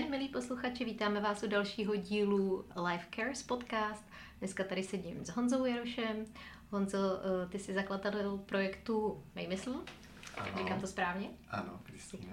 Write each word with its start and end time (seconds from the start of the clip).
den, 0.00 0.10
milí 0.10 0.28
posluchači, 0.28 0.84
vítáme 0.84 1.20
vás 1.20 1.42
u 1.42 1.46
dalšího 1.48 1.96
dílu 1.96 2.64
Life 2.90 3.06
Cares 3.16 3.42
podcast. 3.42 4.04
Dneska 4.38 4.64
tady 4.64 4.82
sedím 4.82 5.24
s 5.24 5.28
Honzou 5.28 5.64
Jarošem. 5.64 6.24
Honzo, 6.70 6.98
eh, 6.98 7.48
ty 7.48 7.58
jsi 7.58 7.74
zakladatel 7.74 8.38
projektu 8.38 9.24
Mejmysl, 9.34 9.84
Ano, 10.38 10.58
říkám 10.58 10.80
to 10.80 10.86
správně? 10.86 11.28
ano, 11.50 11.80
Kristýna. 11.82 12.32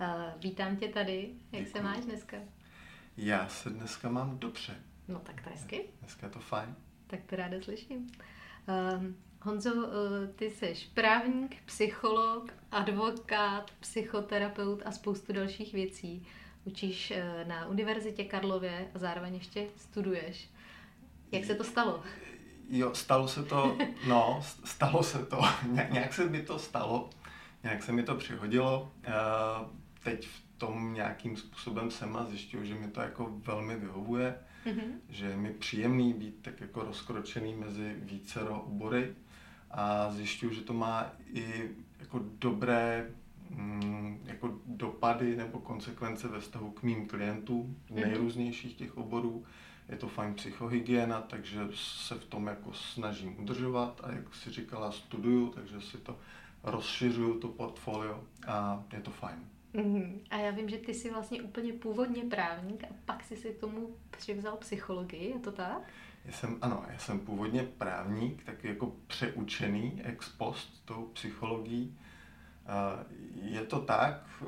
Eh, 0.00 0.34
Vítám 0.38 0.76
tě 0.76 0.88
tady, 0.88 1.30
jak 1.52 1.62
se 1.66 1.72
Děkuji. 1.72 1.82
máš 1.84 2.04
dneska? 2.04 2.36
Já 3.16 3.48
se 3.48 3.70
dneska 3.70 4.08
mám 4.08 4.38
dobře. 4.38 4.74
No 5.08 5.18
tak 5.18 5.42
to 5.42 5.48
je 5.48 5.54
hezky, 5.56 5.84
Dneska 6.00 6.26
je 6.26 6.32
to 6.32 6.38
fajn. 6.40 6.74
tak 7.06 7.20
to 7.26 7.36
ráda 7.36 7.56
slyším. 7.62 8.10
Um, 8.98 9.16
Honzo, 9.42 9.70
eh, 9.70 10.26
ty 10.26 10.50
jsi 10.50 10.74
právník, 10.94 11.56
psycholog, 11.64 12.52
advokát, 12.70 13.70
psychoterapeut 13.80 14.82
a 14.84 14.90
spoustu 14.90 15.32
dalších 15.32 15.72
věcí. 15.74 16.26
Učíš 16.70 17.10
eh, 17.10 17.44
na 17.48 17.66
Univerzitě 17.66 18.24
Karlově 18.24 18.88
a 18.94 18.98
zároveň 18.98 19.34
ještě 19.34 19.66
studuješ. 19.76 20.50
Jak 21.32 21.44
se 21.44 21.54
to 21.54 21.64
stalo? 21.64 22.02
Jo, 22.70 22.94
stalo 22.94 23.28
se 23.28 23.42
to, 23.44 23.78
no, 24.08 24.42
stalo 24.64 25.02
se 25.02 25.26
to. 25.26 25.40
Ně- 25.70 25.88
Nějak 25.92 26.14
se 26.14 26.24
mi 26.28 26.42
to 26.42 26.58
stalo, 26.58 27.10
nějak 27.62 27.82
se 27.82 27.92
mi 27.92 28.02
to 28.02 28.14
přihodilo. 28.14 28.92
Eh, 29.04 29.12
Teď 30.02 30.26
v 30.28 30.58
tom 30.58 30.94
nějakým 30.94 31.36
způsobem 31.36 31.90
jsem 31.90 32.16
a 32.16 32.24
zjišťuju, 32.24 32.64
že 32.64 32.74
mi 32.74 32.88
to 32.88 33.00
jako 33.00 33.26
velmi 33.32 33.76
vyhovuje, 33.76 34.34
Mhm. 34.66 35.00
že 35.08 35.26
je 35.26 35.36
mi 35.36 35.50
příjemný 35.52 36.12
být 36.12 36.38
tak 36.42 36.60
jako 36.60 36.82
rozkročený 36.82 37.54
mezi 37.54 37.94
vícero 37.98 38.60
obory 38.60 39.14
a 39.70 40.10
zjišťuju, 40.12 40.52
že 40.52 40.60
to 40.60 40.72
má 40.72 41.12
i 41.32 41.70
jako 42.00 42.20
dobré 42.38 43.10
jako 44.24 44.54
dopady 44.66 45.36
nebo 45.36 45.58
konsekvence 45.58 46.28
ve 46.28 46.40
vztahu 46.40 46.70
k 46.70 46.82
mým 46.82 47.06
klientům 47.08 47.76
Mhm. 47.90 48.00
nejrůznějších 48.00 48.74
těch 48.74 48.96
oborů. 48.96 49.44
Je 49.88 49.96
to 49.96 50.08
fajn 50.08 50.34
psychohygiena, 50.34 51.20
takže 51.20 51.60
se 51.74 52.14
v 52.14 52.24
tom 52.24 52.46
jako 52.46 52.72
snažím 52.72 53.40
udržovat 53.40 54.00
a 54.04 54.12
jak 54.12 54.34
si 54.34 54.50
říkala, 54.50 54.92
studuju, 54.92 55.48
takže 55.48 55.80
si 55.80 55.98
to 55.98 56.18
rozšiřuju, 56.62 57.40
to 57.40 57.48
portfolio 57.48 58.24
a 58.46 58.84
je 58.92 59.00
to 59.00 59.10
fajn. 59.10 59.38
Mhm. 59.72 60.20
A 60.30 60.36
já 60.36 60.50
vím, 60.50 60.68
že 60.68 60.78
ty 60.78 60.94
jsi 60.94 61.10
vlastně 61.10 61.42
úplně 61.42 61.72
původně 61.72 62.22
právník 62.24 62.84
a 62.84 62.86
pak 63.04 63.24
jsi 63.24 63.36
si 63.36 63.48
k 63.48 63.58
tomu 63.60 63.96
přivzal 64.10 64.56
psychologii, 64.56 65.30
je 65.30 65.38
to 65.38 65.52
tak? 65.52 65.82
Já 66.24 66.32
jsem, 66.32 66.58
ano, 66.60 66.84
já 66.92 66.98
jsem 66.98 67.20
původně 67.20 67.62
právník, 67.62 68.44
tak 68.44 68.64
jako 68.64 68.92
přeučený 69.06 70.00
ex 70.04 70.28
post 70.28 70.82
tou 70.84 71.10
psychologií. 71.12 71.98
Je 73.42 73.64
to 73.64 73.80
tak, 73.80 74.26
eh, 74.42 74.46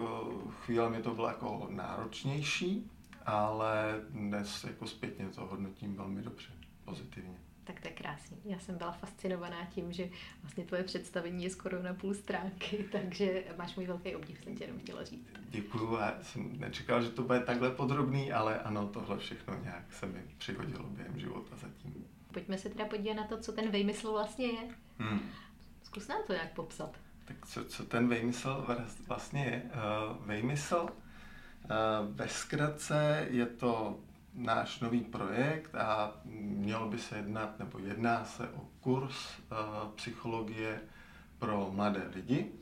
chvíle 0.51 0.91
mi 0.91 1.03
to 1.03 1.15
bylo 1.15 1.29
jako 1.29 1.69
náročnější, 1.71 2.91
ale 3.27 4.01
dnes 4.11 4.65
jako 4.65 4.87
zpětně 4.87 5.29
to 5.29 5.47
hodnotím 5.47 5.97
velmi 5.97 6.23
dobře, 6.23 6.53
pozitivně. 6.85 7.39
Tak 7.65 7.81
to 7.81 7.89
je 7.89 7.95
krásný. 7.95 8.37
Já 8.45 8.59
jsem 8.59 8.79
byla 8.79 8.93
fascinovaná 8.93 9.65
tím, 9.65 9.93
že 9.93 10.09
vlastně 10.43 10.65
tvoje 10.65 10.83
představení 10.83 11.45
je 11.45 11.51
skoro 11.51 11.83
na 11.83 11.95
půl 11.95 12.15
stránky, 12.15 12.89
takže 12.93 13.45
máš 13.57 13.77
můj 13.77 13.87
velký 13.87 14.17
obdiv, 14.17 14.45
jsem 14.45 14.57
tě 14.57 14.65
jenom 14.65 14.79
chtěla 14.79 15.05
říct. 15.05 15.29
Děkuju, 15.51 15.97
já 15.97 16.19
jsem 16.23 16.61
nečekal, 16.61 17.03
že 17.03 17.11
to 17.11 17.23
bude 17.23 17.41
takhle 17.41 17.71
podrobný, 17.71 18.33
ale 18.33 18.59
ano, 18.59 18.89
tohle 18.89 19.19
všechno 19.19 19.55
nějak 19.63 19.93
se 19.93 20.07
mi 20.07 20.23
přihodilo 20.39 20.85
během 20.85 21.19
života 21.19 21.57
zatím. 21.57 22.05
Pojďme 22.33 22.59
se 22.59 22.69
teda 22.69 22.85
podívat 22.85 23.15
na 23.15 23.27
to, 23.27 23.39
co 23.39 23.53
ten 23.53 23.71
vejmysl 23.71 24.13
vlastně 24.13 24.47
je. 24.47 24.69
Hmm. 24.99 25.21
Zkus 25.83 26.09
nám 26.09 26.23
to 26.27 26.33
nějak 26.33 26.53
popsat. 26.53 26.97
Tak 27.29 27.47
co, 27.47 27.65
co 27.65 27.85
ten 27.85 28.09
vejmysl 28.09 28.67
vlastně 29.09 29.45
je? 29.45 29.63
Uh, 29.65 30.27
vejmysl 30.27 30.77
uh, 30.77 30.89
ve 32.17 32.29
zkratce 32.29 33.27
je 33.31 33.47
to 33.47 34.01
náš 34.35 34.81
nový 34.81 35.01
projekt 35.01 35.75
a 35.75 36.13
mělo 36.25 36.89
by 36.89 36.99
se 36.99 37.17
jednat, 37.17 37.59
nebo 37.59 37.79
jedná 37.79 38.25
se 38.25 38.49
o 38.49 38.61
kurz 38.81 39.39
uh, 39.39 39.91
psychologie 39.95 40.81
pro 41.39 41.71
mladé 41.73 42.11
lidi. 42.15 42.53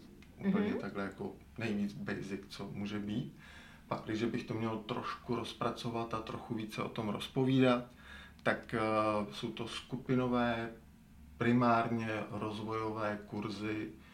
Úplně 0.48 0.70
Mhm. 0.70 0.78
takhle 0.78 1.02
jako 1.04 1.32
nejvíc 1.58 1.92
basic, 1.92 2.40
co 2.48 2.68
může 2.72 2.98
být. 2.98 3.36
Pak, 3.88 4.02
když 4.04 4.24
bych 4.24 4.44
to 4.44 4.54
měl 4.54 4.78
trošku 4.78 5.36
rozpracovat 5.36 6.14
a 6.14 6.20
trochu 6.20 6.54
více 6.54 6.82
o 6.82 6.88
tom 6.88 7.08
rozpovídat, 7.08 7.84
tak 8.42 8.74
jsou 9.32 9.52
to 9.52 9.68
skupinové, 9.68 10.70
primárně 11.38 12.08
rozvojové 12.30 13.18
kurzy 13.26 13.90
eh, 13.92 14.05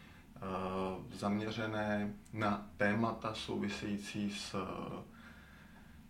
zaměřené 1.13 2.13
na 2.33 2.69
témata 2.77 3.33
související 3.33 4.31
s 4.31 4.55
eh, 4.55 5.03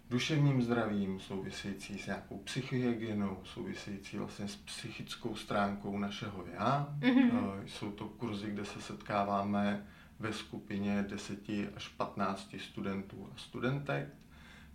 duševním 0.09 0.61
zdravím, 0.61 1.19
související 1.19 1.97
s 1.97 2.05
nějakou 2.05 2.37
psychihygienou, 2.37 3.37
související 3.43 4.17
vlastně 4.17 4.47
s 4.47 4.55
psychickou 4.55 5.35
stránkou 5.35 5.97
našeho 5.97 6.45
já. 6.53 6.95
Mhm. 6.99 7.31
Eh, 7.63 7.67
Jsou 7.67 7.91
to 7.91 8.05
kurzy, 8.07 8.51
kde 8.51 8.65
se 8.65 8.81
setkáváme 8.81 9.85
ve 10.19 10.33
skupině 10.33 11.05
10 11.09 11.39
až 11.75 11.87
15 11.87 12.55
studentů 12.59 13.29
a 13.33 13.37
studentek, 13.37 14.07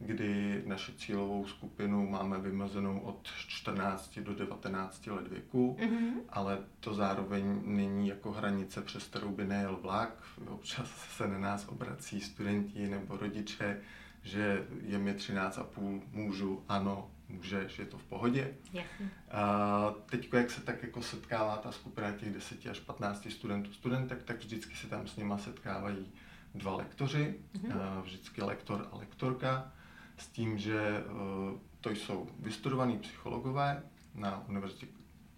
kdy 0.01 0.63
naši 0.67 0.93
cílovou 0.93 1.47
skupinu 1.47 2.09
máme 2.11 2.39
vymezenou 2.39 2.99
od 3.01 3.29
14 3.49 4.19
do 4.19 4.35
19 4.35 5.07
let 5.07 5.29
věku 5.29 5.77
Mhm. 5.81 6.21
ale 6.29 6.59
to 6.81 6.95
zároveň 6.95 7.61
není 7.65 8.09
jako 8.09 8.33
hranice, 8.33 8.83
přes 8.83 9.05
kterou 9.05 9.29
by 9.29 9.45
nejel 9.45 9.77
vlak. 9.83 10.23
Občas 10.49 10.91
se 11.17 11.29
na 11.29 11.39
nás 11.39 11.69
obrací 11.69 12.21
studenti 12.21 12.89
nebo 12.89 13.17
rodiče, 13.17 13.81
že 14.23 14.67
je 14.83 14.99
mi 14.99 15.15
13,5, 15.15 16.03
můžu, 16.13 16.65
ano, 16.69 17.11
můžeš, 17.29 17.79
je 17.79 17.87
to 17.87 17.99
v 17.99 18.05
pohodě. 18.05 18.55
Jasně. 18.73 19.11
A 19.31 19.95
teď, 20.11 20.33
jak 20.33 20.51
se 20.51 20.61
tak 20.61 20.83
jako 20.83 21.03
setkává 21.03 21.57
ta 21.57 21.73
skupina 21.73 22.13
těch 22.13 22.33
10 22.35 22.67
až 22.67 22.81
15 22.81 23.31
studentů, 23.31 23.73
studentek, 23.73 24.23
tak 24.23 24.37
vždycky 24.39 24.75
se 24.77 24.87
tam 24.87 25.07
s 25.07 25.17
nima 25.17 25.39
setkávají 25.39 26.13
dva 26.55 26.77
lektoři, 26.77 27.35
Mhm. 27.63 27.73
a 27.81 28.01
vždycky 28.01 28.43
lektor 28.43 28.89
a 28.93 28.97
lektorka, 28.97 29.73
s 30.19 30.27
tím, 30.27 30.59
že 30.59 30.81
eh, 30.81 31.59
to 31.81 31.91
jsou 31.91 32.29
vystudovaní 32.39 32.99
psychologové 32.99 33.83
na 34.15 34.45
univerzitě, 34.49 34.87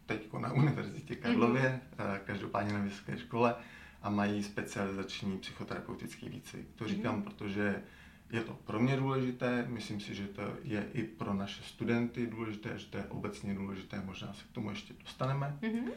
teďko 0.07 0.39
na 0.39 0.53
Univerzitě 0.63 1.17
Karlově, 1.17 1.81
eh, 1.99 2.21
každopádně 2.25 2.73
na 2.73 2.81
vysoké 2.81 3.19
škole, 3.19 3.55
a 4.03 4.11
mají 4.11 4.43
specializační 4.43 5.39
psychoterapeutický 5.39 6.29
výcvik. 6.29 6.67
To 6.77 6.89
říkám, 6.89 7.15
Mhm. 7.15 7.23
protože 7.23 7.83
je 8.31 8.41
to 8.41 8.53
pro 8.53 8.81
mě 8.81 8.97
důležité, 8.97 9.65
myslím 9.69 10.01
si, 10.01 10.15
že 10.15 10.27
to 10.27 10.43
je 10.63 10.89
i 10.93 11.03
pro 11.03 11.35
naše 11.35 11.63
studenty 11.63 12.27
důležité, 12.27 12.79
že 12.79 12.87
to 12.87 12.97
je 12.97 13.05
obecně 13.05 13.55
důležité, 13.55 14.03
možná 14.05 14.33
se 14.33 14.45
k 14.45 14.53
tomu 14.53 14.71
ještě 14.71 14.95
dostaneme. 15.05 15.59
Mhm. 15.63 15.91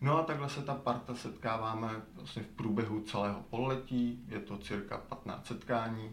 No 0.00 0.18
a 0.18 0.22
takhle 0.22 0.48
se 0.48 0.62
ta 0.62 0.74
parta 0.74 1.14
setkáváme 1.14 1.88
vlastně 2.14 2.42
v 2.42 2.46
průběhu 2.46 3.00
celého 3.00 3.40
pololetí, 3.50 4.24
je 4.28 4.40
to 4.40 4.58
cirka 4.58 4.98
15 4.98 5.46
setkání 5.46 6.12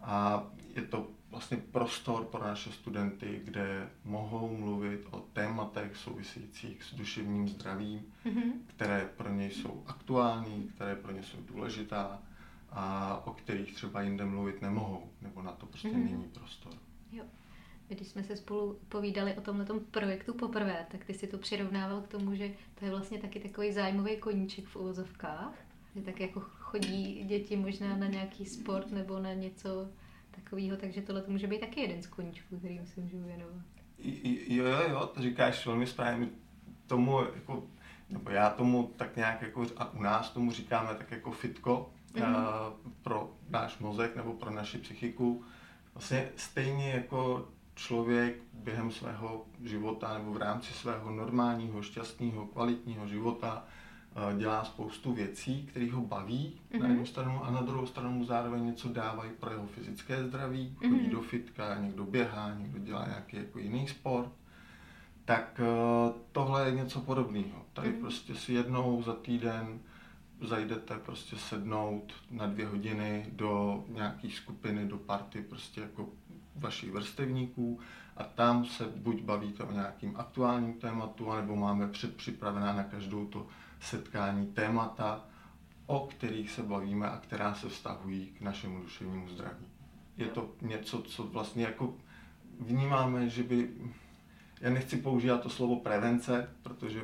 a 0.00 0.44
je 0.76 0.82
to 0.82 1.10
vlastně 1.30 1.56
prostor 1.56 2.24
pro 2.24 2.44
naše 2.44 2.72
studenty, 2.72 3.40
kde 3.44 3.88
mohou 4.04 4.56
mluvit 4.56 5.06
o 5.10 5.20
tématech 5.20 5.96
souvisejících 5.96 6.82
s 6.84 6.94
duševním 6.94 7.48
zdravím, 7.48 8.02
Mhm. 8.24 8.52
které 8.66 9.10
pro 9.16 9.30
ně 9.32 9.46
jsou 9.50 9.82
aktuální, 9.86 10.70
které 10.74 10.96
pro 10.96 11.12
ně 11.12 11.22
jsou 11.22 11.38
důležitá 11.42 12.22
a 12.70 13.16
o 13.26 13.32
kterých 13.32 13.74
třeba 13.74 14.02
jinde 14.02 14.24
mluvit 14.24 14.62
nemohou, 14.62 15.10
nebo 15.22 15.42
na 15.42 15.52
to 15.52 15.66
prostě 15.66 15.88
Mhm. 15.88 16.04
není 16.04 16.24
prostor. 16.24 16.72
Jo. 17.12 17.24
Když 17.88 18.08
jsme 18.08 18.24
se 18.24 18.36
spolu 18.36 18.78
povídali 18.88 19.34
o 19.34 19.40
tomhle 19.40 19.66
projektu 19.90 20.34
poprvé, 20.34 20.86
tak 20.90 21.04
ty 21.04 21.14
si 21.14 21.26
to 21.26 21.38
přirovnával 21.38 22.00
k 22.00 22.08
tomu, 22.08 22.34
že 22.34 22.50
to 22.74 22.84
je 22.84 22.90
vlastně 22.90 23.18
taky 23.18 23.40
takový 23.40 23.72
zájmový 23.72 24.16
koníček 24.16 24.66
v 24.66 24.76
uvozovkách. 24.76 25.54
Že 25.94 26.02
tak 26.02 26.20
jako 26.20 26.40
chodí 26.40 27.24
děti 27.24 27.56
možná 27.56 27.96
na 27.96 28.06
nějaký 28.06 28.46
sport 28.46 28.90
nebo 28.90 29.18
na 29.18 29.32
něco 29.34 29.88
takového, 30.42 30.76
takže 30.76 31.02
tohle 31.02 31.22
to 31.22 31.30
může 31.30 31.46
být 31.46 31.60
taky 31.60 31.80
jeden 31.80 32.02
z 32.02 32.06
koníčků, 32.06 32.58
kterým 32.58 32.86
se 32.86 33.00
můžu 33.00 33.18
věnovat. 33.18 33.64
Jo, 34.48 34.64
jo, 34.64 34.82
jo, 34.90 35.06
to 35.06 35.22
říkáš 35.22 35.66
velmi 35.66 35.86
správně. 35.86 36.28
Tomu, 36.86 37.18
jako, 37.34 37.66
nebo 38.10 38.30
já 38.30 38.50
tomu 38.50 38.92
tak 38.96 39.16
nějak, 39.16 39.42
jako, 39.42 39.66
a 39.76 39.92
u 39.92 40.02
nás 40.02 40.30
tomu 40.30 40.52
říkáme 40.52 40.94
tak 40.94 41.10
jako 41.10 41.30
fitko 41.30 41.90
Mhm. 42.14 42.26
mm. 42.84 42.92
pro 43.02 43.30
náš 43.48 43.78
mozek 43.78 44.16
nebo 44.16 44.32
pro 44.32 44.50
naši 44.50 44.78
psychiku. 44.78 45.44
Vlastně 45.94 46.28
stejně 46.36 46.90
jako 46.90 47.48
člověk 47.74 48.34
během 48.52 48.90
svého 48.90 49.46
života 49.64 50.18
nebo 50.18 50.32
v 50.32 50.36
rámci 50.36 50.72
svého 50.72 51.10
normálního, 51.10 51.82
šťastného, 51.82 52.46
kvalitního 52.46 53.08
života 53.08 53.64
dělá 54.38 54.64
spoustu 54.64 55.12
věcí, 55.12 55.66
které 55.66 55.90
ho 55.92 56.00
baví 56.00 56.60
mm-hmm. 56.70 56.72
na 56.72 56.78
Mhm. 56.78 56.90
jednu 56.90 57.06
stranu 57.06 57.44
a 57.44 57.50
na 57.50 57.60
druhou 57.62 57.86
stranu 57.86 58.10
mu 58.10 58.24
zároveň 58.24 58.66
něco 58.66 58.88
dávají 58.88 59.30
pro 59.40 59.50
jeho 59.50 59.66
fyzické 59.66 60.24
zdraví. 60.24 60.74
Chodí 60.78 60.90
Mhm. 61.02 61.10
do 61.10 61.20
fitka, 61.20 61.78
někdo 61.78 62.04
běhá, 62.04 62.54
někdo 62.54 62.78
dělá 62.78 63.06
nějaký 63.06 63.36
jako 63.36 63.58
jiný 63.58 63.88
sport. 63.88 64.30
Tak 65.24 65.60
eh, 65.64 66.12
tohle 66.32 66.68
je 66.68 66.74
něco 66.74 67.00
podobného. 67.00 67.62
Tady 67.72 67.88
Mhm. 67.88 68.00
prostě 68.00 68.34
si 68.34 68.52
jednou 68.52 69.02
za 69.02 69.14
týden 69.14 69.78
zajdete 70.40 70.98
prostě 70.98 71.36
sednout 71.36 72.12
na 72.30 72.46
dvě 72.46 72.66
hodiny 72.66 73.26
do 73.32 73.84
nějaké 73.88 74.30
skupiny, 74.30 74.86
do 74.88 74.96
party 74.98 75.42
prostě 75.42 75.80
jako 75.80 76.08
vašich 76.56 76.92
vrstevníků 76.92 77.80
a 78.16 78.24
tam 78.24 78.64
se 78.64 78.84
buď 78.96 79.22
bavíte 79.22 79.62
o 79.64 79.72
nějakým 79.72 80.16
aktuálním 80.16 80.72
tématu, 80.74 81.30
anebo 81.30 81.56
máme 81.56 81.88
předpřipravená 81.88 82.72
na 82.72 82.82
každou 82.84 83.26
to 83.26 83.46
setkání 83.80 84.46
témata, 84.46 85.24
o 85.86 86.06
kterých 86.06 86.50
se 86.50 86.62
bavíme 86.62 87.10
a 87.10 87.16
která 87.16 87.54
se 87.54 87.68
vztahují 87.68 88.26
k 88.26 88.40
našemu 88.40 88.82
duševnímu 88.82 89.28
zdraví. 89.28 89.66
Je 90.16 90.26
to 90.26 90.50
něco, 90.62 91.02
co 91.02 91.22
vlastně 91.22 91.64
jako 91.64 91.94
vnímáme, 92.60 93.28
že 93.28 93.42
by, 93.42 93.70
já 94.60 94.70
nechci 94.70 94.96
používat 94.96 95.42
to 95.42 95.50
slovo 95.50 95.76
prevence, 95.76 96.50
protože 96.62 97.02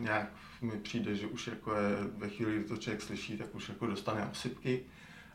nějak 0.00 0.32
mi 0.60 0.78
přijde, 0.78 1.14
že 1.14 1.26
už 1.26 1.46
jako 1.46 1.74
je 1.74 1.96
ve 2.16 2.28
chvíli, 2.28 2.56
kdy 2.56 2.64
to 2.64 2.76
člověk 2.76 3.02
slyší, 3.02 3.38
tak 3.38 3.54
už 3.54 3.68
jako 3.68 3.86
dostane 3.86 4.26
osypky, 4.26 4.84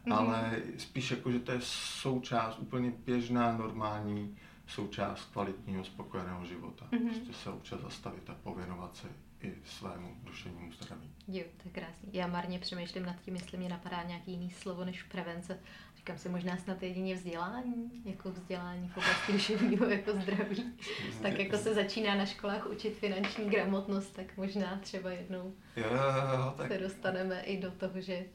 mm-hmm. 0.06 0.15
ale 0.15 0.62
spíš 0.77 1.12
jako, 1.12 1.31
že 1.31 1.39
to 1.39 1.51
je 1.51 1.59
součást, 1.62 2.59
úplně 2.59 2.94
běžná, 3.06 3.57
normální 3.57 4.38
součást 4.68 5.25
kvalitního, 5.25 5.83
spokojeného 5.83 6.45
života. 6.45 6.88
Mm-hmm. 6.92 7.09
Prostě 7.09 7.33
se 7.33 7.50
občas 7.50 7.81
zastavit 7.81 8.30
a 8.30 8.36
pověnovat 8.44 8.95
se 8.95 9.07
i 9.41 9.53
svému 9.63 10.15
duševnímu 10.23 10.71
zdraví. 10.71 11.09
Jo, 11.27 11.43
to 11.57 11.63
je 11.65 11.71
krásný. 11.71 12.09
Já 12.13 12.27
marně 12.27 12.59
přemýšlím 12.59 13.05
nad 13.05 13.21
tím, 13.21 13.35
jestli 13.35 13.57
mě 13.57 13.69
napadá 13.69 14.03
nějaký 14.03 14.31
jiný 14.31 14.51
slovo 14.51 14.85
než 14.85 15.03
prevence. 15.03 15.59
Říkám 15.97 16.17
si 16.17 16.29
možná 16.29 16.57
snad 16.57 16.83
jedině 16.83 17.15
vzdělání, 17.15 18.01
jako 18.05 18.31
vzdělání 18.31 18.89
v 18.89 18.97
oblasti 18.97 19.31
duševního 19.31 19.85
jako 19.85 20.13
zdraví. 20.13 20.73
tak 21.21 21.39
jako 21.39 21.57
se 21.57 21.73
začíná 21.73 22.15
na 22.15 22.25
školách 22.25 22.67
učit 22.67 22.97
finanční 22.97 23.49
gramotnost, 23.49 24.15
tak 24.15 24.37
možná 24.37 24.77
třeba 24.77 25.11
jednou 25.11 25.53
jo, 25.75 25.85
jo, 25.85 26.53
tak... 26.57 26.71
se 26.71 26.77
dostaneme 26.77 27.41
i 27.41 27.61
do 27.61 27.71
toho, 27.71 28.01
že 28.01 28.25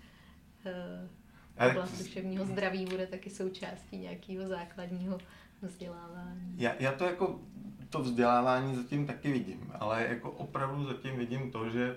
uh, 0.66 1.70
oblast 1.70 1.98
duševního 1.98 2.44
zdraví 2.44 2.86
bude 2.86 3.06
taky 3.06 3.30
součástí 3.30 3.98
nějakého 3.98 4.48
základního 4.48 5.18
vzdělávání. 5.62 6.54
Já, 6.56 6.74
já 6.78 6.92
to 6.92 7.04
jako 7.04 7.40
to 7.90 8.00
vzdělávání 8.02 8.76
zatím 8.76 9.06
taky 9.06 9.32
vidím, 9.32 9.72
ale 9.78 10.06
jako 10.08 10.30
opravdu 10.30 10.84
zatím 10.84 11.16
vidím 11.16 11.50
to, 11.50 11.70
že 11.70 11.96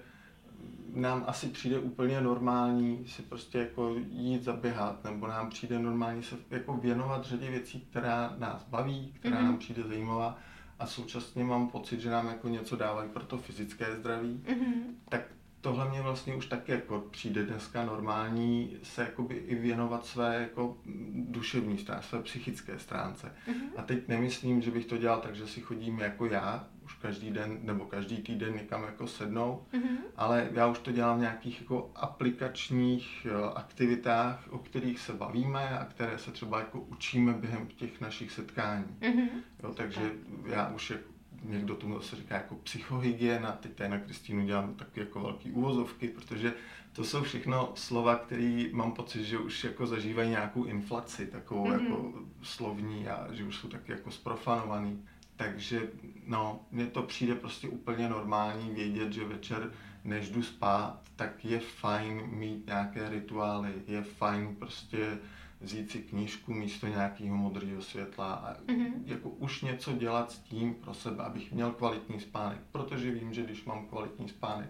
nám 0.93 1.23
asi 1.27 1.47
přijde 1.47 1.79
úplně 1.79 2.21
normální 2.21 3.07
si 3.07 3.21
prostě 3.21 3.57
jako 3.57 3.95
jít 4.11 4.43
zaběhat, 4.43 5.03
nebo 5.03 5.27
nám 5.27 5.49
přijde 5.49 5.79
normální 5.79 6.23
se 6.23 6.35
jako 6.49 6.73
věnovat 6.77 7.25
řadě 7.25 7.51
věcí, 7.51 7.87
která 7.89 8.35
nás 8.37 8.63
baví, 8.63 9.13
která 9.19 9.37
mm-hmm. 9.37 9.43
nám 9.43 9.57
přijde 9.57 9.83
zajímavá 9.83 10.37
a 10.79 10.85
současně 10.87 11.43
mám 11.43 11.67
pocit, 11.67 11.99
že 11.99 12.09
nám 12.09 12.27
jako 12.27 12.47
něco 12.47 12.75
dávají 12.75 13.09
pro 13.09 13.23
to 13.23 13.37
fyzické 13.37 13.95
zdraví, 13.95 14.43
mm-hmm. 14.45 14.83
tak 15.09 15.21
tohle 15.63 15.89
mě 15.89 16.01
vlastně 16.01 16.35
už 16.35 16.45
taky 16.45 16.71
jako 16.71 16.99
přijde 17.11 17.43
dneska 17.43 17.85
normální 17.85 18.77
se 18.83 19.01
jakoby 19.01 19.35
i 19.35 19.55
věnovat 19.55 20.05
své 20.05 20.35
jako 20.41 20.77
duševní 21.15 21.77
stránce, 21.77 22.07
své 22.07 22.21
psychické 22.21 22.79
stránce. 22.79 23.35
Mm-hmm. 23.47 23.69
A 23.77 23.81
teď 23.81 24.07
nemyslím, 24.07 24.61
že 24.61 24.71
bych 24.71 24.85
to 24.85 24.97
dělal 24.97 25.19
tak, 25.21 25.35
že 25.35 25.47
si 25.47 25.61
chodím 25.61 25.99
jako 25.99 26.25
já, 26.25 26.67
už 26.85 26.93
každý 26.93 27.31
den 27.31 27.59
nebo 27.61 27.85
každý 27.85 28.17
týden 28.17 28.53
někam 28.53 28.83
jako 28.83 29.07
sednou, 29.07 29.65
mm-hmm. 29.73 29.97
ale 30.15 30.49
já 30.53 30.67
už 30.67 30.79
to 30.79 30.91
dělám 30.91 31.17
v 31.17 31.21
nějakých 31.21 31.61
jako 31.61 31.91
aplikačních 31.95 33.25
jo, 33.25 33.53
aktivitách, 33.55 34.47
o 34.49 34.57
kterých 34.57 34.99
se 34.99 35.13
bavíme 35.13 35.79
a 35.79 35.85
které 35.85 36.17
se 36.17 36.31
třeba 36.31 36.59
jako 36.59 36.79
učíme 36.79 37.33
během 37.33 37.67
těch 37.67 38.01
našich 38.01 38.31
setkání. 38.31 38.97
Mm-hmm. 39.01 39.29
Jo, 39.63 39.73
takže 39.73 40.11
já 40.45 40.67
už 40.67 40.89
jako 40.89 41.12
někdo 41.43 41.75
tomu 41.75 42.01
se 42.01 42.15
říká 42.15 42.35
jako 42.35 42.55
psychohygiena, 42.55 43.51
teď 43.51 43.75
tady 43.75 43.89
na 43.89 43.99
Kristýnu 43.99 44.45
dělám 44.45 44.75
taky 44.75 44.99
jako 44.99 45.19
velký 45.19 45.51
úvozovky, 45.51 46.07
protože 46.07 46.53
to 46.93 47.03
jsou 47.03 47.23
všechno 47.23 47.71
slova, 47.75 48.15
které 48.15 48.65
mám 48.71 48.91
pocit, 48.91 49.23
že 49.23 49.37
už 49.37 49.63
jako 49.63 49.87
zažívají 49.87 50.29
nějakou 50.29 50.63
inflaci, 50.63 51.27
takovou 51.27 51.65
mm-hmm. 51.65 51.81
jako 51.83 52.13
slovní 52.41 53.07
a 53.07 53.27
že 53.33 53.43
už 53.43 53.55
jsou 53.55 53.67
taky 53.67 53.91
jako 53.91 54.11
sprofanovaný. 54.11 55.03
Takže 55.35 55.89
no, 56.27 56.59
mně 56.71 56.85
to 56.85 57.03
přijde 57.03 57.35
prostě 57.35 57.67
úplně 57.67 58.09
normální 58.09 58.69
vědět, 58.69 59.13
že 59.13 59.25
večer, 59.25 59.71
než 60.03 60.29
jdu 60.29 60.43
spát, 60.43 61.01
tak 61.15 61.45
je 61.45 61.59
fajn 61.59 62.21
mít 62.27 62.67
nějaké 62.67 63.09
rituály, 63.09 63.73
je 63.87 64.01
fajn 64.01 64.55
prostě 64.55 65.17
vzít 65.63 65.91
si 65.91 65.99
knížku 65.99 66.53
místo 66.53 66.87
nějakého 66.87 67.35
modrého 67.35 67.81
světla 67.81 68.33
a 68.33 68.53
mm-hmm. 68.53 68.93
jako 69.05 69.29
už 69.29 69.61
něco 69.61 69.93
dělat 69.93 70.31
s 70.31 70.39
tím 70.39 70.73
pro 70.73 70.93
sebe, 70.93 71.23
abych 71.23 71.51
měl 71.51 71.71
kvalitní 71.71 72.19
spánek, 72.19 72.59
protože 72.71 73.11
vím, 73.11 73.33
že 73.33 73.43
když 73.43 73.65
mám 73.65 73.85
kvalitní 73.87 74.29
spánek, 74.29 74.69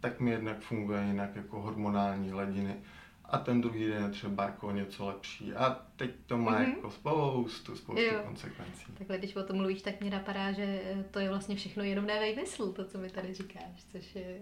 tak 0.00 0.20
mi 0.20 0.30
jednak 0.30 0.60
funguje 0.60 1.04
jinak 1.06 1.36
jako 1.36 1.60
hormonální 1.60 2.30
hladiny 2.30 2.76
a 3.24 3.38
ten 3.38 3.60
druhý 3.60 3.86
den 3.86 4.02
je 4.02 4.10
třeba 4.10 4.44
jako 4.44 4.70
něco 4.70 5.06
lepší 5.06 5.52
a 5.52 5.86
teď 5.96 6.10
to 6.26 6.38
má 6.38 6.60
mm-hmm. 6.60 6.74
jako 6.74 6.90
spoustu, 6.90 7.76
spoustu 7.76 8.02
jo. 8.02 8.20
konsekvencí. 8.24 8.84
Takhle, 8.98 9.18
když 9.18 9.36
o 9.36 9.42
tom 9.42 9.56
mluvíš, 9.56 9.82
tak 9.82 10.00
mě 10.00 10.10
napadá, 10.10 10.52
že 10.52 10.82
to 11.10 11.18
je 11.18 11.28
vlastně 11.28 11.56
všechno 11.56 11.84
jenom 11.84 12.06
nevejmysl, 12.06 12.72
to, 12.72 12.84
co 12.84 12.98
mi 12.98 13.10
tady 13.10 13.34
říkáš, 13.34 13.84
což 13.92 14.14
je 14.14 14.40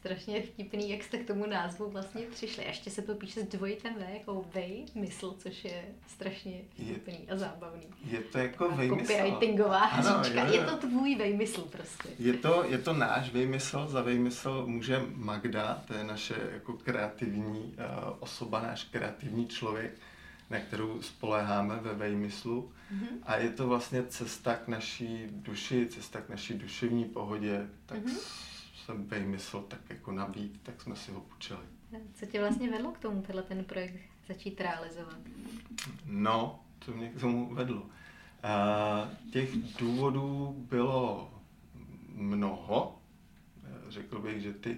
strašně 0.00 0.42
vtipný, 0.42 0.90
jak 0.90 1.02
jste 1.02 1.18
k 1.18 1.26
tomu 1.26 1.46
názvu 1.46 1.90
vlastně 1.90 2.22
přišli. 2.22 2.64
Ještě 2.64 2.90
se 2.90 3.02
to 3.02 3.14
píše 3.14 3.40
s 3.40 3.44
dvojitem 3.44 3.94
V, 3.94 4.14
jako 4.14 4.44
vej, 4.54 4.86
mysl, 4.94 5.34
což 5.38 5.64
je 5.64 5.84
strašně 6.06 6.60
vtipný 6.74 7.18
je, 7.26 7.34
a 7.34 7.36
zábavný. 7.36 7.86
Je 8.04 8.20
to 8.20 8.38
jako 8.38 8.70
vej 8.70 8.90
mysl. 8.90 9.12
Copywritingová 9.12 9.84
hříčka. 9.84 10.44
Je, 10.44 10.54
je 10.54 10.64
to 10.64 10.76
tvůj 10.76 11.14
vejmysl 11.14 11.60
prostě. 11.60 12.08
Je 12.18 12.32
to, 12.32 12.64
je 12.68 12.78
to 12.78 12.92
náš 12.92 13.30
vejmysl, 13.30 13.86
za 13.88 14.02
vejmysl 14.02 14.64
může 14.66 15.02
Magda, 15.14 15.82
to 15.86 15.94
je 15.94 16.04
naše 16.04 16.34
jako 16.52 16.72
kreativní 16.72 17.60
uh, 17.60 18.16
osoba, 18.20 18.62
náš 18.62 18.84
kreativní 18.84 19.46
člověk, 19.46 19.92
na 20.50 20.60
kterou 20.60 21.02
spoléháme 21.02 21.76
ve 21.76 21.94
vejmyslu. 21.94 22.72
Mm-hmm. 22.94 23.18
A 23.22 23.36
je 23.36 23.50
to 23.50 23.68
vlastně 23.68 24.02
cesta 24.02 24.54
k 24.56 24.68
naší 24.68 25.26
duši, 25.30 25.86
cesta 25.86 26.20
k 26.20 26.28
naší 26.28 26.54
duševní 26.54 27.04
pohodě, 27.04 27.66
tak 27.86 27.98
mm-hmm 27.98 28.49
jsem 28.90 29.04
vymysl 29.04 29.64
tak 29.68 29.80
jako 29.90 30.12
nabít, 30.12 30.60
tak 30.62 30.82
jsme 30.82 30.96
si 30.96 31.12
ho 31.12 31.20
půjčili. 31.20 31.60
Co 32.14 32.26
tě 32.26 32.40
vlastně 32.40 32.70
vedlo 32.70 32.92
k 32.92 32.98
tomu, 32.98 33.22
tenhle 33.22 33.42
ten 33.42 33.64
projekt 33.64 34.00
začít 34.28 34.60
realizovat? 34.60 35.18
No, 36.04 36.64
co 36.80 36.92
mě 36.92 37.08
k 37.08 37.20
tomu 37.20 37.54
vedlo? 37.54 37.82
Uh, 37.82 39.30
těch 39.32 39.56
důvodů 39.78 40.54
bylo 40.70 41.30
mnoho. 42.14 42.98
Řekl 43.88 44.18
bych, 44.18 44.42
že 44.42 44.52
ty 44.52 44.76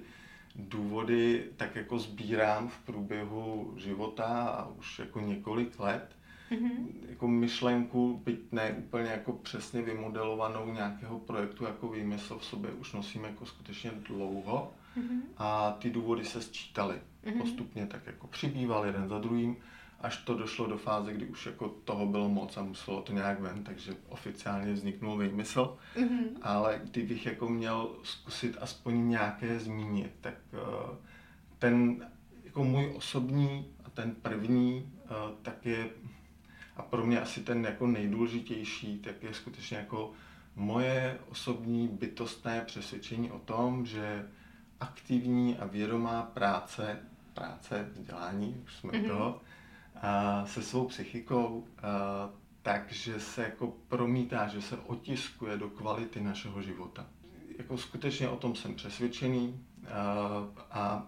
důvody 0.57 1.51
tak 1.57 1.77
jako 1.77 1.99
sbírám 1.99 2.69
v 2.69 2.79
průběhu 2.79 3.75
života 3.77 4.49
a 4.49 4.67
už 4.67 4.99
jako 4.99 5.21
několik 5.21 5.79
let 5.79 6.17
mm-hmm. 6.53 6.87
jako 7.09 7.29
myšlenku, 7.29 8.23
byť 8.25 8.39
ne 8.53 8.73
úplně 8.73 9.11
jako 9.11 9.33
přesně 9.33 9.83
vymodelovanou 9.83 10.73
nějakého 10.73 11.19
projektu 11.19 11.65
jako 11.65 11.89
výmysl 11.89 12.39
v 12.39 12.45
sobě 12.45 12.71
už 12.71 12.93
nosím 12.93 13.25
jako 13.25 13.47
skutečně 13.47 13.91
dlouho 13.91 14.73
mm-hmm. 14.99 15.21
a 15.39 15.73
ty 15.73 15.91
důvody 15.91 16.25
se 16.25 16.43
sčítaly 16.43 16.97
mm-hmm. 17.25 17.39
postupně 17.39 17.87
tak 17.87 18.07
jako 18.07 18.27
přibýval 18.27 18.87
jeden 18.87 19.09
za 19.09 19.19
druhým, 19.19 19.57
až 20.01 20.17
to 20.17 20.35
došlo 20.35 20.67
do 20.67 20.79
fáze, 20.79 21.13
kdy 21.13 21.27
už 21.27 21.47
jako 21.47 21.69
toho 21.69 22.07
bylo 22.07 22.29
moc 22.29 22.57
a 22.57 22.63
muselo 22.63 23.03
to 23.03 23.13
nějak 23.13 23.41
ven, 23.41 23.65
takže 23.65 23.97
oficiálně 24.09 24.73
vzniknul 24.73 25.19
výmysl, 25.19 25.77
mm-hmm. 25.97 26.25
ale 26.43 26.81
kdybych 26.85 27.27
jako 27.27 27.49
měl 27.49 27.91
zkusit 28.03 28.57
aspoň 28.61 29.09
nějaké 29.09 29.61
zmínit, 29.61 30.13
tak 30.21 30.35
uh, 30.53 30.97
ten 31.59 32.07
jako 32.45 32.65
můj 32.65 32.93
osobní 32.97 33.67
a 33.85 33.91
ten 33.91 34.15
první, 34.15 34.93
uh, 35.05 35.35
tak 35.43 35.67
je 35.67 35.91
a 36.77 36.83
pro 36.83 37.07
mě 37.07 37.21
asi 37.21 37.41
ten 37.41 37.65
jako 37.65 37.87
nejdůležitější, 37.87 38.99
tak 38.99 39.23
je 39.23 39.35
skutečně 39.35 39.77
jako 39.77 40.13
moje 40.57 41.19
osobní 41.29 41.89
bytostné 41.89 42.61
přesvědčení 42.61 43.31
o 43.31 43.39
tom, 43.39 43.87
že 43.87 44.29
aktivní 44.81 45.59
a 45.59 45.67
vědomá 45.67 46.23
práce, 46.23 46.99
práce, 47.35 47.89
vzdělání, 47.93 48.63
už 48.65 48.77
jsme 48.77 48.93
mm-hmm. 48.93 49.09
toho, 49.09 49.41
a 50.03 50.47
se 50.47 50.63
svou 50.63 50.89
psychikou, 50.89 51.67
a, 51.83 52.31
takže 52.63 53.21
se 53.21 53.43
jako 53.43 53.75
promítá, 53.89 54.49
že 54.49 54.63
se 54.63 54.77
otiskuje 54.77 55.57
do 55.57 55.69
kvality 55.69 56.21
našeho 56.21 56.63
života. 56.63 57.07
Jako 57.59 57.79
skutečně 57.79 58.29
o 58.29 58.37
tom 58.37 58.55
jsem 58.55 58.75
přesvědčený 58.75 59.65
a, 59.91 60.81
a 60.81 61.07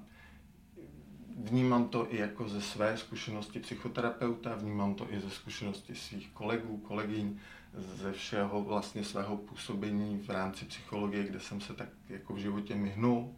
Vnímám 1.37 1.89
to 1.89 2.15
i 2.15 2.19
jako 2.19 2.49
ze 2.49 2.63
své 2.63 2.97
zkušenosti 2.97 3.61
psychoterapeuta, 3.61 4.55
vnímám 4.55 4.95
to 4.95 5.13
i 5.13 5.21
ze 5.21 5.31
zkušenosti 5.31 5.95
svých 5.95 6.31
kolegů, 6.31 6.77
kolegyň, 6.77 7.39
ze 7.75 8.13
všeho 8.13 8.63
vlastně 8.63 9.05
svého 9.05 9.37
působení 9.37 10.19
v 10.19 10.31
rámci 10.31 10.65
psychologie, 10.65 11.25
kde 11.25 11.41
jsem 11.41 11.61
se 11.61 11.75
tak 11.75 11.89
jako 12.09 12.35
v 12.35 12.39
životě 12.39 12.75
myhnul. 12.75 13.35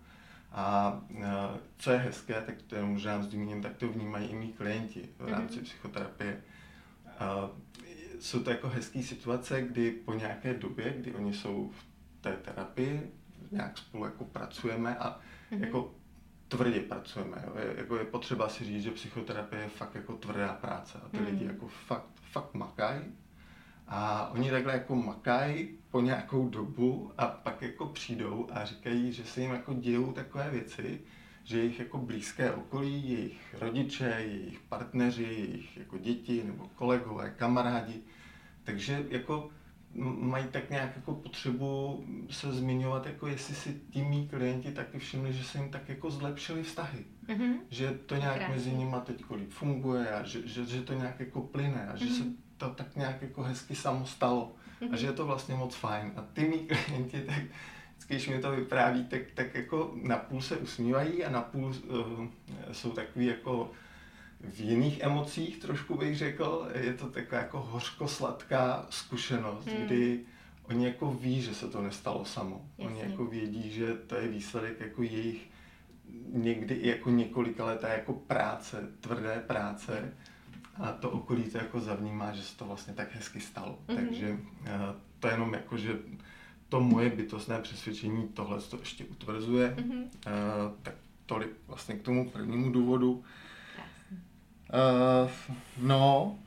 A 0.52 1.00
co 1.78 1.90
je 1.90 1.98
hezké, 1.98 2.42
tak 2.46 2.62
to 2.62 2.74
je 2.74 2.84
možná 2.84 3.22
zmíním, 3.22 3.62
tak 3.62 3.76
to 3.76 3.88
vnímají 3.88 4.28
i 4.28 4.34
mý 4.34 4.52
klienti 4.52 5.08
v 5.18 5.28
rámci 5.28 5.54
mm-hmm. 5.54 5.62
psychoterapie. 5.62 6.42
A 7.18 7.50
jsou 8.20 8.42
to 8.42 8.50
jako 8.50 8.68
hezké 8.68 9.02
situace, 9.02 9.62
kdy 9.62 9.90
po 9.90 10.14
nějaké 10.14 10.54
době, 10.54 10.94
kdy 10.98 11.14
oni 11.14 11.34
jsou 11.34 11.70
v 11.78 11.84
té 12.20 12.32
terapii, 12.32 13.12
nějak 13.50 13.78
spolu 13.78 14.04
jako 14.04 14.24
pracujeme 14.24 14.96
a 14.96 15.20
mm-hmm. 15.50 15.64
jako 15.64 15.94
tvrdě 16.48 16.80
pracujeme. 16.80 17.44
Jo. 17.46 17.52
Je, 17.58 17.74
jako 17.78 17.96
je 17.96 18.04
potřeba 18.04 18.48
si 18.48 18.64
říct, 18.64 18.82
že 18.82 18.90
psychoterapie 18.90 19.62
je 19.62 19.68
fakt 19.68 19.94
jako 19.94 20.12
tvrdá 20.16 20.52
práce 20.52 20.98
a 21.04 21.08
ty 21.08 21.16
mm. 21.18 21.26
lidi 21.26 21.44
jako 21.44 21.68
fakt, 21.68 22.08
fakt 22.32 22.54
makají. 22.54 23.02
A 23.88 24.30
oni 24.30 24.50
takhle 24.50 24.72
jako 24.72 24.96
makají 24.96 25.68
po 25.90 26.00
nějakou 26.00 26.48
dobu 26.48 27.12
a 27.18 27.26
pak 27.26 27.62
jako 27.62 27.86
přijdou 27.86 28.48
a 28.52 28.64
říkají, 28.64 29.12
že 29.12 29.24
se 29.24 29.40
jim 29.40 29.50
jako 29.50 29.74
dějou 29.74 30.12
takové 30.12 30.50
věci, 30.50 31.00
že 31.44 31.58
jejich 31.58 31.78
jako 31.78 31.98
blízké 31.98 32.52
okolí, 32.52 33.10
jejich 33.10 33.56
rodiče, 33.60 34.14
jejich 34.18 34.60
partneři, 34.60 35.22
jejich 35.22 35.76
jako 35.76 35.98
děti 35.98 36.42
nebo 36.46 36.68
kolegové, 36.74 37.30
kamarádi, 37.30 38.00
takže 38.64 39.06
jako 39.08 39.50
mají 40.04 40.46
tak 40.50 40.70
nějak 40.70 40.96
jako 40.96 41.14
potřebu 41.14 42.04
se 42.30 42.52
zmiňovat, 42.52 43.06
jako 43.06 43.26
jestli 43.26 43.54
si 43.54 43.80
ti 43.90 44.02
mý 44.02 44.28
klienti 44.28 44.72
taky 44.72 44.98
všimli, 44.98 45.32
že 45.32 45.44
se 45.44 45.58
jim 45.58 45.70
tak 45.70 45.88
jako 45.88 46.10
zlepšily 46.10 46.62
vztahy. 46.62 47.04
Mm-hmm. 47.28 47.54
Že 47.70 47.90
to 48.06 48.16
nějak 48.16 48.36
Krásný. 48.36 48.54
mezi 48.54 48.70
nimi 48.70 48.96
teď 49.04 49.30
líp 49.36 49.50
funguje 49.50 50.10
a 50.10 50.22
že, 50.22 50.48
že, 50.48 50.64
že 50.64 50.82
to 50.82 50.94
nějak 50.94 51.20
jako 51.20 51.40
plyne 51.40 51.86
a 51.86 51.94
mm-hmm. 51.94 51.98
že 51.98 52.14
se 52.14 52.22
mhm. 52.22 52.36
to 52.56 52.68
tak 52.70 52.96
nějak 52.96 53.22
jako 53.22 53.42
hezky 53.42 53.74
samo 53.74 54.06
stalo 54.06 54.52
mm-hmm. 54.52 54.86
a 54.86 54.88
mhm. 54.88 54.96
že 54.96 55.06
je 55.06 55.12
to 55.12 55.26
vlastně 55.26 55.54
moc 55.54 55.74
fajn. 55.74 56.12
A 56.16 56.22
ty 56.32 56.48
mý 56.48 56.58
klienti, 56.66 57.20
tak 57.20 57.42
když 58.06 58.28
mi 58.28 58.38
to 58.38 58.50
vypráví, 58.50 59.04
tak, 59.04 59.20
tak 59.34 59.54
jako 59.54 59.94
napůl 60.02 60.40
se 60.40 60.56
usmívají 60.56 61.24
a 61.24 61.30
napůl 61.30 61.64
uh, 61.64 62.26
jsou 62.72 62.90
takový 62.90 63.26
jako 63.26 63.70
v 64.40 64.60
jiných 64.60 65.00
emocích, 65.00 65.58
trošku 65.58 65.96
bych 65.96 66.18
řekl. 66.18 66.68
Je 66.74 66.94
to 66.94 67.06
taková 67.06 67.40
jako 67.40 67.60
hořko-sladká 67.60 68.86
zkušenost, 68.90 69.66
hmm. 69.66 69.86
kdy 69.86 70.20
oni 70.62 70.86
jako 70.86 71.12
ví, 71.12 71.42
že 71.42 71.54
se 71.54 71.68
to 71.68 71.82
nestalo 71.82 72.24
samo. 72.24 72.68
Jasně. 72.78 72.94
Oni 72.94 73.10
jako 73.10 73.24
vědí, 73.24 73.70
že 73.70 73.94
to 73.94 74.14
je 74.14 74.28
výsledek 74.28 74.80
jako 74.80 75.02
jejich 75.02 75.48
někdy 76.32 76.74
i 76.74 76.88
jako 76.88 77.10
několika 77.10 77.64
letá 77.64 77.88
jako 77.88 78.12
práce, 78.12 78.88
tvrdé 79.00 79.44
práce 79.46 80.12
a 80.74 80.92
to 80.92 81.10
okolí 81.10 81.42
to 81.42 81.58
jako 81.58 81.80
zavnímá, 81.80 82.32
že 82.32 82.42
se 82.42 82.56
to 82.56 82.64
vlastně 82.64 82.94
tak 82.94 83.14
hezky 83.14 83.40
stalo. 83.40 83.78
Mm-hmm. 83.86 83.96
Takže 83.96 84.30
uh, 84.30 84.36
to 85.20 85.28
je 85.28 85.34
jenom 85.34 85.54
jako, 85.54 85.76
že 85.76 85.98
to 86.68 86.80
moje 86.80 87.10
bytostné 87.10 87.60
přesvědčení 87.60 88.28
tohle 88.28 88.60
to 88.60 88.78
ještě 88.78 89.04
utvrzuje. 89.04 89.76
Mm-hmm. 89.76 90.04
Tak 90.82 90.94
tolik 91.26 91.50
vlastně 91.66 91.94
k 91.94 92.02
tomu 92.02 92.30
prvnímu 92.30 92.72
důvodu. 92.72 93.24
Uh, 94.72 95.30
no, 95.78 96.38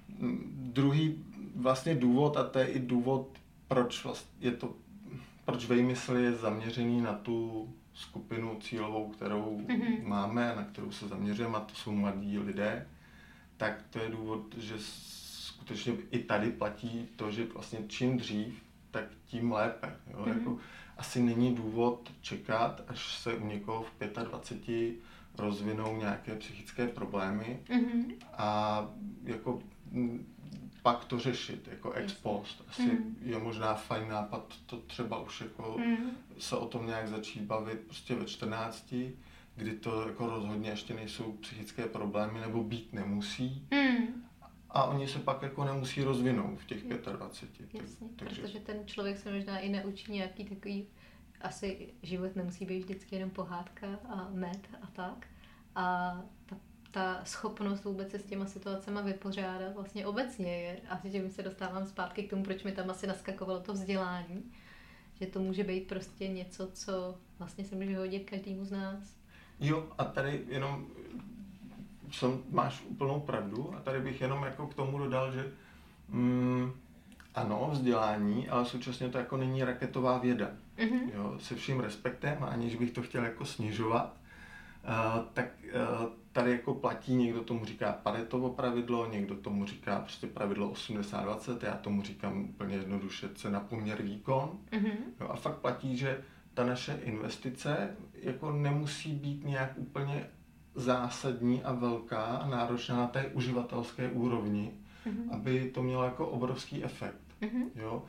druhý 0.51 1.25
vlastně 1.55 1.95
důvod, 1.95 2.37
a 2.37 2.43
to 2.43 2.59
je 2.59 2.67
i 2.67 2.79
důvod, 2.79 3.27
proč 3.67 4.03
vlastně 4.03 4.31
je 4.39 4.51
to, 4.51 4.73
proč 5.45 5.65
vejmysl 5.65 6.15
je 6.15 6.31
zaměřený 6.31 7.01
na 7.01 7.13
tu 7.13 7.69
skupinu 7.93 8.59
cílovou, 8.59 9.09
kterou 9.09 9.61
mm-hmm. 9.67 10.07
máme 10.07 10.53
na 10.55 10.63
kterou 10.63 10.91
se 10.91 11.07
zaměřujeme, 11.07 11.57
a 11.57 11.59
to 11.59 11.75
jsou 11.75 11.91
mladí 11.91 12.39
lidé, 12.39 12.87
tak 13.57 13.83
to 13.89 13.99
je 13.99 14.09
důvod, 14.09 14.55
že 14.57 14.75
skutečně 14.79 15.93
i 16.11 16.19
tady 16.19 16.51
platí 16.51 17.07
to, 17.15 17.31
že 17.31 17.45
vlastně 17.53 17.79
čím 17.87 18.17
dřív, 18.17 18.63
tak 18.91 19.03
tím 19.25 19.51
lépe. 19.51 19.95
Jo? 20.11 20.19
Mm-hmm. 20.19 20.37
Jako, 20.37 20.57
asi 20.97 21.21
není 21.23 21.55
důvod 21.55 22.11
čekat, 22.21 22.81
až 22.87 23.17
se 23.17 23.33
u 23.33 23.47
někoho 23.47 23.83
v 23.83 24.23
25 24.23 24.93
rozvinou 25.39 25.97
nějaké 25.97 26.35
psychické 26.35 26.87
problémy 26.87 27.59
mm-hmm. 27.69 28.13
a 28.33 28.89
jako 29.23 29.59
pak 30.81 31.05
to 31.05 31.19
řešit 31.19 31.67
jako 31.71 31.91
ex 31.91 32.13
post. 32.13 32.63
Asi 32.67 32.81
mm. 32.81 33.17
je 33.21 33.39
možná 33.39 33.73
fajn 33.73 34.09
nápad 34.09 34.53
to 34.65 34.77
třeba 34.77 35.19
už 35.21 35.41
jako 35.41 35.77
mm. 35.77 36.11
se 36.39 36.55
o 36.55 36.65
tom 36.65 36.85
nějak 36.85 37.07
začít 37.07 37.41
bavit 37.41 37.79
prostě 37.79 38.15
ve 38.15 38.25
14, 38.25 38.93
kdy 39.55 39.73
to 39.73 40.07
jako 40.07 40.27
rozhodně 40.27 40.69
ještě 40.69 40.93
nejsou 40.93 41.31
psychické 41.31 41.85
problémy 41.85 42.39
nebo 42.39 42.63
být 42.63 42.93
nemusí. 42.93 43.67
Mm. 43.71 44.23
A 44.69 44.83
oni 44.83 45.07
se 45.07 45.19
pak 45.19 45.41
jako 45.41 45.63
nemusí 45.63 46.03
rozvinout 46.03 46.59
v 46.59 46.65
těch 46.65 46.83
25. 46.83 47.73
Jasně, 47.73 48.07
tak, 48.07 48.27
takže... 48.27 48.41
protože 48.41 48.59
ten 48.59 48.77
člověk 48.85 49.17
se 49.17 49.33
možná 49.33 49.59
i 49.59 49.69
naučí 49.69 50.11
nějaký 50.11 50.45
takový 50.45 50.87
asi 51.41 51.93
život 52.03 52.35
nemusí 52.35 52.65
být 52.65 52.79
vždycky 52.79 53.15
jenom 53.15 53.29
pohádka 53.29 53.87
a 54.09 54.27
med 54.31 54.67
a 54.81 54.87
tak. 54.87 55.27
A 55.75 56.15
ta, 56.45 56.55
ta 56.91 57.21
schopnost 57.25 57.83
vůbec 57.83 58.11
se 58.11 58.19
s 58.19 58.23
těma 58.23 58.45
situacemi 58.45 58.99
vypořádat 59.03 59.73
vlastně 59.73 60.07
obecně 60.07 60.61
je, 60.61 60.81
a 60.89 60.97
tím 61.09 61.29
se 61.29 61.43
dostávám 61.43 61.85
zpátky 61.85 62.23
k 62.23 62.29
tomu, 62.29 62.43
proč 62.43 62.63
mi 62.63 62.71
tam 62.71 62.89
asi 62.89 63.07
naskakovalo 63.07 63.59
to 63.59 63.73
vzdělání, 63.73 64.51
že 65.13 65.27
to 65.27 65.39
může 65.39 65.63
být 65.63 65.87
prostě 65.87 66.27
něco, 66.27 66.67
co 66.73 67.15
vlastně 67.39 67.65
se 67.65 67.75
může 67.75 67.97
hodit 67.97 68.29
každému 68.29 68.65
z 68.65 68.71
nás. 68.71 69.15
Jo, 69.59 69.87
a 69.97 70.03
tady 70.05 70.45
jenom 70.47 70.87
jsem, 72.11 72.43
máš 72.49 72.83
úplnou 72.85 73.19
pravdu 73.19 73.75
a 73.75 73.79
tady 73.79 74.01
bych 74.01 74.21
jenom 74.21 74.43
jako 74.43 74.67
k 74.67 74.73
tomu 74.73 74.97
dodal, 74.97 75.31
že 75.31 75.51
mm, 76.09 76.71
ano, 77.35 77.69
vzdělání, 77.71 78.49
ale 78.49 78.65
současně 78.65 79.09
to 79.09 79.17
jako 79.17 79.37
není 79.37 79.63
raketová 79.63 80.17
věda. 80.17 80.51
Mm-hmm. 80.79 81.09
Jo, 81.15 81.35
se 81.39 81.55
vším 81.55 81.79
respektem, 81.79 82.37
aniž 82.43 82.75
bych 82.75 82.91
to 82.91 83.01
chtěl 83.01 83.23
jako 83.23 83.45
snižovat, 83.45 84.17
uh, 84.87 85.25
tak 85.33 85.45
uh, 85.63 86.09
tady 86.31 86.51
jako 86.51 86.73
platí, 86.73 87.15
někdo 87.15 87.41
tomu 87.41 87.65
říká 87.65 87.91
Paretovo 88.03 88.49
pravidlo, 88.49 89.11
někdo 89.11 89.35
tomu 89.35 89.65
říká 89.65 89.99
prostě 89.99 90.27
pravidlo 90.27 90.71
80-20, 90.71 91.57
já 91.61 91.75
tomu 91.75 92.01
říkám 92.01 92.43
úplně 92.43 92.75
jednoduše 92.75 93.29
cena 93.35 93.59
poměr 93.59 94.01
výkon. 94.01 94.59
Mm-hmm. 94.71 94.95
Jo, 95.21 95.27
a 95.29 95.35
fakt 95.35 95.57
platí, 95.57 95.97
že 95.97 96.23
ta 96.53 96.65
naše 96.65 96.99
investice 97.03 97.95
jako 98.13 98.51
nemusí 98.51 99.11
být 99.11 99.43
nějak 99.45 99.71
úplně 99.75 100.29
zásadní 100.75 101.63
a 101.63 101.73
velká 101.73 102.23
a 102.23 102.49
náročná 102.49 102.97
na 102.97 103.07
té 103.07 103.25
uživatelské 103.25 104.09
úrovni, 104.09 104.71
mm-hmm. 105.05 105.33
aby 105.35 105.71
to 105.73 105.83
mělo 105.83 106.03
jako 106.03 106.27
obrovský 106.27 106.83
efekt. 106.83 107.21
Mm-hmm. 107.41 107.69
Jo? 107.75 108.03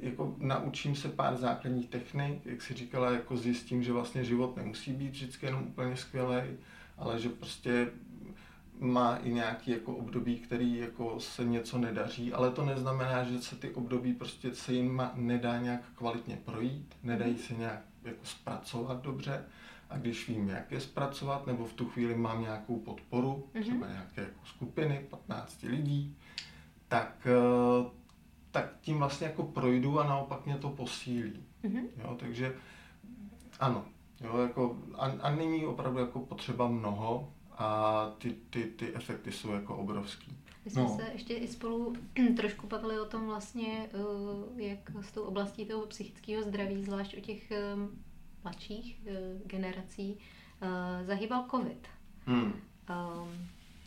Jako 0.00 0.34
naučím 0.38 0.94
se 0.96 1.08
pár 1.08 1.36
základních 1.36 1.88
technik, 1.88 2.46
jak 2.46 2.62
si 2.62 2.74
říkala, 2.74 3.10
jako 3.10 3.36
zjistím, 3.36 3.82
že 3.82 3.92
vlastně 3.92 4.24
život 4.24 4.56
nemusí 4.56 4.92
být 4.92 5.10
vždycky 5.10 5.46
jenom 5.46 5.62
úplně 5.62 5.96
skvělý, 5.96 6.42
ale 6.98 7.20
že 7.20 7.28
prostě 7.28 7.88
má 8.78 9.16
i 9.16 9.32
nějaký 9.32 9.70
jako 9.70 9.96
období, 9.96 10.38
který 10.38 10.76
jako 10.76 11.20
se 11.20 11.44
něco 11.44 11.78
nedaří, 11.78 12.32
ale 12.32 12.50
to 12.50 12.64
neznamená, 12.64 13.24
že 13.24 13.38
se 13.38 13.56
ty 13.56 13.70
období 13.70 14.12
prostě 14.12 14.54
se 14.54 14.72
jim 14.72 15.02
nedá 15.14 15.58
nějak 15.58 15.80
kvalitně 15.94 16.38
projít, 16.44 16.94
nedají 17.02 17.32
mhm. 17.32 17.42
se 17.42 17.54
nějak 17.54 17.80
jako 18.04 18.24
zpracovat 18.24 19.02
dobře 19.02 19.44
a 19.90 19.98
když 19.98 20.28
vím, 20.28 20.48
jak 20.48 20.72
je 20.72 20.80
zpracovat, 20.80 21.46
nebo 21.46 21.64
v 21.64 21.72
tu 21.72 21.88
chvíli 21.88 22.14
mám 22.14 22.40
nějakou 22.40 22.76
podporu, 22.76 23.48
mm-hmm. 23.54 23.60
třeba 23.60 23.86
nějaké 23.86 24.20
jako 24.20 24.46
skupiny, 24.46 25.06
15 25.10 25.62
lidí, 25.62 26.16
tak, 26.88 27.26
eh, 27.26 27.90
tak 28.50 28.80
tím 28.80 28.98
vlastně 28.98 29.26
jako 29.26 29.42
projdu 29.42 30.00
a 30.00 30.04
naopak 30.04 30.46
mě 30.46 30.56
to 30.56 30.68
posílí. 30.68 31.42
Mm-hmm. 31.64 31.84
Jo, 32.04 32.16
takže 32.18 32.56
ano, 33.60 33.84
jo, 34.20 34.38
jako, 34.38 34.78
a, 34.94 35.06
a 35.06 35.34
není 35.34 35.66
opravdu 35.66 35.98
jako 35.98 36.20
potřeba 36.20 36.68
mnoho 36.68 37.32
a 37.52 38.06
ty, 38.18 38.34
ty, 38.50 38.64
ty 38.64 38.94
efekty 38.94 39.32
jsou 39.32 39.52
jako 39.52 39.76
obrovský. 39.76 40.36
My 40.64 40.70
jsme 40.70 40.82
no. 40.82 40.96
se 40.96 41.10
ještě 41.12 41.34
i 41.34 41.48
spolu 41.48 41.96
trošku 42.36 42.66
bavili 42.66 43.00
o 43.00 43.04
tom 43.04 43.26
vlastně, 43.26 43.88
eh, 43.92 44.62
jak 44.62 44.90
s 45.00 45.12
tou 45.12 45.22
oblastí 45.22 45.66
toho 45.66 45.86
psychického 45.86 46.42
zdraví, 46.42 46.84
zvlášť 46.84 47.16
u 47.16 47.20
těch 47.20 47.52
mladších 48.44 49.00
eh, 49.06 49.12
generací 49.44 50.18
eh, 50.62 51.04
zahýbal 51.04 51.44
covid. 51.50 51.88
Hmm. 52.26 52.52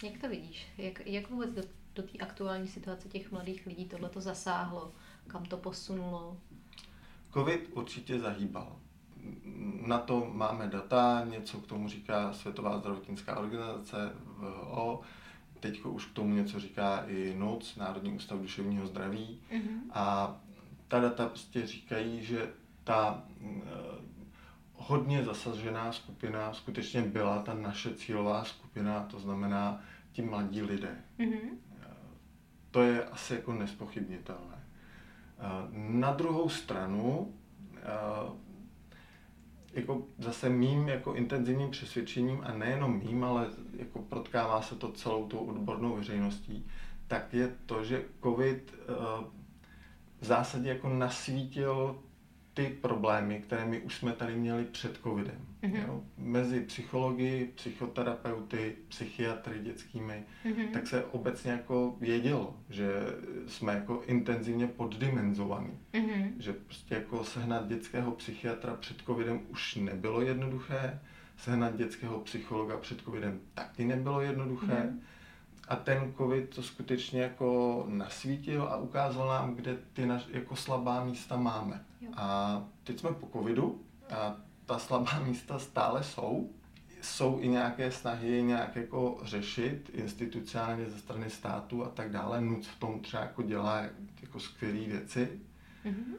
Jak 0.03 0.18
to 0.22 0.30
vidíš? 0.30 0.68
Jak, 0.77 1.08
jak 1.08 1.30
vůbec 1.30 1.53
do, 1.53 1.62
do 1.95 2.03
té 2.03 2.17
aktuální 2.17 2.67
situace 2.67 3.10
těch 3.10 3.31
mladých 3.31 3.65
lidí 3.65 3.86
tohle 3.86 4.10
to 4.10 4.21
zasáhlo? 4.21 4.91
Kam 5.27 5.45
to 5.45 5.57
posunulo? 5.57 6.38
Covid 7.33 7.69
určitě 7.74 8.19
zahýbal. 8.19 8.75
Na 9.88 9.98
to 9.98 10.31
máme 10.33 10.67
data, 10.67 11.25
něco 11.29 11.57
k 11.57 11.67
tomu 11.67 11.89
říká 11.89 12.33
Světová 12.33 12.79
zdravotnická 12.79 13.39
organizace 13.39 14.12
VHO, 14.38 15.01
teď 15.60 15.81
už 15.83 16.05
k 16.05 16.13
tomu 16.13 16.36
něco 16.36 16.60
říká 16.60 17.03
i 17.07 17.36
NUC, 17.38 17.75
Národní 17.75 18.13
ústav 18.13 18.39
duševního 18.39 18.88
zdraví. 18.88 19.41
Mm-hmm. 19.51 19.79
A 19.93 20.36
ta 20.88 21.00
data 21.00 21.27
prostě 21.27 21.67
říkají, 21.67 22.24
že 22.24 22.53
ta 22.83 23.24
hodně 24.74 25.24
zasažená 25.24 25.91
skupina 25.91 26.53
skutečně 26.53 27.01
byla 27.01 27.41
ta 27.41 27.53
naše 27.53 27.95
cílová 27.95 28.43
skupina, 28.43 29.03
to 29.03 29.19
znamená 29.19 29.83
ti 30.12 30.21
mladí 30.21 30.62
lidé. 30.62 31.03
Mm-hmm. 31.19 31.57
To 32.72 32.82
je 32.82 33.06
asi 33.06 33.34
jako 33.34 33.54
nespochybnitelné. 33.54 34.63
Eh, 35.40 35.44
na 35.74 36.12
druhou 36.13 36.50
stranu, 36.50 37.34
eh, 37.75 37.82
jako 39.74 40.08
zase 40.18 40.50
mým 40.50 40.88
jako 40.88 41.13
intenzivním 41.13 41.72
přesvědčením 41.72 42.42
a 42.44 42.54
nejenom 42.54 43.00
mým, 43.00 43.24
ale 43.24 43.50
jako 43.78 44.00
protkává 44.00 44.62
se 44.62 44.75
to 44.75 44.92
celou 44.92 45.28
tou 45.28 45.38
odbornou 45.38 45.96
veřejností, 45.96 46.68
tak 47.08 47.34
je 47.34 47.56
to, 47.66 47.84
že 47.84 48.04
COVID 48.24 48.74
v 50.22 50.25
zásadě 50.25 50.70
jako 50.70 50.90
nasvítil 50.90 52.00
ty 52.62 52.75
problémy, 52.82 53.39
které 53.39 53.65
my 53.65 53.80
už 53.80 53.96
jsme 53.96 54.13
tady 54.13 54.36
měli 54.36 54.65
před 54.65 55.00
covidem. 55.03 55.48
Mm-hmm. 55.63 55.88
Jo? 55.88 56.03
Mezi 56.18 56.62
psychologi, 56.62 57.50
psychoterapeuty, 57.56 58.75
psychiatry 58.88 59.60
dětskými, 59.60 60.24
mm-hmm. 60.46 60.72
tak 60.72 60.88
se 60.88 61.06
obecně 61.06 61.51
jako 61.51 61.96
vědělo, 62.00 62.56
že 62.70 62.89
jsme 63.48 63.74
jako 63.74 64.03
intenzivně 64.06 64.68
poddimenzovaní. 64.68 65.80
Mm-hmm. 65.94 66.32
Že 66.39 66.53
prostě 66.53 66.96
jako 66.96 67.24
sehnat 67.24 67.68
dětského 67.68 68.12
psychiatra 68.12 68.75
před 68.75 69.01
covidem 69.01 69.39
už 69.50 69.75
nebylo 69.75 70.22
jednoduché, 70.22 71.00
sehnat 71.38 71.75
dětského 71.75 72.20
psychologa 72.20 72.77
před 72.77 73.01
covidem 73.01 73.39
taky 73.53 73.86
nebylo 73.86 74.22
jednoduché. 74.22 74.65
Mm-hmm. 74.65 75.00
A 75.72 75.75
ten 75.75 76.13
covid 76.18 76.56
to 76.56 76.63
skutečně 76.63 77.22
jako 77.22 77.84
nasvítil 77.88 78.63
a 78.63 78.78
ukázal 78.78 79.28
nám, 79.28 79.56
kde 79.56 79.78
ty 79.94 80.06
naš, 80.06 80.28
jako 80.30 80.56
slabá 80.56 81.06
místa 81.06 81.38
máme. 81.38 81.86
Jo. 82.01 82.12
A 82.16 82.63
teď 82.84 83.00
jsme 83.00 83.12
po 83.12 83.28
covidu 83.40 83.82
a 84.10 84.36
ta 84.66 84.80
slabá 84.80 85.20
místa 85.25 85.60
stále 85.60 86.04
jsou. 86.04 86.50
Jsou 87.01 87.40
i 87.40 87.48
nějaké 87.48 87.92
snahy 87.92 88.44
nějak 88.44 88.75
jako 88.75 89.20
řešit 89.24 89.90
institucionálně 89.94 90.86
ze 90.86 91.00
strany 91.00 91.30
státu 91.30 91.86
a 91.86 91.90
tak 91.90 92.12
dále. 92.12 92.42
NUC 92.42 92.68
v 92.68 92.80
tom 92.80 93.00
třeba 93.00 93.24
jako 93.24 93.42
dělá 93.42 93.82
jako 94.22 94.40
skvělé 94.40 94.80
věci. 94.80 95.40
Mm-hmm. 95.86 96.16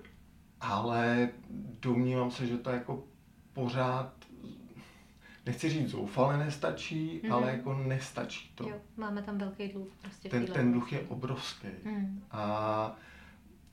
Ale 0.61 1.29
domnívám 1.81 2.31
se, 2.31 2.47
že 2.47 2.59
to 2.59 2.71
jako 2.71 3.05
pořád 3.53 4.13
nechci 5.47 5.69
říct 5.69 5.89
zoufale 5.89 6.39
nestačí, 6.39 7.21
mm-hmm. 7.25 7.35
ale 7.35 7.51
jako 7.51 7.75
nestačí 7.75 8.53
to. 8.55 8.69
Jo, 8.69 8.77
máme 8.97 9.23
tam 9.23 9.39
velký 9.39 9.69
dluh. 9.69 9.89
Prostě 10.01 10.29
ten, 10.29 10.47
ten 10.47 10.73
dluh 10.73 10.93
je 10.93 11.01
obrovský. 11.01 11.69
Mm. 11.85 12.23
A 12.31 12.97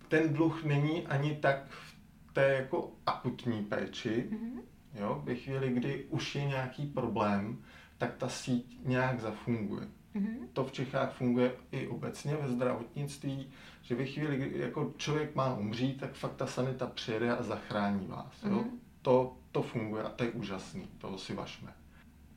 ten 0.07 0.33
dluh 0.33 0.63
není 0.63 1.07
ani 1.07 1.35
tak 1.35 1.65
v 1.69 2.33
té 2.33 2.53
jako 2.53 2.91
akutní 3.05 3.63
péči, 3.63 4.29
mm-hmm. 4.31 4.61
jo, 4.95 5.21
ve 5.25 5.35
chvíli, 5.35 5.69
kdy 5.69 6.05
už 6.09 6.35
je 6.35 6.45
nějaký 6.45 6.85
problém, 6.85 7.57
tak 7.97 8.15
ta 8.15 8.29
síť 8.29 8.79
nějak 8.85 9.19
zafunguje. 9.19 9.87
Mm-hmm. 10.15 10.47
To 10.53 10.65
v 10.65 10.71
Čechách 10.71 11.13
funguje 11.13 11.51
i 11.71 11.87
obecně 11.87 12.35
ve 12.35 12.49
zdravotnictví, 12.49 13.49
že 13.81 13.95
ve 13.95 14.05
chvíli, 14.05 14.37
kdy 14.37 14.59
jako 14.59 14.93
člověk 14.97 15.35
má 15.35 15.55
umřít, 15.55 15.99
tak 15.99 16.13
fakt 16.13 16.35
ta 16.35 16.47
sanita 16.47 16.87
přijede 16.87 17.37
a 17.37 17.43
zachrání 17.43 18.07
vás. 18.07 18.43
Jo? 18.43 18.51
Mm-hmm. 18.51 18.69
To 19.01 19.37
to 19.51 19.61
funguje 19.61 20.03
a 20.03 20.09
to 20.09 20.23
je 20.23 20.31
úžasný, 20.31 20.87
toho 20.97 21.17
si 21.17 21.33
vašme. 21.33 21.73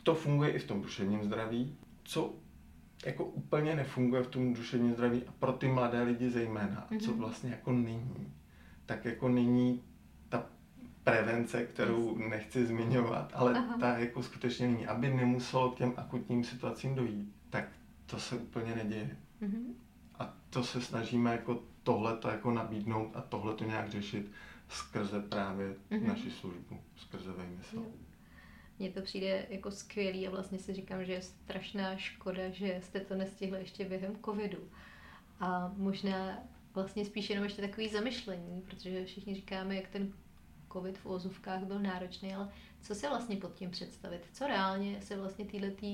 To 0.03 0.15
funguje 0.15 0.51
i 0.51 0.59
v 0.59 0.65
tom 0.65 0.83
duševním 0.83 1.25
zdraví, 1.25 1.77
co 2.05 2.35
jako 3.07 3.25
úplně 3.25 3.77
nefunguje 3.77 4.23
v 4.23 4.27
tom 4.27 4.55
duševním 4.55 4.93
zdraví 4.93 5.23
a 5.27 5.33
pro 5.39 5.53
ty 5.53 5.69
mladé 5.69 6.03
lidi 6.03 6.31
zejména, 6.31 6.87
mm-hmm. 6.91 7.01
co 7.01 7.11
mhm. 7.11 7.21
vlastně 7.21 7.51
jako 7.51 7.73
není, 7.73 8.33
tak 8.87 9.05
jako 9.05 9.29
není 9.29 9.83
ta 10.29 10.47
prevence, 11.05 11.67
kterou 11.67 12.19
yes. 12.19 12.31
nechci 12.31 12.67
zmiňovat, 12.67 13.33
ale 13.35 13.55
Aha. 13.55 13.77
ta 13.81 13.99
jako 13.99 14.23
skutečně 14.23 14.67
není, 14.67 14.87
aby 14.87 15.09
nemuselo 15.15 15.71
k 15.71 15.77
těm 15.77 15.93
akutním 15.97 16.45
situacím 16.45 16.95
dojít, 16.95 17.35
tak 17.51 17.65
to 18.07 18.21
se 18.21 18.37
úplně 18.37 18.75
neděje. 18.75 19.17
Mm-hmm. 19.43 19.73
A 20.19 20.35
to 20.51 20.65
se 20.65 20.81
snažíme 20.81 21.33
jako 21.33 21.63
tohle 21.83 22.17
to 22.17 22.29
jako 22.29 22.51
nabídnout 22.51 23.11
a 23.15 23.21
tohle 23.21 23.55
to 23.55 23.65
nějak 23.65 23.91
řešit 23.91 24.31
skrze 24.73 25.21
právě 25.21 25.75
mm-hmm. 25.91 26.07
naši 26.07 26.31
službu, 26.31 26.81
skrze 26.97 27.33
vejmysl. 27.33 27.85
Mně 28.79 28.91
to 28.91 29.03
přijde 29.03 29.47
jako 29.49 29.71
skvělý 29.71 30.27
a 30.27 30.31
vlastně 30.31 30.59
si 30.59 30.75
říkám, 30.75 31.05
že 31.05 31.13
je 31.13 31.23
strašná 31.23 31.97
škoda, 31.97 32.51
že 32.51 32.81
jste 32.83 33.01
to 33.01 33.15
nestihli 33.15 33.59
ještě 33.59 33.85
během 33.85 34.17
covidu. 34.25 34.71
A 35.41 35.73
možná 35.77 36.39
vlastně 36.75 37.05
spíš 37.05 37.31
jenom 37.31 37.45
ještě 37.45 37.63
takový 37.63 37.89
zamyšlení, 37.89 38.63
protože 38.63 39.05
všichni 39.05 39.35
říkáme, 39.35 39.77
jak 39.77 39.89
ten 39.89 40.13
covid 40.73 40.99
v 40.99 41.07
ozovkách 41.07 41.65
byl 41.65 41.79
náročný, 41.79 42.35
ale 42.35 42.53
co 42.81 42.95
se 42.95 43.09
vlastně 43.09 43.37
pod 43.37 43.55
tím 43.55 43.71
představit? 43.71 44.27
Co 44.33 44.47
reálně 44.47 45.03
se 45.03 45.17
vlastně 45.17 45.45
této 45.45 45.87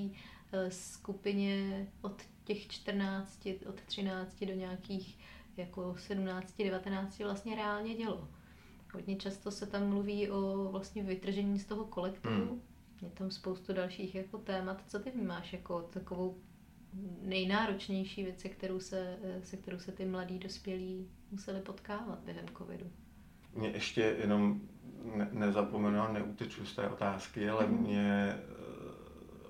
eh, 0.52 0.70
skupině 0.70 1.86
od 2.02 2.22
těch 2.44 2.68
14, 2.68 3.48
od 3.66 3.80
13 3.80 4.44
do 4.44 4.54
nějakých 4.54 5.18
jako 5.56 5.96
17, 5.98 6.54
19 6.58 7.18
vlastně 7.18 7.56
reálně 7.56 7.94
dělo? 7.94 8.28
Hodně 8.94 9.16
často 9.16 9.50
se 9.50 9.66
tam 9.66 9.88
mluví 9.88 10.30
o 10.30 10.68
vlastně 10.70 11.02
vytržení 11.02 11.58
z 11.58 11.66
toho 11.66 11.84
kolektivu. 11.84 12.54
Mm. 12.54 12.60
Je 13.02 13.10
tam 13.10 13.30
spoustu 13.30 13.72
dalších 13.72 14.14
jako 14.14 14.38
témat. 14.38 14.82
Co 14.86 14.98
ty 14.98 15.10
vnímáš 15.10 15.52
jako 15.52 15.82
takovou 15.82 16.38
nejnáročnější 17.22 18.24
věc, 18.24 18.40
se 18.40 18.48
kterou 18.48 18.80
se, 18.80 19.18
se 19.42 19.56
kterou 19.56 19.78
se 19.78 19.92
ty 19.92 20.04
mladí 20.04 20.38
dospělí 20.38 21.08
museli 21.30 21.60
potkávat 21.60 22.18
během 22.24 22.48
covidu? 22.58 22.90
Mě 23.54 23.68
ještě 23.68 24.00
jenom 24.00 24.60
ne, 25.16 25.28
nezapomenu 25.32 26.00
a 26.00 26.12
neuteču 26.12 26.66
z 26.66 26.76
té 26.76 26.88
otázky, 26.88 27.50
ale 27.50 27.66
mm. 27.66 27.78
mě 27.78 28.34
eh, 28.34 28.38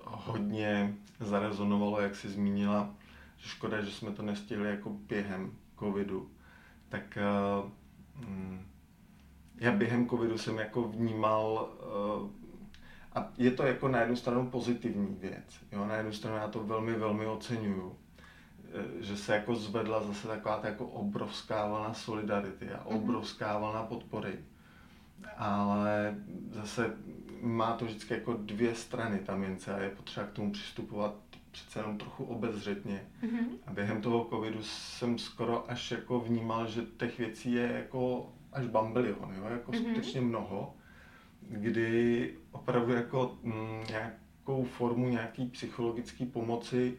hodně 0.03 0.95
zarezonovalo, 1.19 2.01
jak 2.01 2.15
jsi 2.15 2.29
zmínila, 2.29 2.95
že 3.37 3.49
škoda, 3.49 3.81
že 3.81 3.91
jsme 3.91 4.11
to 4.11 4.21
nestihli 4.21 4.69
jako 4.69 4.89
během 4.89 5.53
covidu. 5.79 6.31
Tak 6.89 7.17
uh, 7.63 7.71
já 9.59 9.71
během 9.71 10.09
covidu 10.09 10.37
jsem 10.37 10.57
jako 10.57 10.83
vnímal, 10.83 11.69
uh, 12.21 12.29
a 13.15 13.31
je 13.37 13.51
to 13.51 13.63
jako 13.63 13.87
na 13.87 13.99
jednu 13.99 14.15
stranu 14.15 14.49
pozitivní 14.49 15.17
věc, 15.19 15.59
jo? 15.71 15.85
na 15.85 15.95
jednu 15.95 16.13
stranu 16.13 16.37
já 16.37 16.47
to 16.47 16.63
velmi, 16.63 16.93
velmi 16.93 17.25
oceňuju, 17.25 17.95
eh, 18.73 19.03
že 19.03 19.17
se 19.17 19.35
jako 19.35 19.55
zvedla 19.55 20.03
zase 20.03 20.27
taková 20.27 20.57
ta 20.57 20.67
jako 20.67 20.85
obrovská 20.85 21.67
vlna 21.67 21.93
solidarity 21.93 22.71
a 22.71 22.83
mhm. 22.89 22.95
obrovská 22.95 23.57
vlna 23.57 23.83
podpory. 23.83 24.39
Ale 25.37 26.15
zase 26.51 26.93
má 27.41 27.75
to 27.75 27.85
vždycky 27.85 28.13
jako 28.13 28.33
dvě 28.33 28.75
strany 28.75 29.19
ta 29.19 29.35
mince 29.35 29.73
a 29.73 29.79
je 29.79 29.89
potřeba 29.89 30.25
k 30.25 30.31
tomu 30.31 30.51
přistupovat 30.51 31.15
přece 31.51 31.79
jenom 31.79 31.97
trochu 31.97 32.23
obezřetně. 32.23 33.07
Mm-hmm. 33.23 33.47
A 33.67 33.73
během 33.73 34.01
toho 34.01 34.27
covidu 34.29 34.63
jsem 34.63 35.17
skoro 35.17 35.71
až 35.71 35.91
jako 35.91 36.19
vnímal, 36.19 36.67
že 36.67 36.81
těch 36.97 37.17
věcí 37.17 37.53
je 37.53 37.71
jako 37.71 38.31
až 38.53 38.65
bambilion, 38.65 39.33
jo, 39.37 39.45
jako 39.49 39.71
mm-hmm. 39.71 39.83
skutečně 39.83 40.21
mnoho, 40.21 40.75
kdy 41.41 42.33
opravdu 42.51 42.93
jako 42.93 43.37
m, 43.43 43.51
mm, 43.51 43.83
nějakou 43.89 44.63
formu 44.63 45.09
nějaký 45.09 45.45
psychologické 45.45 46.25
pomoci 46.25 46.97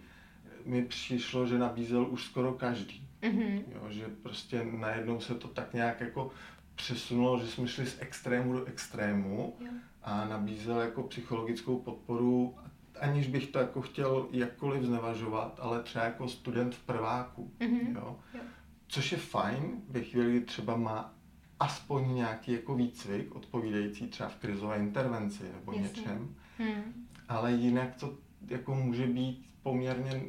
mi 0.64 0.82
přišlo, 0.82 1.46
že 1.46 1.58
nabízel 1.58 2.06
už 2.10 2.24
skoro 2.24 2.52
každý. 2.52 3.08
Mm-hmm. 3.22 3.62
Jo, 3.74 3.86
že 3.88 4.06
prostě 4.22 4.64
najednou 4.64 5.20
se 5.20 5.34
to 5.34 5.48
tak 5.48 5.74
nějak 5.74 6.00
jako 6.00 6.30
přesunulo, 6.74 7.38
že 7.38 7.46
jsme 7.46 7.68
šli 7.68 7.86
z 7.86 7.96
extrému 8.00 8.52
do 8.52 8.64
extrému 8.64 9.56
jo. 9.60 9.70
a 10.02 10.28
nabízel 10.28 10.80
jako 10.80 11.02
psychologickou 11.02 11.78
podporu, 11.78 12.54
aniž 13.00 13.26
bych 13.26 13.46
to 13.46 13.58
jako 13.58 13.82
chtěl 13.82 14.28
jakkoliv 14.30 14.82
znevažovat, 14.82 15.58
ale 15.62 15.82
třeba 15.82 16.04
jako 16.04 16.28
student 16.28 16.74
v 16.74 16.82
prváku. 16.82 17.52
Mm-hmm. 17.58 17.94
Jo? 17.94 18.16
Jo. 18.34 18.40
Což 18.88 19.12
je 19.12 19.18
fajn 19.18 19.82
ve 19.88 20.02
chvíli, 20.02 20.30
kdy 20.30 20.40
třeba 20.40 20.76
má 20.76 21.14
aspoň 21.60 22.14
nějaký 22.14 22.52
jako 22.52 22.74
výcvik 22.74 23.34
odpovídající 23.34 24.06
třeba 24.06 24.28
v 24.28 24.36
krizové 24.36 24.76
intervenci 24.76 25.44
nebo 25.54 25.72
Jasně. 25.72 25.88
něčem. 25.88 26.34
Hmm. 26.58 27.06
Ale 27.28 27.52
jinak 27.52 27.94
to 27.94 28.14
jako 28.48 28.74
může 28.74 29.06
být 29.06 29.46
poměrně 29.62 30.22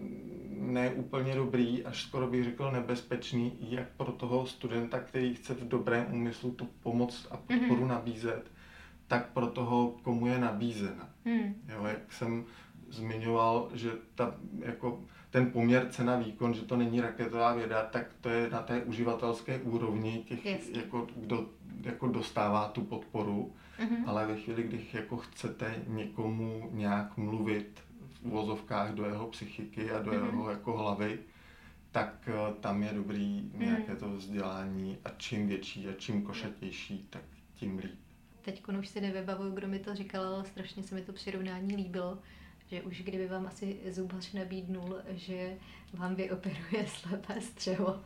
neúplně 0.50 1.36
dobrý, 1.36 1.86
až 1.86 2.04
skoro 2.04 2.28
bych 2.28 2.44
řekl 2.44 2.72
nebezpečný, 2.72 3.58
jak 3.60 3.90
pro 3.90 4.12
toho 4.12 4.46
studenta, 4.46 5.00
který 5.00 5.36
chce 5.36 5.54
v 5.54 5.68
dobrém 5.68 6.14
úmyslu 6.14 6.52
tu 6.52 6.66
pomoc 6.84 7.28
a 7.32 7.38
podporu 7.38 7.82
mm-hmm. 7.82 7.88
nabízet, 7.88 8.52
tak 9.08 9.30
pro 9.30 9.48
toho, 9.48 9.96
komu 10.02 10.28
je 10.28 10.40
nabízena. 10.40 11.10
Mm. 11.26 11.56
Jo, 11.68 11.86
jak 11.86 12.14
jsem 12.14 12.46
zmiňoval, 12.90 13.70
že 13.74 13.92
ta 14.16 14.36
jako 14.60 15.04
ten 15.32 15.52
poměr 15.52 15.88
cena 15.90 16.18
výkon, 16.18 16.54
že 16.54 16.62
to 16.62 16.78
není 16.78 17.02
raketová 17.02 17.54
věda, 17.54 17.82
tak 17.92 18.06
to 18.22 18.30
je 18.30 18.50
na 18.50 18.62
té 18.62 18.84
uživatelské 18.84 19.60
úrovni 19.60 20.24
těch, 20.28 20.76
jako, 20.76 21.08
kdo 21.16 21.50
jako 21.82 22.08
dostává 22.08 22.68
tu 22.68 22.82
podporu, 22.82 23.54
mm-hmm. 23.80 24.04
ale 24.06 24.28
ve 24.28 24.38
chvíli, 24.38 24.64
kdy 24.64 24.86
jako 24.94 25.18
chcete 25.18 25.76
někomu 25.88 26.70
nějak 26.72 27.18
mluvit 27.18 27.84
v 28.14 28.26
uvozovkách 28.26 28.94
do 28.94 29.06
jeho 29.06 29.28
psychiky 29.28 29.92
a 29.92 30.00
do 30.00 30.12
mm-hmm. 30.12 30.26
jeho 30.26 30.50
jako 30.50 30.78
hlavy, 30.78 31.20
tak 31.92 32.30
uh, 32.30 32.56
tam 32.56 32.84
je 32.84 32.94
dobrý 32.94 33.42
mhm. 33.54 33.66
nějaké 33.66 33.96
to 33.96 34.10
vzdělání 34.10 34.98
a 35.06 35.10
čím 35.18 35.48
větší 35.48 35.88
a 35.88 35.94
čím 35.98 36.22
košatější, 36.22 37.08
tak 37.10 37.24
tím 37.56 37.78
líp. 37.78 38.00
Teď 38.42 38.64
už 38.80 38.88
si 38.88 39.02
nevybavuju, 39.02 39.52
kdo 39.52 39.68
mi 39.68 39.80
to 39.80 39.96
říkal, 39.96 40.26
ale 40.26 40.46
strašně 40.46 40.84
se 40.84 40.96
mi 40.96 41.02
to 41.02 41.14
přirovnání 41.14 41.76
líbilo 41.76 42.18
že 42.72 42.82
už 42.82 43.02
kdyby 43.02 43.28
vám 43.28 43.48
asi 43.48 43.78
zubař 43.90 44.34
nabídnul, 44.34 44.96
že 45.10 45.54
vám 45.94 46.16
vyoperuje 46.16 46.88
slepé 46.88 47.42
střevo, 47.42 48.00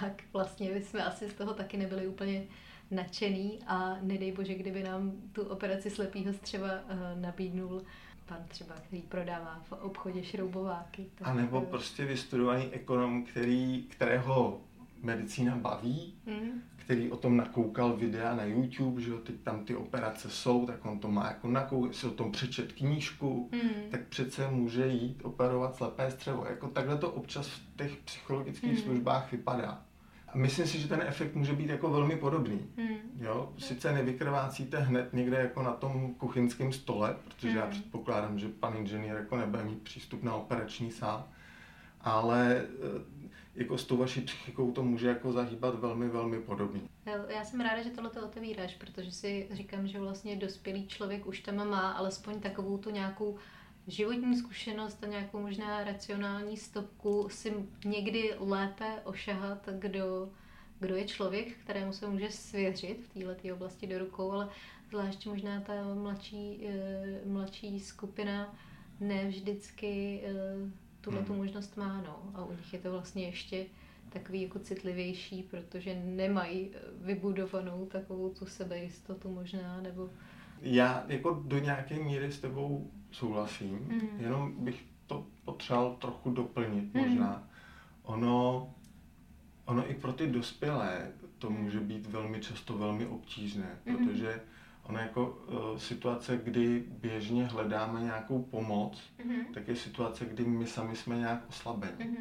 tak 0.00 0.22
vlastně 0.32 0.70
bychom 0.70 1.00
asi 1.00 1.30
z 1.30 1.34
toho 1.34 1.54
taky 1.54 1.76
nebyli 1.76 2.06
úplně 2.06 2.44
nadšený 2.90 3.58
a 3.66 3.96
nedej 4.02 4.32
bože, 4.32 4.54
kdyby 4.54 4.82
nám 4.82 5.12
tu 5.32 5.42
operaci 5.42 5.90
slepého 5.90 6.32
střeva 6.32 6.72
uh, 6.72 7.20
nabídnul 7.20 7.82
pan 8.26 8.38
třeba, 8.48 8.74
který 8.74 9.02
prodává 9.02 9.60
v 9.68 9.72
obchodě 9.72 10.24
šroubováky. 10.24 11.06
Tak... 11.14 11.28
A 11.28 11.34
nebo 11.34 11.60
prostě 11.60 12.04
vystudovaný 12.04 12.64
ekonom, 12.72 13.24
který, 13.24 13.82
kterého 13.82 14.60
medicína 15.02 15.56
baví, 15.56 16.14
Mm. 16.26 16.62
Který 16.90 17.10
o 17.10 17.16
tom 17.16 17.36
nakoukal 17.36 17.96
videa 17.96 18.34
na 18.34 18.44
YouTube, 18.44 19.00
že 19.02 19.10
jo, 19.10 19.18
teď 19.18 19.34
tam 19.42 19.64
ty 19.64 19.76
operace 19.76 20.30
jsou, 20.30 20.66
tak 20.66 20.86
on 20.86 20.98
to 20.98 21.08
má 21.10 21.26
jako 21.28 21.48
nakoukal, 21.48 21.92
si 21.92 22.06
o 22.06 22.10
tom 22.10 22.32
přečet 22.32 22.72
knížku, 22.72 23.50
Mm. 23.52 23.90
tak 23.90 24.00
přece 24.08 24.48
může 24.50 24.86
jít 24.86 25.20
operovat 25.24 25.76
slepé 25.76 26.10
střevo. 26.10 26.46
Jako 26.50 26.68
takhle 26.68 26.96
to 26.98 27.10
občas 27.10 27.46
v 27.48 27.60
těch 27.76 27.96
psychologických 27.96 28.72
Mm. 28.72 28.78
službách 28.78 29.32
vypadá. 29.32 29.82
A 30.28 30.36
myslím 30.38 30.66
si, 30.66 30.78
že 30.78 30.88
ten 30.88 31.02
efekt 31.06 31.34
může 31.34 31.52
být 31.52 31.68
jako 31.70 31.90
velmi 31.90 32.16
podobný. 32.16 32.60
Mm. 32.76 32.86
Jo, 33.20 33.52
sice 33.58 33.92
nevykrvácíte 33.92 34.78
hned 34.78 35.12
někde 35.12 35.36
jako 35.36 35.62
na 35.62 35.72
tom 35.72 36.14
kuchyňském 36.14 36.72
stole, 36.72 37.16
protože 37.24 37.58
já 37.58 37.64
Mm. 37.64 37.70
předpokládám, 37.70 38.38
že 38.38 38.48
pan 38.48 38.76
inženýr 38.76 39.14
jako 39.14 39.36
nebude 39.36 39.64
mít 39.64 39.82
přístup 39.82 40.22
na 40.22 40.34
operační 40.34 40.90
sál, 40.90 41.24
ale 42.00 42.56
eh, 42.56 43.19
jako 43.54 43.78
s 43.78 43.84
tou 43.84 43.96
vaší 43.96 44.20
psychikou 44.20 44.72
to 44.72 44.82
může 44.82 45.08
jako 45.08 45.32
zahýbat 45.32 45.80
velmi, 45.80 46.08
velmi 46.08 46.40
podobně. 46.40 46.80
Já 47.28 47.44
jsem 47.44 47.60
ráda, 47.60 47.82
že 47.82 47.90
tohle 47.90 48.10
otevíráš, 48.10 48.74
protože 48.74 49.12
si 49.12 49.48
říkám, 49.50 49.86
že 49.86 50.00
vlastně 50.00 50.36
dospělý 50.36 50.86
člověk 50.86 51.26
už 51.26 51.40
tam 51.40 51.68
má 51.68 51.92
alespoň 51.92 52.40
takovou 52.40 52.78
tu 52.78 52.90
nějakou 52.90 53.38
životní 53.86 54.36
zkušenost 54.36 55.04
a 55.04 55.06
nějakou 55.06 55.40
možná 55.40 55.84
racionální 55.84 56.56
stopku 56.56 57.28
si 57.30 57.54
někdy 57.84 58.34
lépe 58.38 59.00
ošahat, 59.04 59.68
kdo, 59.78 60.30
kdo 60.80 60.96
je 60.96 61.04
člověk, 61.04 61.56
kterému 61.56 61.92
se 61.92 62.06
může 62.06 62.30
svěřit 62.30 63.00
v 63.02 63.08
této 63.08 63.54
oblasti 63.54 63.86
do 63.86 63.98
rukou, 63.98 64.32
ale 64.32 64.48
zvlášť 64.88 65.26
možná 65.26 65.60
ta 65.60 65.94
mladší, 65.94 66.66
eh, 66.66 67.20
mladší 67.26 67.80
skupina 67.80 68.54
ne 69.00 69.28
vždycky 69.28 70.22
eh, 70.24 70.89
tuhle 71.00 71.22
tu 71.22 71.32
Hmm. 71.32 71.42
možnost 71.42 71.76
má, 71.76 72.02
no. 72.06 72.22
A 72.34 72.44
u 72.44 72.50
nich 72.52 72.72
je 72.72 72.78
to 72.78 72.90
vlastně 72.92 73.24
ještě 73.26 73.66
takový 74.08 74.42
jako 74.42 74.58
citlivější, 74.58 75.42
protože 75.42 75.94
nemají 76.04 76.70
eh, 76.74 76.78
vybudovanou 77.00 77.86
takovou 77.86 78.28
tu 78.30 78.46
sebejistotu 78.46 79.30
možná, 79.30 79.80
nebo... 79.80 80.10
Já 80.62 81.04
jako 81.08 81.42
do 81.46 81.58
nějaké 81.58 81.94
míry 81.94 82.32
s 82.32 82.40
tebou 82.40 82.90
souhlasím, 83.10 83.74
Mm. 83.78 84.20
jenom 84.20 84.64
bych 84.64 84.84
to 85.06 85.26
potřeboval 85.44 85.96
trochu 86.00 86.30
doplnit 86.30 86.94
Mm. 86.94 87.00
možná. 87.00 87.48
Ono, 88.02 88.70
ono 89.64 89.90
i 89.90 89.94
pro 89.94 90.12
ty 90.12 90.26
dospělé 90.26 91.12
to 91.38 91.50
Mm. 91.50 91.56
může 91.62 91.80
být 91.80 92.06
velmi 92.06 92.40
často 92.40 92.78
velmi 92.78 93.06
obtížné, 93.06 93.78
Mhm. 93.86 93.96
protože 94.08 94.40
ono 94.82 94.98
jako 94.98 95.26
uh, 95.72 95.78
situace, 95.78 96.40
kdy 96.44 96.84
běžně 96.88 97.46
hledáme 97.46 98.00
nějakou 98.00 98.42
pomoc, 98.42 99.02
Mhm. 99.24 99.44
tak 99.54 99.68
je 99.68 99.76
situace, 99.76 100.24
kdy 100.24 100.44
my 100.44 100.66
sami 100.66 100.96
jsme 100.96 101.18
nějak 101.18 101.44
oslabeni. 101.48 102.04
Mhm. 102.04 102.16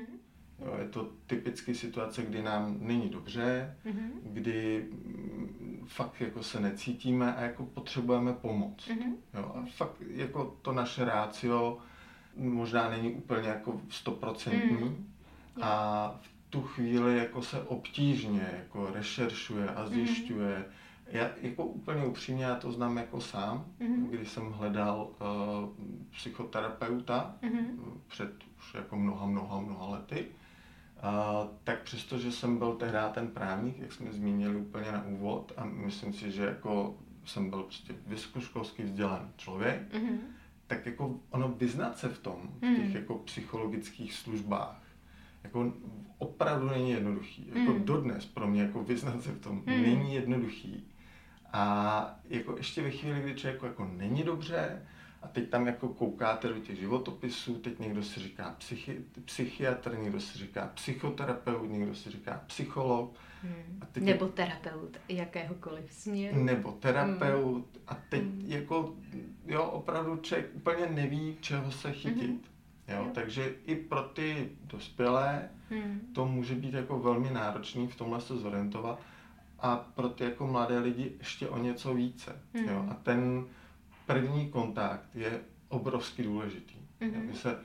Jo, 0.66 0.76
je 0.80 0.88
to 0.90 1.10
typicky 1.28 1.76
situace, 1.76 2.24
kdy 2.24 2.42
nám 2.44 2.78
není 2.80 3.10
dobře, 3.10 3.76
Mhm. 3.86 4.12
kdy 4.24 4.88
mm, 4.92 5.84
fakt 5.88 6.22
jako 6.22 6.44
se 6.44 6.60
necítíme 6.60 7.36
a 7.36 7.42
jako 7.42 7.66
potřebujeme 7.66 8.34
pomoc. 8.34 8.88
Mhm. 8.88 9.16
Jo, 9.34 9.52
a 9.56 9.66
fakt 9.76 9.96
jako 10.08 10.58
to 10.62 10.72
naše 10.72 11.06
rácio 11.06 11.78
možná 12.36 12.90
není 12.90 13.12
úplně 13.14 13.48
jako 13.48 13.82
stoprocentní 13.90 14.78
Mm. 14.90 15.14
a 15.62 16.08
v 16.22 16.30
tu 16.50 16.62
chvíli 16.62 17.18
jako 17.18 17.42
se 17.42 17.62
obtížně 17.64 18.50
jako 18.58 18.90
rešeršuje 18.94 19.70
a 19.70 19.88
zjišťuje. 19.88 20.66
Já 21.12 21.30
jako 21.42 21.66
úplně 21.66 22.06
upřímně, 22.06 22.44
já 22.44 22.56
to 22.56 22.72
znám 22.72 22.98
jako 22.98 23.22
sám, 23.22 23.66
Mhm. 23.80 24.08
když 24.08 24.30
jsem 24.30 24.52
hledal 24.52 25.08
uh, 25.10 25.86
psychoterapeuta 26.12 27.36
Mhm. 27.42 27.80
před 28.08 28.32
už 28.58 28.74
jako 28.74 28.96
mnoha, 28.96 29.26
mnoha, 29.26 29.60
mnoha 29.62 29.88
lety, 29.88 30.26
a, 31.02 31.48
tak 31.64 31.82
přestože 31.84 32.32
jsem 32.32 32.58
byl 32.58 32.74
tehdy 32.74 32.98
ten 33.14 33.28
právník, 33.28 33.80
jak 33.80 33.92
jsme 33.94 34.12
zmínili 34.14 34.56
úplně 34.56 34.92
na 34.92 35.06
úvod, 35.06 35.52
a 35.58 35.66
myslím 35.66 36.14
si, 36.14 36.32
že 36.32 36.46
jako 36.46 36.98
jsem 37.26 37.50
byl 37.50 37.64
prostě 37.64 37.94
vysokoškolsky 38.08 38.84
vzdělaný 38.84 39.30
člověk, 39.38 39.94
Mhm. 39.94 40.18
tak 40.68 40.86
jako 40.86 41.16
ono 41.30 41.48
vyznat 41.48 41.98
se 41.98 42.10
v 42.10 42.20
tom, 42.20 42.42
v 42.62 42.66
Mm. 42.66 42.76
těch 42.76 42.96
jako 42.96 43.16
psychologických 43.16 44.14
službách, 44.14 44.82
jako 45.44 45.74
opravdu 46.18 46.70
není 46.70 46.92
jednoduchý. 46.92 47.48
Jako 47.56 47.72
Mm. 47.72 47.84
dodnes 47.84 48.26
pro 48.26 48.48
mě 48.48 48.62
jako 48.62 48.84
vyznat 48.84 49.22
se 49.24 49.32
v 49.32 49.40
tom 49.40 49.56
Mm. 49.56 49.64
není 49.82 50.14
jednoduchý. 50.16 50.88
A 51.54 52.16
jako 52.30 52.58
ještě 52.58 52.82
ve 52.82 52.90
chvíli, 52.92 53.22
kdy 53.22 53.36
člověk 53.36 53.64
jako 53.64 53.86
není 53.98 54.24
dobře, 54.24 54.82
a 55.22 55.28
teď 55.28 55.50
tam 55.50 55.68
jako 55.68 55.88
koukáte 55.90 56.48
do 56.48 56.60
těch 56.60 56.80
životopisů, 56.80 57.56
teď 57.60 57.80
někdo 57.80 58.04
si 58.04 58.20
říká 58.20 58.56
psychi, 58.58 58.98
psychiatr, 59.26 59.98
někdo 59.98 60.20
si 60.20 60.38
říká 60.38 60.72
psychoterapeut, 60.74 61.70
někdo 61.70 61.96
si 61.96 62.10
říká 62.12 62.42
psycholog, 62.48 63.14
Mhm. 63.44 63.80
A 63.82 63.86
teď 63.86 64.04
Nebo 64.04 64.28
terapeut 64.28 64.98
jakéhokoliv 65.10 65.94
směru. 65.94 66.44
nebo 66.44 66.72
terapeut. 66.72 67.66
A 67.88 67.98
teď 68.10 68.24
Mm. 68.24 68.44
jako, 68.48 68.94
jo, 69.46 69.64
opravdu 69.64 70.18
člověk 70.18 70.50
úplně 70.56 70.86
neví, 70.88 71.38
čeho 71.42 71.72
se 71.72 71.92
chytit. 71.92 72.30
Mhm. 72.30 72.40
Jo, 72.88 72.96
Jo. 73.06 73.12
takže 73.14 73.56
i 73.66 73.76
pro 73.76 74.02
ty 74.02 74.50
dospělé 74.64 75.50
Mhm. 75.70 76.00
to 76.14 76.26
může 76.26 76.56
být 76.56 76.74
jako 76.74 77.00
velmi 77.00 77.30
náročný 77.32 77.88
v 77.88 77.96
tomhle 77.96 78.22
se 78.22 78.38
zorientovat 78.38 79.00
a 79.62 79.76
pro 79.96 80.10
ty 80.10 80.24
jako 80.24 80.48
mladé 80.48 80.80
lidi 80.80 81.12
ještě 81.20 81.48
o 81.50 81.58
něco 81.58 81.94
více. 81.94 82.42
Mhm. 82.54 82.70
Jo, 82.70 82.86
a 82.90 82.94
ten 82.94 83.46
první 84.06 84.50
kontakt 84.50 85.16
je 85.16 85.40
obrovsky 85.70 86.24
důležitý. 86.24 86.76
Mhm. 87.00 87.26
My 87.28 87.34
se, 87.34 87.58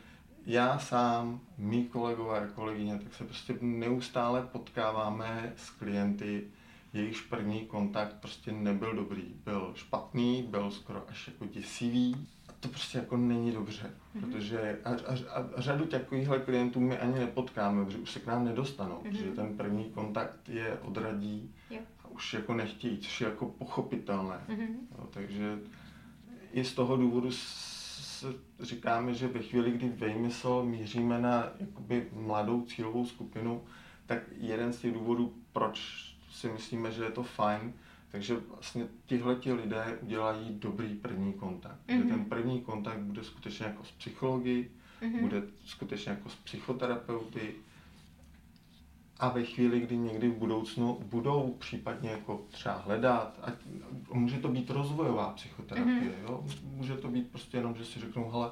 já 0.46 0.78
sám, 0.78 1.40
mý 1.58 1.84
kolegové 1.84 2.40
a 2.40 2.46
kolegyně, 2.46 2.98
tak 2.98 3.14
se 3.14 3.24
prostě 3.24 3.54
neustále 3.60 4.42
potkáváme 4.42 5.52
s 5.56 5.70
klienty, 5.70 6.44
jejichž 6.92 7.20
první 7.20 7.60
kontakt 7.66 8.16
prostě 8.20 8.52
nebyl 8.52 8.94
dobrý. 8.94 9.22
Byl 9.44 9.72
špatný, 9.74 10.42
byl 10.50 10.70
skoro 10.70 11.04
až 11.08 11.26
jako 11.28 11.46
děsivý. 11.46 12.26
A 12.48 12.52
to 12.60 12.68
prostě 12.68 12.98
jako 12.98 13.16
není 13.16 13.52
dobře, 13.52 13.90
Mhm. 14.14 14.32
protože 14.32 14.78
a, 14.84 14.90
a, 14.90 15.38
a 15.56 15.60
řadu 15.60 15.84
takovýchhle 15.86 16.38
klientů 16.40 16.80
my 16.80 16.98
ani 16.98 17.18
nepotkáme, 17.18 17.84
protože 17.84 17.98
už 17.98 18.10
se 18.10 18.20
k 18.20 18.26
nám 18.26 18.44
nedostanou, 18.44 19.00
Mhm. 19.04 19.10
protože 19.12 19.30
ten 19.30 19.56
první 19.56 19.84
kontakt 19.84 20.48
je 20.48 20.78
odradí 20.82 21.54
už 22.14 22.34
jako 22.34 22.54
nechtějí, 22.54 22.98
což 22.98 23.20
je 23.20 23.26
jako 23.28 23.46
pochopitelné. 23.46 24.40
Mhm. 24.48 24.66
Jo, 24.98 25.06
takže 25.10 25.58
i 26.52 26.64
z 26.64 26.72
toho 26.74 26.96
důvodu 26.96 27.30
s, 27.32 28.24
říkáme, 28.60 29.14
že 29.14 29.28
ve 29.28 29.42
chvíli, 29.42 29.70
kdy 29.70 29.88
vejmysl 29.88 30.62
míříme 30.64 31.20
na 31.20 31.48
jakoby 31.60 32.06
mladou 32.12 32.62
cílovou 32.64 33.06
skupinu, 33.06 33.62
tak 34.06 34.18
jeden 34.40 34.72
z 34.72 34.78
těch 34.78 34.92
důvodů, 34.94 35.34
proč 35.52 35.80
si 36.30 36.48
myslíme, 36.48 36.92
že 36.92 37.04
je 37.04 37.10
to 37.10 37.22
fajn, 37.22 37.72
takže 38.10 38.36
vlastně 38.48 38.86
tihleti 39.06 39.52
lidé 39.52 39.98
udělají 40.02 40.46
dobrý 40.58 40.94
první 40.94 41.32
kontakt. 41.32 41.78
Mm-hmm. 41.88 41.96
Že 41.96 42.04
Mhm. 42.04 42.08
ten 42.08 42.24
první 42.24 42.60
kontakt 42.60 42.98
bude 42.98 43.24
skutečně 43.24 43.66
jako 43.66 43.84
s 43.84 43.90
psychologi, 43.90 44.70
Mhm. 45.02 45.20
bude 45.20 45.42
skutečně 45.64 46.10
jako 46.10 46.28
s 46.28 46.34
psychoterapeuty, 46.34 47.54
a 49.20 49.28
ve 49.28 49.44
chvíli, 49.44 49.80
kdy 49.80 49.96
někdy 49.96 50.28
v 50.28 50.34
budoucnu 50.36 50.98
budou 51.04 51.54
případně 51.58 52.10
jako 52.10 52.42
třeba 52.48 52.74
hledat, 52.76 53.38
ať, 53.42 53.54
může 54.12 54.38
to 54.38 54.48
být 54.48 54.70
rozvojová 54.70 55.32
psychoterapie, 55.32 55.94
Mhm. 56.00 56.12
jo? 56.28 56.44
může 56.64 56.96
to 56.96 57.08
být 57.08 57.30
prostě 57.30 57.56
jenom, 57.56 57.74
že 57.74 57.84
si 57.84 58.00
řeknou, 58.00 58.30
hele, 58.30 58.50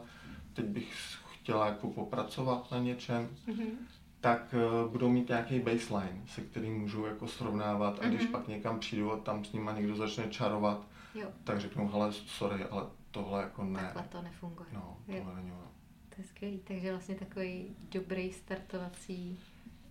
teď 0.52 0.64
bych 0.66 0.94
chtěla 1.32 1.66
jako 1.66 1.90
popracovat 1.90 2.70
na 2.70 2.78
něčem, 2.78 3.28
Mhm. 3.46 3.66
tak 4.20 4.54
uh, 4.84 4.90
budou 4.92 5.08
mít 5.10 5.28
nějaký 5.28 5.58
baseline, 5.58 6.22
se 6.26 6.40
kterým 6.40 6.80
můžou 6.80 7.04
jako 7.06 7.28
srovnávat 7.28 7.98
a 8.02 8.08
když 8.08 8.22
Mhm. 8.22 8.32
pak 8.32 8.48
někam 8.48 8.78
přijdou 8.80 9.10
a 9.12 9.16
tam 9.16 9.44
s 9.44 9.52
nima 9.52 9.72
někdo 9.72 9.96
začne 9.96 10.24
čarovat, 10.30 10.86
Jo, 11.14 11.28
tak 11.44 11.60
řeknou, 11.60 11.88
hele, 11.88 12.12
sorry, 12.12 12.64
ale 12.64 12.86
tohle 13.10 13.42
jako 13.42 13.64
ne. 13.64 13.80
takhle 13.82 14.02
to 14.02 14.22
nefunguje. 14.22 14.68
No, 14.72 14.96
Jo. 15.08 15.14
tohle 15.18 15.34
není 15.36 15.52
ono. 15.52 15.68
To 16.08 16.14
je 16.18 16.24
skvělý, 16.24 16.58
takže 16.58 16.90
vlastně 16.90 17.14
takový 17.14 17.76
dobrý 17.92 18.32
startovací 18.32 19.38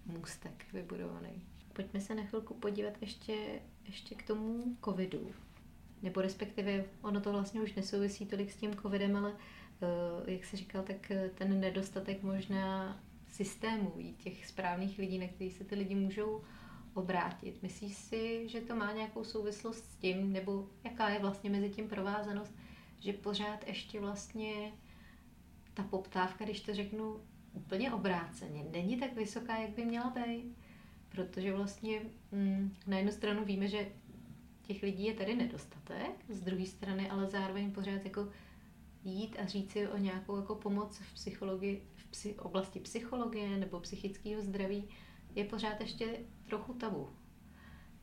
můstek 0.06 0.66
vybudovaný. 0.74 1.44
Pojďme 1.74 2.02
se 2.02 2.16
na 2.16 2.24
chvilku 2.24 2.54
podívat 2.54 2.94
ještě, 3.02 3.62
ještě 3.86 4.16
k 4.16 4.28
tomu 4.28 4.78
covidu. 4.86 5.32
Nebo 6.02 6.22
respektive, 6.22 6.86
ono 7.02 7.22
to 7.22 7.32
vlastně 7.32 7.62
už 7.62 7.74
nesouvisí 7.74 8.26
tolik 8.26 8.52
s 8.52 8.56
tím 8.56 8.76
covidem, 8.76 9.16
ale 9.16 9.36
eh, 10.28 10.32
jak 10.32 10.46
se 10.46 10.58
říkal, 10.58 10.84
tak 10.84 11.12
eh, 11.12 11.30
ten 11.30 11.60
nedostatek 11.60 12.24
možná 12.24 13.00
systémový, 13.28 14.14
těch 14.14 14.46
správných 14.46 15.00
lidí, 15.00 15.20
na 15.20 15.28
který 15.28 15.52
se 15.52 15.64
ty 15.64 15.76
lidi 15.76 15.96
můžou 15.96 16.42
obrátit. 16.94 17.62
Myslíš 17.62 17.96
si, 17.96 18.50
že 18.50 18.62
to 18.62 18.76
má 18.76 18.94
nějakou 18.94 19.24
souvislost 19.24 19.86
s 19.86 19.96
tím, 19.96 20.34
nebo 20.34 20.70
jaká 20.84 21.10
je 21.10 21.20
vlastně 21.20 21.50
mezi 21.50 21.70
tím 21.70 21.88
provázanost, 21.88 22.56
že 23.00 23.14
pořád 23.14 23.68
ještě 23.68 24.00
vlastně 24.00 24.72
ta 25.74 25.84
poptávka, 25.84 26.46
když 26.46 26.62
to 26.62 26.74
řeknu 26.74 27.22
úplně 27.54 27.92
obráceně, 27.92 28.64
není 28.72 28.98
tak 29.00 29.16
vysoká, 29.16 29.58
jak 29.58 29.70
by 29.70 29.86
měla 29.86 30.10
být. 30.10 30.56
Protože 31.10 31.54
vlastně 31.54 32.02
mm, 32.32 32.76
na 32.88 32.98
jednu 32.98 33.12
stranu 33.12 33.46
víme, 33.46 33.68
že 33.68 33.92
těch 34.62 34.84
lidí 34.84 35.06
je 35.06 35.14
tady 35.14 35.36
nedostatek, 35.36 36.26
z 36.30 36.42
druhé 36.42 36.66
strany 36.66 37.10
ale 37.10 37.28
zároveň 37.28 37.72
pořád 37.72 38.06
jako 38.06 38.30
jít 39.04 39.36
a 39.40 39.46
říct 39.46 39.72
si 39.72 39.88
o 39.88 39.98
nějakou 39.98 40.36
jako 40.36 40.56
pomoc 40.56 40.98
v 40.98 41.14
psychologii, 41.14 41.84
v 41.96 42.06
psy, 42.06 42.36
oblasti 42.40 42.80
psychologie 42.80 43.58
nebo 43.58 43.80
psychického 43.80 44.42
zdraví, 44.42 44.90
je 45.36 45.46
pořád 45.46 45.82
ještě 45.82 46.18
trochu 46.46 46.74
tabu. 46.74 47.10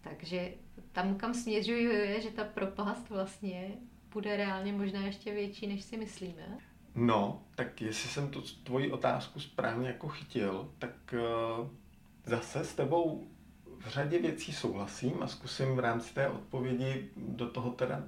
Takže 0.00 0.54
tam, 0.92 1.14
kam 1.14 1.34
směřuju, 1.34 1.90
je, 1.90 2.20
že 2.20 2.30
ta 2.30 2.44
propast 2.44 3.10
vlastně 3.10 3.78
bude 4.12 4.36
reálně 4.36 4.72
možná 4.72 5.06
ještě 5.06 5.34
větší, 5.34 5.66
než 5.66 5.84
si 5.84 5.96
myslíme. 5.96 6.58
No, 7.00 7.42
tak 7.54 7.80
jestli 7.80 8.08
jsem 8.08 8.30
to 8.30 8.42
tvoji 8.64 8.90
otázku 8.92 9.40
správně 9.40 9.88
jako 9.88 10.08
chytil, 10.08 10.70
tak 10.78 11.14
uh, 11.14 11.68
zase 12.24 12.64
s 12.64 12.74
tebou 12.74 13.28
v 13.78 13.88
řadě 13.88 14.18
věcí 14.18 14.52
souhlasím 14.52 15.22
a 15.22 15.26
zkusím 15.26 15.76
v 15.76 15.78
rámci 15.78 16.14
té 16.14 16.28
odpovědi 16.28 17.10
do 17.16 17.50
toho 17.50 17.70
teda 17.70 18.02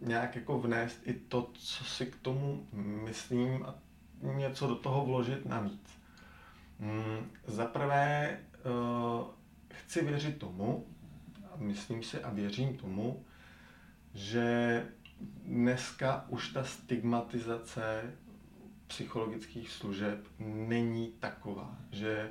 nějak 0.00 0.36
jako 0.36 0.58
vnést 0.58 1.00
i 1.04 1.12
to, 1.14 1.50
co 1.54 1.84
si 1.84 2.06
k 2.06 2.16
tomu 2.16 2.66
myslím 3.04 3.64
a 3.64 3.74
něco 4.22 4.66
do 4.66 4.74
toho 4.74 5.04
vložit 5.04 5.46
navíc. 5.46 5.98
Mm, 6.78 7.30
Za 7.46 7.66
prvé 7.66 8.38
uh, 8.64 9.26
chci 9.68 10.04
věřit 10.04 10.38
tomu, 10.38 10.86
a 11.52 11.56
myslím 11.56 12.02
si 12.02 12.22
a 12.22 12.30
věřím 12.30 12.76
tomu, 12.76 13.24
že 14.14 14.86
dneska 15.44 16.24
už 16.28 16.48
ta 16.48 16.64
stigmatizace 16.64 18.14
psychologických 18.92 19.70
služeb 19.70 20.26
není 20.38 21.12
taková, 21.20 21.76
že 21.90 22.30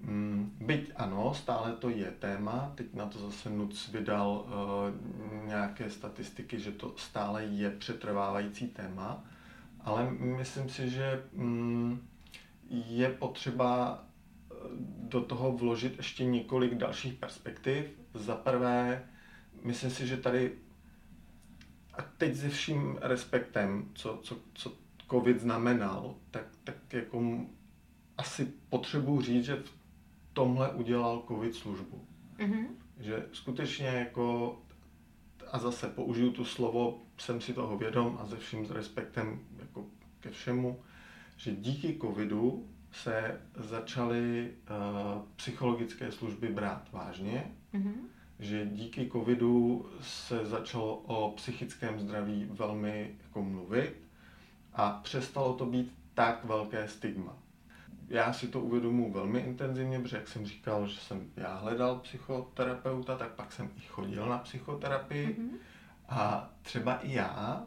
mm, 0.00 0.56
byť 0.60 0.92
ano, 0.96 1.34
stále 1.34 1.72
to 1.72 1.88
je 1.88 2.10
téma, 2.10 2.72
teď 2.74 2.94
na 2.94 3.06
to 3.06 3.18
zase 3.18 3.50
NUC 3.50 3.88
vydal 3.88 4.30
uh, 4.30 5.48
nějaké 5.48 5.90
statistiky, 5.90 6.60
že 6.60 6.72
to 6.72 6.94
stále 6.96 7.44
je 7.44 7.70
přetrvávající 7.70 8.68
téma, 8.68 9.24
ale 9.80 10.10
myslím 10.10 10.68
si, 10.68 10.90
že 10.90 11.22
mm, 11.32 12.08
je 12.70 13.08
potřeba 13.08 14.04
eh, 14.50 14.54
do 14.98 15.20
toho 15.20 15.52
vložit 15.52 15.96
ještě 15.96 16.24
několik 16.24 16.74
dalších 16.74 17.14
perspektiv. 17.14 17.84
Za 18.14 18.36
prvé, 18.36 19.04
myslím 19.62 19.90
si, 19.90 20.06
že 20.06 20.16
tady, 20.16 20.52
a 21.94 22.02
teď 22.02 22.36
se 22.36 22.48
vším 22.48 22.98
respektem, 23.02 23.90
co, 23.94 24.20
co, 24.22 24.38
co 24.54 24.81
COVID 25.12 25.40
znamenal, 25.40 26.14
tak, 26.30 26.44
tak 26.64 26.92
jako 26.92 27.40
asi 28.18 28.52
potřebuji 28.68 29.20
říct, 29.20 29.44
že 29.44 29.56
v 29.56 29.72
tomhle 30.32 30.70
udělal 30.70 31.24
COVID 31.28 31.54
službu. 31.54 32.04
Mm-hmm. 32.38 32.66
Že 32.98 33.26
skutečně 33.32 33.86
jako, 33.86 34.58
a 35.50 35.58
zase 35.58 35.88
použiju 35.88 36.32
tu 36.32 36.44
slovo, 36.44 37.02
jsem 37.18 37.40
si 37.40 37.52
toho 37.52 37.78
vědom 37.78 38.18
a 38.20 38.26
se 38.26 38.36
vším 38.36 38.66
s 38.66 38.70
respektem 38.70 39.40
jako 39.58 39.86
ke 40.20 40.30
všemu, 40.30 40.80
že 41.36 41.56
díky 41.56 41.98
covidu 42.00 42.68
se 42.92 43.40
začaly 43.56 44.50
uh, 44.50 45.22
psychologické 45.36 46.12
služby 46.12 46.48
brát 46.48 46.92
vážně, 46.92 47.52
mm-hmm. 47.74 47.94
že 48.38 48.66
díky 48.72 49.10
covidu 49.12 49.86
se 50.00 50.46
začalo 50.46 50.96
o 50.96 51.30
psychickém 51.30 52.00
zdraví 52.00 52.48
velmi 52.50 53.16
jako 53.22 53.42
mluvit 53.42 54.02
a 54.74 55.00
přestalo 55.02 55.54
to 55.54 55.66
být 55.66 55.92
tak 56.14 56.44
velké 56.44 56.88
stigma. 56.88 57.36
Já 58.08 58.32
si 58.32 58.48
to 58.48 58.60
uvědomuji 58.60 59.12
velmi 59.12 59.40
intenzivně, 59.40 60.00
protože 60.00 60.16
jak 60.16 60.28
jsem 60.28 60.46
říkal, 60.46 60.86
že 60.86 61.00
jsem 61.00 61.30
já 61.36 61.54
hledal 61.54 61.98
psychoterapeuta, 61.98 63.16
tak 63.16 63.32
pak 63.32 63.52
jsem 63.52 63.70
i 63.76 63.80
chodil 63.80 64.28
na 64.28 64.38
psychoterapii 64.38 65.28
mm-hmm. 65.28 65.56
a 66.08 66.50
třeba 66.62 66.94
i 66.94 67.12
já 67.12 67.66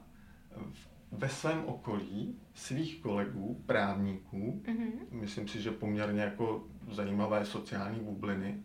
ve 1.11 1.29
svém 1.29 1.65
okolí 1.65 2.39
svých 2.53 3.01
kolegů, 3.01 3.63
právníků, 3.65 4.61
mm-hmm. 4.65 4.91
myslím 5.11 5.47
si, 5.47 5.61
že 5.61 5.71
poměrně 5.71 6.21
jako 6.21 6.63
zajímavé 6.91 7.45
sociální 7.45 7.99
bubliny, 7.99 8.63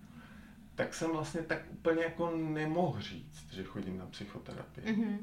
tak 0.75 0.95
jsem 0.95 1.11
vlastně 1.11 1.43
tak 1.43 1.63
úplně 1.71 2.03
jako 2.03 2.37
nemohl 2.37 3.01
říct, 3.01 3.53
že 3.53 3.65
chodím 3.65 3.99
na 3.99 4.07
psychoterapii. 4.07 4.85
Mm-hmm. 4.85 5.19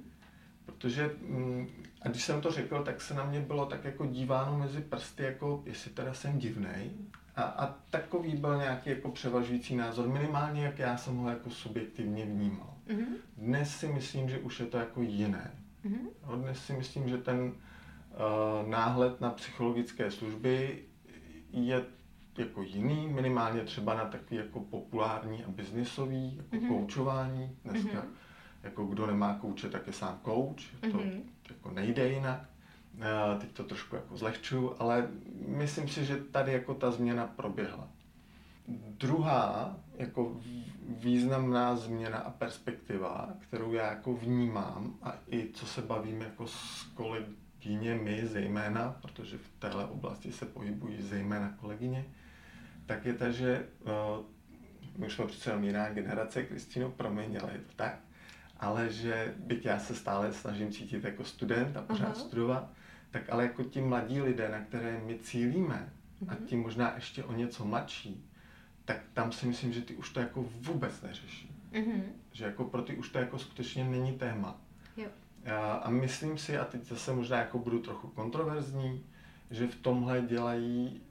Protože, 0.67 1.11
mm, 1.21 1.67
a 2.01 2.09
když 2.09 2.23
jsem 2.23 2.41
to 2.41 2.51
řekl, 2.51 2.83
tak 2.83 3.01
se 3.01 3.13
na 3.13 3.25
mě 3.25 3.39
bylo 3.39 3.65
tak 3.65 3.85
jako 3.85 4.05
díváno 4.05 4.57
mezi 4.57 4.81
prsty, 4.81 5.23
jako 5.23 5.63
jestli 5.65 5.91
teda 5.91 6.13
jsem 6.13 6.37
divnej. 6.37 6.91
A, 7.35 7.41
a 7.41 7.75
takový 7.89 8.35
byl 8.35 8.57
nějaký 8.57 8.89
jako 8.89 9.11
převažující 9.11 9.75
názor, 9.75 10.07
minimálně 10.07 10.65
jak 10.65 10.79
já 10.79 10.97
jsem 10.97 11.15
ho 11.15 11.29
jako 11.29 11.49
subjektivně 11.49 12.25
vnímal. 12.25 12.73
Mm-hmm. 12.87 13.05
Dnes 13.37 13.75
si 13.77 13.87
myslím, 13.87 14.29
že 14.29 14.39
už 14.39 14.59
je 14.59 14.65
to 14.65 14.77
jako 14.77 15.01
jiné. 15.01 15.51
Mm-hmm. 15.85 16.41
Dnes 16.41 16.65
si 16.65 16.73
myslím, 16.73 17.09
že 17.09 17.17
ten 17.17 17.39
uh, 17.39 18.69
náhled 18.69 19.21
na 19.21 19.29
psychologické 19.29 20.11
služby 20.11 20.83
je 21.51 21.85
jako 22.37 22.61
jiný, 22.61 23.07
minimálně 23.07 23.61
třeba 23.61 23.93
na 23.93 24.05
takový 24.05 24.35
jako 24.35 24.59
populární 24.59 25.43
a 25.43 25.49
biznisový, 25.49 26.35
jako 26.37 26.55
mm-hmm. 26.55 26.67
koučování. 26.67 27.57
Dneska 27.63 28.01
mm-hmm 28.01 28.26
jako 28.67 28.85
kdo 28.85 29.07
nemá 29.07 29.33
kouče, 29.33 29.69
tak 29.69 29.87
je 29.87 29.93
sám 29.93 30.19
kouč, 30.21 30.67
to 30.81 30.87
mm-hmm. 30.87 31.21
jako 31.49 31.71
nejde 31.71 32.09
jinak. 32.09 32.49
Teď 33.39 33.51
to 33.51 33.63
trošku 33.63 33.95
jako 33.95 34.17
zlehčuju, 34.17 34.75
ale 34.79 35.07
myslím 35.47 35.87
si, 35.87 36.05
že 36.05 36.17
tady 36.17 36.51
jako 36.51 36.73
ta 36.73 36.91
změna 36.91 37.27
proběhla. 37.27 37.87
Druhá 38.97 39.75
jako 39.95 40.41
významná 40.87 41.75
změna 41.75 42.17
a 42.17 42.29
perspektiva, 42.29 43.29
kterou 43.39 43.73
já 43.73 43.89
jako 43.89 44.13
vnímám 44.13 44.93
a 45.01 45.13
i 45.31 45.49
co 45.53 45.65
se 45.65 45.81
bavím 45.81 46.21
jako 46.21 46.47
s 46.47 46.83
kolegyněmi 46.93 48.27
zejména, 48.27 48.95
protože 49.01 49.37
v 49.37 49.49
téhle 49.59 49.85
oblasti 49.85 50.31
se 50.31 50.45
pohybují 50.45 51.01
zejména 51.01 51.53
kolegyně, 51.59 52.05
tak 52.85 53.05
je 53.05 53.13
ta, 53.13 53.31
že 53.31 53.67
uh, 53.81 54.25
my 54.97 55.05
už 55.05 55.13
jsme 55.13 55.27
přece 55.27 55.59
jiná 55.61 55.89
generace, 55.89 56.43
Kristýno, 56.43 56.91
promiň, 56.91 57.37
ale 57.41 57.51
je 57.51 57.59
to 57.59 57.73
tak, 57.75 57.99
ale 58.59 58.89
že 58.89 59.33
byť 59.37 59.65
já 59.65 59.79
se 59.79 59.95
stále 59.95 60.33
snažím 60.33 60.71
cítit 60.71 61.03
jako 61.03 61.23
student 61.23 61.77
a 61.77 61.81
pořád 61.81 62.17
uh-huh. 62.17 62.27
studovat, 62.27 62.69
tak 63.11 63.29
ale 63.29 63.43
jako 63.43 63.63
ti 63.63 63.81
mladí 63.81 64.21
lidé, 64.21 64.49
na 64.49 64.59
které 64.59 65.01
my 65.05 65.19
cílíme, 65.19 65.93
uh-huh. 66.21 66.31
a 66.31 66.33
mhm. 66.33 66.45
ti 66.45 66.55
možná 66.55 66.95
ještě 66.95 67.23
o 67.23 67.33
něco 67.33 67.65
mladší, 67.65 68.25
tak 68.85 68.97
tam 69.13 69.31
si 69.31 69.47
myslím, 69.47 69.73
že 69.73 69.81
ty 69.81 69.95
už 69.95 70.09
to 70.09 70.19
jako 70.19 70.45
vůbec 70.61 71.01
neřeší. 71.01 71.51
Uh-huh. 71.71 72.01
Že 72.31 72.45
jako 72.45 72.63
pro 72.63 72.81
ty 72.81 72.95
už 72.95 73.09
to 73.09 73.19
jako 73.19 73.39
skutečně 73.39 73.83
není 73.83 74.17
téma. 74.17 74.61
Jo. 74.97 75.07
A, 75.45 75.73
a 75.73 75.89
myslím 75.89 76.37
si, 76.37 76.57
a 76.57 76.65
teď 76.65 76.83
zase 76.83 77.13
možná 77.13 77.37
jako 77.37 77.59
budu 77.59 77.79
trochu 77.79 78.07
kontroverzní, 78.07 79.05
že 79.51 79.67
v 79.67 79.75
tomhle 79.75 80.21
dělají 80.21 81.01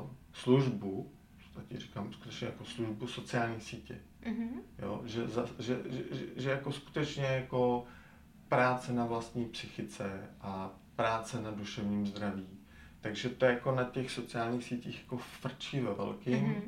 uh, 0.00 0.10
službu, 0.32 1.10
to 1.54 1.78
říkám 1.78 2.12
skutečně 2.12 2.46
jako 2.46 2.64
službu 2.64 3.06
sociální 3.06 3.60
sítě. 3.60 3.98
Mm-hmm. 4.24 4.62
Jo, 4.78 5.02
že, 5.04 5.28
za, 5.28 5.46
že, 5.58 5.78
že, 5.90 6.24
že 6.36 6.50
jako 6.50 6.72
skutečně 6.72 7.24
jako 7.24 7.84
práce 8.48 8.92
na 8.92 9.06
vlastní 9.06 9.44
psychice 9.44 10.30
a 10.40 10.70
práce 10.96 11.42
na 11.42 11.50
duševním 11.50 12.06
zdraví. 12.06 12.46
Takže 13.00 13.28
to 13.28 13.44
je 13.44 13.52
jako 13.52 13.74
na 13.74 13.84
těch 13.84 14.10
sociálních 14.10 14.64
sítích 14.64 15.00
jako 15.02 15.16
frčí 15.16 15.80
ve 15.80 15.94
velkým. 15.94 16.46
Mm-hmm. 16.46 16.62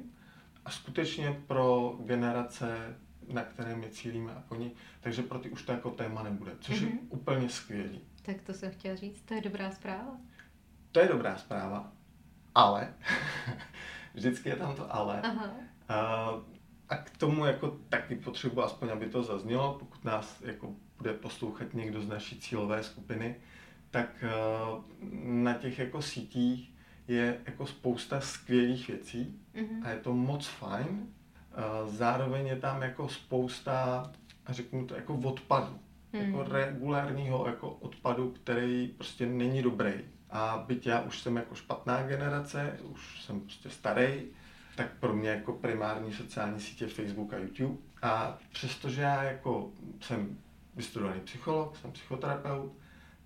A 0.65 0.71
skutečně 0.71 1.43
pro 1.47 1.99
generace, 2.05 2.97
na 3.33 3.43
které 3.43 3.77
my 3.77 3.91
cílíme 3.91 4.33
a 4.33 4.43
oni, 4.49 4.73
takže 5.01 5.23
pro 5.23 5.39
ty 5.39 5.51
už 5.51 5.63
to 5.63 5.73
jako 5.73 5.91
téma 5.91 6.23
nebude, 6.23 6.53
což 6.61 6.83
mm-hmm. 6.83 6.93
je 6.93 6.99
úplně 7.09 7.49
skvělý. 7.49 8.01
Tak 8.23 8.43
to 8.43 8.55
jsem 8.55 8.73
chtěla 8.73 8.97
říct, 8.97 9.23
to 9.23 9.35
je 9.35 9.41
dobrá 9.41 9.71
zpráva. 9.71 10.17
To 10.93 11.01
je 11.01 11.09
dobrá 11.09 11.37
zpráva, 11.37 11.93
ale, 12.55 12.95
vždycky 14.15 14.49
je 14.49 14.57
tam 14.57 14.75
to 14.75 14.95
ale. 14.95 15.21
Aha. 15.21 15.51
Uh, 15.91 16.56
a 16.89 16.97
k 16.97 17.17
tomu 17.17 17.47
jako 17.47 17.79
taky 17.89 18.17
potřebuji 18.17 18.63
aspoň, 18.63 18.91
aby 18.91 19.07
to 19.07 19.23
zaznělo, 19.23 19.77
pokud 19.79 20.05
nás 20.05 20.43
jako 20.45 20.75
bude 20.99 21.13
poslouchat 21.13 21.75
někdo 21.75 22.01
z 22.01 22.09
naší 22.09 22.41
cílové 22.41 22.83
skupiny, 22.83 23.37
tak 23.91 24.09
eh, 24.23 24.31
na 25.25 25.55
těch 25.55 25.79
jako 25.79 26.03
sítích 26.03 26.73
je 27.09 27.41
jako 27.47 27.67
spousta 27.67 28.21
skvělých 28.21 28.89
věcí 28.89 29.41
mm-hmm. 29.55 29.81
a 29.85 29.91
je 29.91 29.99
to 29.99 30.15
moc 30.15 30.47
fajn. 30.47 31.09
Eh, 31.53 31.89
zároveň 31.89 32.47
je 32.47 32.57
tam 32.57 32.83
jako 32.83 33.09
spousta, 33.09 34.13
řeknu 34.49 34.87
to, 34.87 34.95
jako 34.95 35.15
odpadu. 35.15 35.79
Mm. 36.13 36.21
Jako 36.21 36.43
regulárního 36.43 37.47
jako 37.47 37.71
odpadu, 37.71 38.31
který 38.31 38.89
prostě 38.89 39.27
není 39.27 39.63
dobrý. 39.63 39.93
A 40.31 40.65
byť 40.67 40.87
já 40.87 41.01
už 41.01 41.19
jsem 41.21 41.37
jako 41.37 41.55
špatná 41.55 42.03
generace, 42.03 42.79
už 42.83 43.23
jsem 43.23 43.41
prostě 43.41 43.71
starý, 43.71 44.23
tak 44.77 44.99
pro 45.01 45.13
mě 45.13 45.29
jako 45.29 45.53
primární 45.53 46.13
sociální 46.13 46.61
sítě 46.61 46.87
Facebook 46.87 47.33
a 47.33 47.39
YouTube. 47.39 47.77
A 48.03 48.39
přestože 48.53 49.03
já 49.03 49.23
jako 49.23 49.71
jsem 50.01 50.39
vystudovaný 50.75 51.21
psycholog, 51.21 51.77
jsem 51.77 51.93
psychoterapeut, 51.93 52.73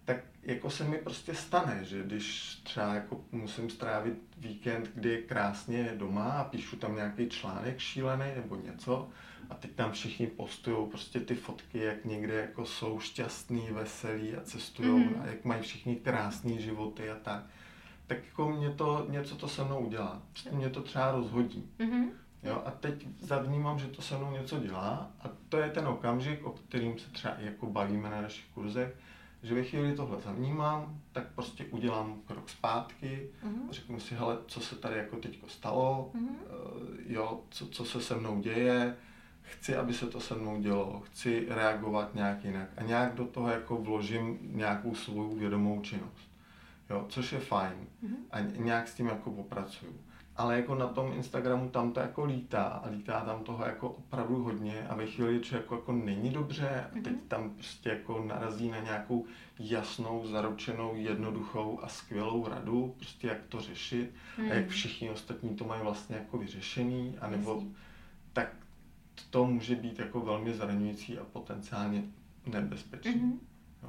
tak 0.04 0.16
jako 0.42 0.70
se 0.70 0.84
mi 0.84 0.98
prostě 0.98 1.34
stane, 1.34 1.84
že 1.84 2.02
když 2.02 2.54
třeba 2.62 2.94
jako 2.94 3.24
musím 3.32 3.70
strávit 3.70 4.14
víkend, 4.38 4.90
kdy 4.94 5.08
je 5.08 5.22
krásně 5.22 5.94
doma 5.96 6.32
a 6.32 6.44
píšu 6.44 6.76
tam 6.76 6.96
nějaký 6.96 7.28
článek 7.28 7.78
šílený 7.78 8.24
nebo 8.36 8.56
něco 8.56 9.08
a 9.50 9.54
teď 9.54 9.70
tam 9.70 9.92
všichni 9.92 10.26
postují 10.26 10.88
prostě 10.88 11.20
ty 11.20 11.34
fotky, 11.34 11.78
jak 11.78 12.04
někde 12.04 12.34
jako 12.34 12.66
jsou 12.66 13.00
šťastný, 13.00 13.68
veselí 13.70 14.36
a 14.36 14.40
cestují 14.40 15.04
mm-hmm. 15.04 15.22
a 15.22 15.26
jak 15.26 15.44
mají 15.44 15.62
všichni 15.62 15.96
krásné 15.96 16.58
životy 16.58 17.10
a 17.10 17.14
tak 17.14 17.42
tak 18.10 18.18
jako 18.26 18.48
mě 18.48 18.70
to, 18.70 19.06
něco 19.08 19.36
to 19.36 19.48
se 19.48 19.64
mnou 19.64 19.78
udělá. 19.78 20.22
Prostě 20.32 20.50
mě 20.50 20.70
to 20.70 20.82
třeba 20.82 21.12
rozhodí. 21.12 21.70
Mm-hmm. 21.78 22.08
Jo, 22.42 22.62
a 22.64 22.70
teď 22.70 23.06
zavnímám, 23.20 23.78
že 23.78 23.86
to 23.86 24.02
se 24.02 24.16
mnou 24.16 24.30
něco 24.30 24.58
dělá 24.58 25.10
a 25.20 25.28
to 25.48 25.56
je 25.56 25.70
ten 25.70 25.88
okamžik, 25.88 26.46
o 26.46 26.50
kterým 26.50 26.98
se 26.98 27.10
třeba 27.10 27.34
jako 27.38 27.66
bavíme 27.66 28.10
na 28.10 28.22
našich 28.22 28.44
kurzech, 28.54 28.96
že 29.42 29.54
ve 29.54 29.62
chvíli 29.62 29.92
tohle 29.92 30.20
zavnímám, 30.20 31.00
tak 31.12 31.24
prostě 31.34 31.64
udělám 31.64 32.20
krok 32.26 32.48
zpátky, 32.48 33.30
mm-hmm. 33.44 33.70
řeknu 33.70 34.00
si, 34.00 34.14
hele, 34.14 34.38
co 34.46 34.60
se 34.60 34.76
tady 34.76 34.96
jako 34.96 35.16
teďko 35.16 35.48
stalo, 35.48 36.10
mm-hmm. 36.14 36.36
jo, 37.06 37.40
co, 37.50 37.66
co 37.66 37.84
se 37.84 38.00
se 38.00 38.16
mnou 38.16 38.40
děje, 38.40 38.96
chci, 39.42 39.76
aby 39.76 39.94
se 39.94 40.06
to 40.06 40.20
se 40.20 40.34
mnou 40.34 40.60
dělo, 40.60 41.02
chci 41.04 41.46
reagovat 41.48 42.14
nějak 42.14 42.44
jinak 42.44 42.68
a 42.76 42.82
nějak 42.82 43.14
do 43.14 43.24
toho 43.24 43.48
jako 43.48 43.76
vložím 43.76 44.38
nějakou 44.42 44.94
svou 44.94 45.34
vědomou 45.34 45.80
činnost, 45.80 46.29
jo, 46.90 47.06
což 47.08 47.32
je 47.32 47.40
fajn 47.40 47.86
mm-hmm. 48.04 48.16
a 48.30 48.40
nějak 48.40 48.88
s 48.88 48.94
tím 48.94 49.06
jako 49.06 49.30
popracuju 49.30 49.94
ale 50.40 50.56
jako 50.56 50.74
na 50.74 50.86
tom 50.86 51.12
Instagramu 51.12 51.68
tam 51.68 51.92
to 51.92 52.00
jako 52.00 52.24
lítá 52.24 52.62
a 52.62 52.88
lítá 52.88 53.20
tam 53.20 53.44
toho 53.44 53.64
jako 53.64 53.88
opravdu 53.88 54.42
hodně 54.42 54.86
a 54.88 54.94
ve 54.94 55.06
chvíli, 55.06 55.44
že 55.44 55.56
jako, 55.56 55.74
jako 55.74 55.92
není 55.92 56.30
dobře 56.30 56.84
a 56.84 56.94
teď 56.94 57.12
mhm. 57.12 57.28
tam 57.28 57.50
prostě 57.50 57.88
jako 57.88 58.24
narazí 58.24 58.70
na 58.70 58.80
nějakou 58.80 59.26
jasnou, 59.58 60.26
zaručenou, 60.26 60.96
jednoduchou 60.96 61.80
a 61.82 61.88
skvělou 61.88 62.48
radu, 62.48 62.94
prostě 62.96 63.26
jak 63.26 63.38
to 63.48 63.60
řešit 63.60 64.14
mm. 64.38 64.50
a 64.50 64.54
jak 64.54 64.64
mhm. 64.64 64.68
všichni 64.68 65.10
ostatní 65.10 65.56
to 65.56 65.64
mají 65.64 65.82
vlastně 65.82 66.16
jako 66.16 66.38
vyřešený, 66.38 67.14
anebo 67.20 67.62
tak 68.32 68.56
to 69.30 69.46
může 69.46 69.74
být 69.74 69.98
jako 69.98 70.20
velmi 70.20 70.54
zraňující 70.54 71.18
a 71.18 71.24
potenciálně 71.24 72.04
nebezpečný. 72.46 73.14
Mm-hmm. 73.14 73.38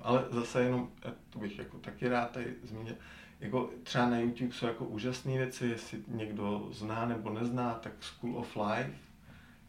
Ale 0.04 0.25
zase 0.32 0.63
jenom, 0.63 0.89
to 1.30 1.39
bych 1.39 1.58
jako 1.58 1.77
taky 1.77 2.08
rád 2.08 2.32
tady 2.32 2.56
zmínil, 2.63 2.95
jako 3.39 3.69
třeba 3.84 4.10
na 4.10 4.19
YouTube 4.19 4.54
jsou 4.54 4.65
jako 4.65 4.86
úžasné 4.86 5.38
věci, 5.38 5.65
jestli 5.65 6.04
někdo 6.08 6.67
zná 6.71 7.06
nebo 7.06 7.30
nezná, 7.30 7.73
tak 7.73 7.93
School 7.99 8.38
of 8.38 8.56
Life, 8.56 8.97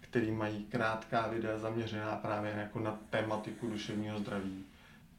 který 0.00 0.30
mají 0.30 0.64
krátká 0.64 1.26
videa 1.26 1.58
zaměřená 1.58 2.16
právě 2.16 2.52
jako 2.52 2.80
na 2.80 2.98
tematiku 3.10 3.70
duševního 3.70 4.18
zdraví, 4.18 4.64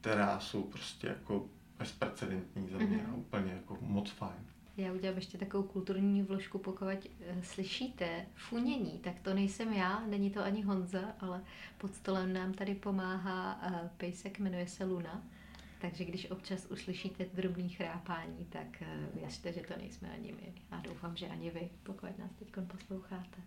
která 0.02 0.40
jsou 0.40 0.64
prostě 0.64 1.08
jako 1.08 1.46
bezprecedentní 1.80 2.70
za 2.70 2.78
mě 2.78 2.98
mm-hmm. 2.98 3.14
a 3.14 3.16
úplně 3.16 3.52
jako 3.54 3.78
moc 3.82 4.10
fajn. 4.10 4.53
Já 4.78 4.94
udělám 4.94 5.16
ještě 5.16 5.38
takovou 5.38 5.64
kulturní 5.64 6.24
vložku, 6.24 6.58
pokud 6.58 6.88
eh, 6.88 7.08
slyšíte 7.44 8.26
funění, 8.36 9.00
tak 9.00 9.20
to 9.20 9.34
nejsem 9.34 9.74
já, 9.74 10.00
není 10.08 10.30
to 10.30 10.44
ani 10.44 10.62
Honza, 10.62 11.16
ale 11.20 11.44
pod 11.78 11.96
stolem 11.96 12.34
nám 12.34 12.54
tady 12.54 12.76
pomáhá 12.76 13.60
eh, 13.64 13.90
pejsek, 13.98 14.40
jmenuje 14.40 14.68
se 14.68 14.86
Luna 14.86 15.24
takže 15.84 16.06
když 16.06 16.32
občas 16.32 16.66
uslyšíte 16.66 17.26
drobný 17.34 17.70
chrápání, 17.70 18.46
tak 18.50 18.82
eh, 18.82 19.10
věřte, 19.14 19.54
že 19.54 19.62
to 19.62 19.74
nejsme 19.78 20.12
ani 20.14 20.32
my. 20.32 20.54
A 20.72 20.78
doufám, 20.78 21.16
že 21.16 21.28
ani 21.28 21.50
vy, 21.50 21.70
pokud 21.84 22.18
nás 22.20 22.32
teď 22.40 22.48
posloucháte. 22.68 23.38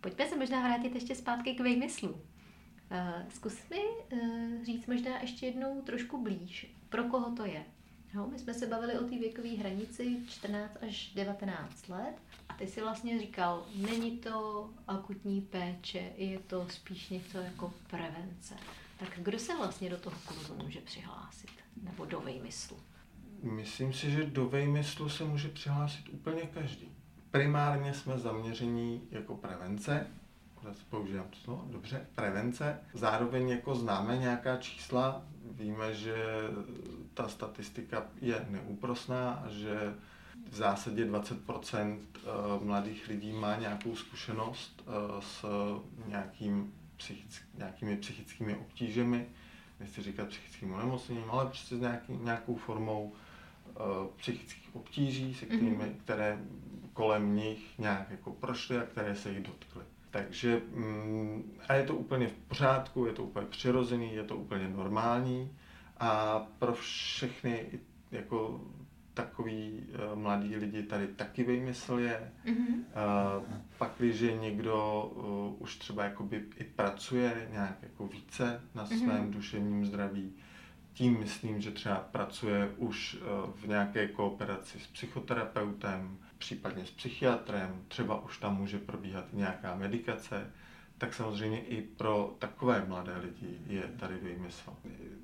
Pojďme 0.00 0.28
se 0.28 0.36
možná 0.36 0.60
vrátit 0.60 0.94
ještě 0.94 1.14
zpátky 1.14 1.54
k 1.54 1.60
vymyslu. 1.60 2.20
Eh, 2.90 3.26
zkus 3.28 3.68
mi 3.70 3.82
říct 4.64 4.86
možná 4.86 5.20
ještě 5.20 5.46
jednou 5.46 5.82
trošku 5.82 6.22
blíž, 6.22 6.74
pro 6.88 7.04
koho 7.04 7.36
to 7.36 7.44
je. 7.44 7.64
No, 8.14 8.26
my 8.26 8.38
jsme 8.38 8.54
se 8.54 8.66
bavili 8.66 8.98
o 8.98 9.04
té 9.04 9.18
věkové 9.18 9.48
hranici 9.48 10.16
14 10.28 10.76
až 10.88 11.12
19 11.14 11.88
let 11.88 12.14
a 12.48 12.54
ty 12.54 12.66
si 12.66 12.80
vlastně 12.80 13.18
říkal, 13.18 13.66
není 13.74 14.18
to 14.18 14.70
akutní 14.88 15.40
péče, 15.40 16.12
je 16.16 16.38
to 16.38 16.68
spíš 16.68 17.08
něco 17.08 17.38
jako 17.38 17.72
prevence. 17.90 18.54
Tak 18.98 19.08
kdo 19.16 19.38
se 19.38 19.56
vlastně 19.56 19.90
do 19.90 19.96
toho 19.96 20.16
kurzu 20.26 20.54
může 20.54 20.80
přihlásit? 20.80 21.50
Nebo 21.82 22.04
do 22.04 22.20
vejmyslu? 22.20 22.76
Myslím 23.42 23.92
si, 23.92 24.10
že 24.10 24.24
do 24.24 24.48
vejmyslu 24.48 25.08
se 25.08 25.24
může 25.24 25.48
přihlásit 25.48 26.08
úplně 26.08 26.42
každý. 26.42 26.88
Primárně 27.30 27.94
jsme 27.94 28.18
zaměření 28.18 29.08
jako 29.10 29.36
prevence, 29.36 30.06
používám 30.90 31.28
to 31.28 31.36
slovo, 31.36 31.64
dobře, 31.70 32.06
prevence. 32.14 32.80
Zároveň 32.94 33.48
jako 33.48 33.74
známe 33.74 34.16
nějaká 34.16 34.56
čísla, 34.56 35.26
víme, 35.58 35.94
že 35.94 36.16
ta 37.14 37.28
statistika 37.28 38.06
je 38.20 38.46
neúprosná 38.50 39.30
a 39.30 39.48
že 39.48 39.94
v 40.50 40.56
zásadě 40.56 41.06
20% 41.06 41.98
eh, 42.16 42.20
mladých 42.64 43.08
lidí 43.08 43.32
má 43.32 43.56
nějakou 43.56 43.96
zkušenost 43.96 44.82
eh, 44.86 44.92
s 45.20 45.44
nějakým 46.06 46.72
psychick, 46.96 47.42
nějakými 47.58 47.96
psychickými 47.96 48.56
obtížemi, 48.56 49.26
nechci 49.80 50.02
říkat 50.02 50.28
psychickým 50.28 50.72
onemocněním, 50.72 51.30
ale 51.30 51.46
prostě 51.46 51.76
s 51.76 51.80
nějaký, 51.80 52.12
nějakou 52.12 52.56
formou 52.56 53.12
uh, 53.80 54.06
psychických 54.16 54.76
obtíží, 54.76 55.34
se 55.34 55.46
kterými, 55.46 55.84
mm-hmm. 55.84 55.96
které 56.04 56.38
kolem 56.92 57.36
nich 57.36 57.78
nějak 57.78 58.10
jako 58.10 58.32
prošly 58.32 58.78
a 58.78 58.82
které 58.82 59.16
se 59.16 59.30
jich 59.30 59.42
dotkly. 59.42 59.82
Takže 60.12 60.60
mm, 60.74 61.52
a 61.68 61.74
je 61.74 61.86
to 61.86 61.94
úplně 61.94 62.28
v 62.28 62.32
pořádku, 62.48 63.06
je 63.06 63.12
to 63.12 63.24
úplně 63.24 63.46
přirozený, 63.46 64.14
je 64.14 64.24
to 64.24 64.36
úplně 64.36 64.68
normální 64.68 65.50
a 65.98 66.38
pro 66.58 66.72
všechny 66.72 67.66
jako 68.10 68.60
takový 69.14 69.86
uh, 70.12 70.18
mladí 70.18 70.56
lidi 70.56 70.82
tady 70.82 71.06
taky 71.06 71.44
vymysl 71.44 71.98
je. 71.98 72.32
Mm-hmm. 72.44 72.84
Pak, 73.78 73.90
když 73.98 74.20
někdo 74.20 75.04
uh, 75.14 75.62
už 75.62 75.76
třeba 75.76 76.04
jakoby 76.04 76.44
i 76.56 76.64
pracuje 76.64 77.48
nějak 77.52 77.76
jako 77.82 78.06
více 78.06 78.60
na 78.74 78.82
mhm. 78.82 78.98
svém 78.98 79.08
mm-hmm. 79.08 79.32
duševním 79.32 79.86
zdraví, 79.86 80.32
tím 80.92 81.18
myslím, 81.18 81.60
že 81.60 81.70
třeba 81.70 81.96
pracuje 81.96 82.70
už 82.76 83.18
v 83.56 83.68
nějaké 83.68 84.08
kooperaci 84.08 84.78
s 84.78 84.86
psychoterapeutem, 84.86 86.18
případně 86.42 86.86
s 86.86 86.90
psychiatrem, 86.90 87.84
třeba 87.88 88.20
už 88.20 88.38
tam 88.38 88.56
může 88.56 88.78
probíhat 88.78 89.24
nějaká 89.32 89.74
medikace, 89.74 90.50
tak 90.98 91.14
samozřejmě 91.14 91.60
i 91.60 91.82
pro 91.82 92.34
takové 92.38 92.84
mladé 92.88 93.16
lidi 93.16 93.58
je 93.66 93.82
tady 93.82 94.14
vymysl. 94.14 94.76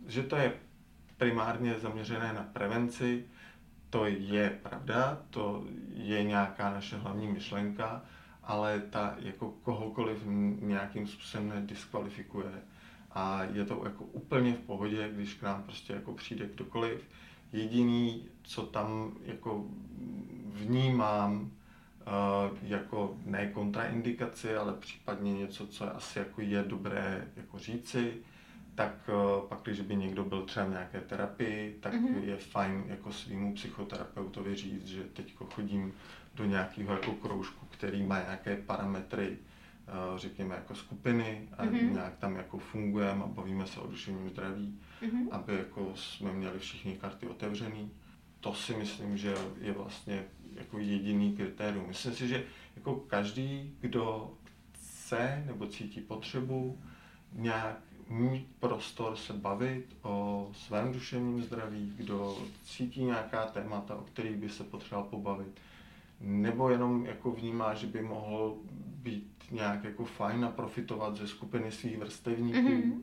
Že 0.06 0.22
to 0.22 0.36
je 0.36 0.52
primárně 1.16 1.74
zaměřené 1.78 2.32
na 2.32 2.42
prevenci, 2.42 3.24
to 3.90 4.06
je 4.06 4.58
pravda, 4.62 5.22
to 5.30 5.64
je 5.94 6.22
nějaká 6.22 6.70
naše 6.70 6.96
hlavní 6.96 7.26
myšlenka, 7.26 8.02
ale 8.42 8.80
ta 8.80 9.14
jako 9.18 9.50
kohokoliv 9.50 10.22
nějakým 10.60 11.06
způsobem 11.06 11.48
nediskvalifikuje. 11.48 12.52
A 13.10 13.42
je 13.42 13.64
to 13.64 13.82
jako 13.84 14.04
úplně 14.04 14.52
v 14.52 14.60
pohodě, 14.60 15.10
když 15.12 15.34
k 15.34 15.42
nám 15.42 15.62
prostě 15.62 15.92
jako 15.92 16.12
přijde 16.12 16.46
kdokoliv. 16.46 17.08
Jediný, 17.52 18.28
co 18.48 18.62
tam 18.62 19.12
jako 19.24 19.64
vnímám, 20.46 21.40
uh, 21.40 22.58
jako 22.62 23.16
ne 23.24 23.46
kontraindikaci, 23.46 24.56
ale 24.56 24.72
případně 24.72 25.32
něco, 25.32 25.66
co 25.66 25.96
asi 25.96 26.18
jako 26.18 26.40
je 26.40 26.62
dobré 26.62 27.28
jako 27.36 27.58
říci, 27.58 28.12
tak 28.74 28.94
eh, 29.08 29.46
pak, 29.48 29.58
když 29.62 29.80
by 29.80 29.96
někdo 29.96 30.24
byl 30.24 30.42
třeba 30.42 30.66
v 30.66 30.70
nějaké 30.70 31.00
terapii, 31.00 31.78
tak 31.80 31.94
mm-hmm. 31.94 32.22
je 32.22 32.36
fajn 32.36 32.84
jako 32.86 33.12
svýmu 33.12 33.54
psychoterapeutovi 33.54 34.54
říct, 34.54 34.86
že 34.86 35.02
teď 35.04 35.34
chodím 35.54 35.92
do 36.34 36.44
nějakého 36.44 36.92
jako 36.92 37.12
kroužku, 37.12 37.66
který 37.70 38.02
má 38.02 38.20
nějaké 38.20 38.56
parametry, 38.56 39.36
eh, 39.36 40.18
řekněme 40.18 40.54
jako 40.54 40.74
skupiny 40.74 41.48
a 41.58 41.64
mm-hmm. 41.64 41.92
nějak 41.92 42.16
tam 42.16 42.36
jako 42.36 42.58
fungujeme 42.58 43.24
a 43.24 43.26
bavíme 43.26 43.66
se 43.66 43.80
o 43.80 43.86
duševním 43.86 44.30
zdraví, 44.30 44.80
mm-hmm. 45.02 45.28
aby 45.30 45.54
jako 45.54 45.92
jsme 45.94 46.32
měli 46.32 46.58
všichni 46.58 46.96
karty 46.96 47.26
otevřený. 47.26 47.90
To 48.40 48.54
si 48.54 48.76
myslím, 48.76 49.16
že 49.16 49.34
je 49.60 49.72
vlastně 49.72 50.24
jako 50.54 50.78
jediný 50.78 51.36
kritérium. 51.36 51.88
Myslím 51.88 52.14
si, 52.14 52.28
že 52.28 52.44
jako 52.76 52.94
každý, 52.94 53.74
kdo 53.80 54.34
chce 54.72 55.42
nebo 55.46 55.66
cítí 55.66 56.00
potřebu 56.00 56.78
nějak 57.32 57.78
mít 58.08 58.48
prostor 58.60 59.16
se 59.16 59.32
bavit 59.32 59.96
o 60.02 60.48
svém 60.54 60.92
duševním 60.92 61.42
zdraví, 61.42 61.92
kdo 61.96 62.38
cítí 62.64 63.04
nějaká 63.04 63.46
témata, 63.46 63.96
o 63.96 64.02
kterých 64.02 64.36
by 64.36 64.48
se 64.48 64.64
potřeboval 64.64 65.08
pobavit, 65.10 65.60
nebo 66.20 66.70
jenom 66.70 67.06
jako 67.06 67.30
vnímá, 67.30 67.74
že 67.74 67.86
by 67.86 68.02
mohl 68.02 68.56
být 69.02 69.44
nějak 69.50 69.84
jako 69.84 70.04
fajn 70.04 70.44
a 70.44 70.50
profitovat 70.50 71.16
ze 71.16 71.28
skupiny 71.28 71.72
svých 71.72 71.98
vrstevníků 71.98 72.58
mm-hmm. 72.58 73.02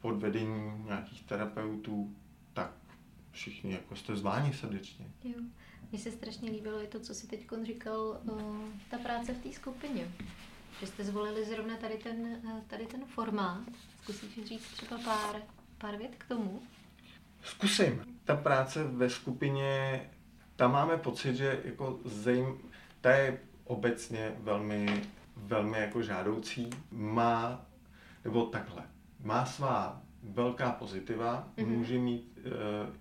pod 0.00 0.16
vedením 0.16 0.84
nějakých 0.86 1.22
terapeutů, 1.22 2.14
všichni 3.32 3.72
jako 3.72 3.96
jste 3.96 4.16
zváni 4.16 4.52
srdečně. 4.52 5.06
Jo. 5.24 5.34
Mně 5.90 6.00
se 6.00 6.10
strašně 6.10 6.50
líbilo 6.50 6.82
i 6.82 6.86
to, 6.86 7.00
co 7.00 7.14
si 7.14 7.26
teď 7.26 7.46
říkal, 7.62 8.00
o, 8.00 8.64
ta 8.90 8.98
práce 8.98 9.34
v 9.34 9.42
té 9.42 9.52
skupině. 9.52 10.12
Že 10.80 10.86
jste 10.86 11.04
zvolili 11.04 11.44
zrovna 11.44 11.76
tady 11.76 11.94
ten, 11.94 12.42
tady 12.66 12.86
ten 12.86 13.04
formát, 13.04 13.64
Zkusíš 14.02 14.44
říct 14.44 14.66
třeba 14.72 14.98
pár, 15.04 15.42
pár 15.78 15.96
vět 15.96 16.14
k 16.18 16.24
tomu? 16.28 16.62
Zkusím. 17.42 18.18
Ta 18.24 18.36
práce 18.36 18.84
ve 18.84 19.10
skupině, 19.10 20.00
tam 20.56 20.72
máme 20.72 20.96
pocit, 20.96 21.36
že 21.36 21.60
jako 21.64 22.00
zejm, 22.04 22.58
ta 23.00 23.10
je 23.10 23.38
obecně 23.64 24.32
velmi, 24.38 25.02
velmi 25.36 25.78
jako 25.78 26.02
žádoucí. 26.02 26.70
Má, 26.90 27.66
nebo 28.24 28.46
takhle, 28.46 28.82
má 29.22 29.46
svá 29.46 30.02
velká 30.22 30.72
pozitiva, 30.72 31.48
mm-hmm. 31.56 31.66
může 31.66 31.98
mít 31.98 32.38
e, 32.38 32.50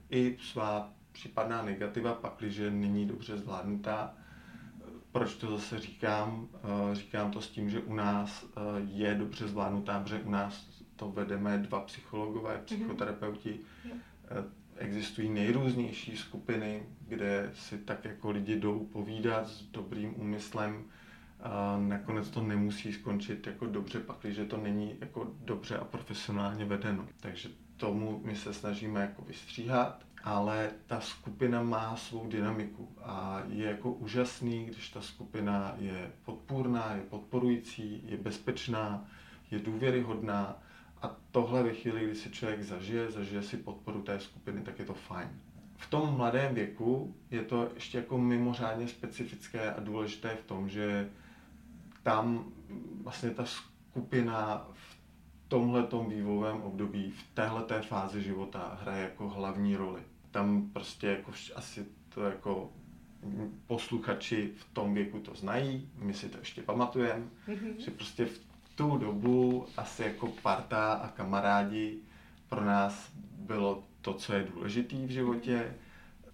i 0.09 0.37
svá 0.41 0.93
případná 1.11 1.61
negativa, 1.61 2.13
pakliže 2.13 2.71
není 2.71 3.05
dobře 3.05 3.37
zvládnutá. 3.37 4.13
Proč 5.11 5.35
to 5.35 5.47
zase 5.51 5.79
říkám? 5.79 6.47
Eh, 6.55 6.95
říkám 6.95 7.31
to 7.31 7.41
s 7.41 7.49
tím, 7.49 7.69
že 7.69 7.79
u 7.79 7.93
nás 7.93 8.45
eh, 8.45 8.59
je 8.85 9.15
dobře 9.15 9.47
zvládnutá, 9.47 9.99
protože 9.99 10.21
u 10.21 10.31
nás 10.31 10.65
to 10.95 11.11
vedeme 11.11 11.57
dva 11.57 11.79
psychologové, 11.79 12.55
mhm. 12.55 12.65
psychoterapeuti. 12.65 13.59
Mm-hmm. 13.59 14.43
Existují 14.77 15.29
nejrůznější 15.29 16.17
skupiny, 16.17 16.83
kde 17.07 17.51
si 17.53 17.77
tak 17.77 18.05
jako 18.05 18.31
lidi 18.31 18.55
jdou 18.55 18.85
povídat 18.85 19.47
s 19.47 19.61
dobrým 19.61 20.21
úmyslem. 20.21 20.83
A 21.41 21.77
nakonec 21.77 22.29
to 22.29 22.41
nemusí 22.41 22.93
skončit 22.93 23.47
jako 23.47 23.65
dobře, 23.65 23.99
pak, 23.99 24.17
když 24.21 24.39
to 24.47 24.57
není 24.57 24.95
jako 24.99 25.27
dobře 25.45 25.77
a 25.77 25.83
profesionálně 25.83 26.65
vedeno. 26.65 27.05
Takže 27.19 27.49
tomu 27.77 28.21
my 28.25 28.35
se 28.35 28.53
snažíme 28.53 29.01
jako 29.01 29.21
vystříhat 29.21 30.05
ale 30.23 30.71
ta 30.87 30.99
skupina 30.99 31.63
má 31.63 31.95
svou 31.95 32.27
dynamiku 32.27 32.89
a 33.03 33.43
je 33.49 33.67
jako 33.67 33.91
úžasný, 33.91 34.65
když 34.65 34.89
ta 34.89 35.01
skupina 35.01 35.75
je 35.79 36.11
podpůrná, 36.25 36.93
je 36.95 37.01
podporující, 37.01 38.03
je 38.05 38.17
bezpečná, 38.17 39.09
je 39.51 39.59
důvěryhodná 39.59 40.63
a 41.01 41.15
tohle 41.31 41.63
ve 41.63 41.73
chvíli, 41.73 42.05
kdy 42.05 42.15
si 42.15 42.29
člověk 42.29 42.63
zažije, 42.63 43.11
zažije 43.11 43.43
si 43.43 43.57
podporu 43.57 44.01
té 44.01 44.19
skupiny, 44.19 44.61
tak 44.61 44.79
je 44.79 44.85
to 44.85 44.93
fajn. 44.93 45.29
V 45.77 45.89
tom 45.89 46.17
mladém 46.17 46.55
věku 46.55 47.15
je 47.31 47.41
to 47.41 47.69
ještě 47.75 47.97
jako 47.97 48.17
mimořádně 48.17 48.87
specifické 48.87 49.73
a 49.73 49.79
důležité 49.79 50.35
v 50.35 50.45
tom, 50.45 50.69
že 50.69 51.09
tam 52.03 52.45
vlastně 53.03 53.29
ta 53.29 53.45
skupina 53.45 54.67
v 54.73 54.97
tomhletom 55.47 56.09
vývojovém 56.09 56.61
období, 56.61 57.11
v 57.11 57.35
téhleté 57.35 57.81
fázi 57.81 58.23
života 58.23 58.79
hraje 58.81 59.03
jako 59.03 59.29
hlavní 59.29 59.75
roli 59.75 60.01
tam 60.31 60.69
prostě 60.73 61.07
jako 61.07 61.31
asi 61.55 61.85
to 62.09 62.23
jako 62.23 62.69
posluchači 63.67 64.51
v 64.57 64.73
tom 64.73 64.93
věku 64.93 65.19
to 65.19 65.35
znají, 65.35 65.89
my 65.95 66.13
si 66.13 66.29
to 66.29 66.37
ještě 66.37 66.61
pamatujeme, 66.61 67.25
mm-hmm. 67.47 67.77
že 67.77 67.91
prostě 67.91 68.25
v 68.25 68.39
tu 68.75 68.97
dobu 68.97 69.67
asi 69.77 70.03
jako 70.03 70.27
parta 70.27 70.93
a 70.93 71.07
kamarádi 71.07 71.99
pro 72.49 72.65
nás 72.65 73.11
bylo 73.37 73.83
to, 74.01 74.13
co 74.13 74.33
je 74.33 74.43
důležité 74.43 74.95
v 74.95 75.09
životě. 75.09 75.73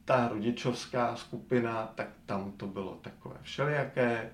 Ta 0.06 0.28
rodičovská 0.28 1.16
skupina, 1.16 1.92
tak 1.96 2.08
tam 2.26 2.52
to 2.52 2.68
bylo 2.68 3.00
takové 3.02 3.36
všelijaké, 3.42 4.32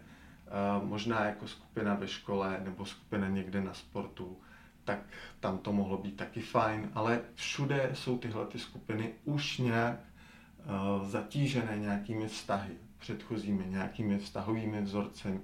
možná 0.84 1.26
jako 1.26 1.48
skupina 1.48 1.94
ve 1.94 2.08
škole 2.08 2.62
nebo 2.64 2.86
skupina 2.86 3.28
někde 3.28 3.62
na 3.62 3.74
sportu 3.74 4.38
tak 4.86 5.00
tam 5.40 5.58
to 5.58 5.74
mohlo 5.74 5.98
být 5.98 6.18
taky 6.18 6.42
fajn, 6.42 6.90
ale 6.94 7.22
všude 7.34 7.92
jsou 7.94 8.18
tyhle 8.18 8.46
ty 8.46 8.60
skupiny 8.60 9.14
už 9.26 9.58
nějak 9.58 10.00
uh, 10.00 11.08
zatížené 11.10 11.78
nějakými 11.78 12.28
vztahy 12.28 12.74
předchozími, 12.98 13.66
nějakými 13.68 14.18
vztahovými 14.20 14.82
vzorcemi, 14.82 15.40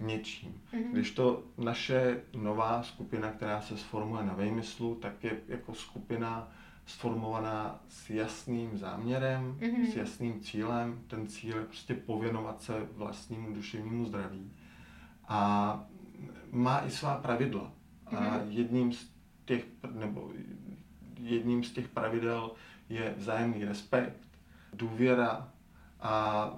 něčím. 0.00 0.62
Mm-hmm. 0.72 0.92
Když 0.92 1.10
to 1.10 1.42
naše 1.58 2.20
nová 2.36 2.82
skupina, 2.82 3.30
která 3.30 3.60
se 3.60 3.76
sformuje 3.76 4.24
na 4.24 4.34
vejmyslu, 4.34 4.94
tak 4.94 5.24
je 5.24 5.40
jako 5.48 5.74
skupina 5.74 6.48
sformovaná 6.86 7.80
s 7.88 8.10
jasným 8.10 8.78
záměrem, 8.78 9.56
mm-hmm. 9.60 9.92
s 9.92 9.96
jasným 9.96 10.40
cílem. 10.40 11.00
Ten 11.06 11.26
cíl 11.26 11.56
je 11.56 11.64
prostě 11.64 11.94
pověnovat 11.94 12.62
se 12.62 12.88
vlastnímu 12.96 13.54
duševnímu 13.54 14.04
zdraví. 14.04 14.52
A 15.28 15.84
má 16.50 16.80
i 16.86 16.90
svá 16.90 17.16
pravidla. 17.16 17.72
A 18.06 18.20
mhm. 18.20 18.50
jedním 18.50 18.92
z 18.92 19.10
těch, 19.44 19.66
nebo 19.92 20.32
jedním 21.20 21.64
z 21.64 21.72
těch 21.72 21.88
pravidel 21.88 22.52
je 22.88 23.14
vzájemný 23.16 23.64
respekt, 23.64 24.28
důvěra 24.72 25.48
a 26.00 26.50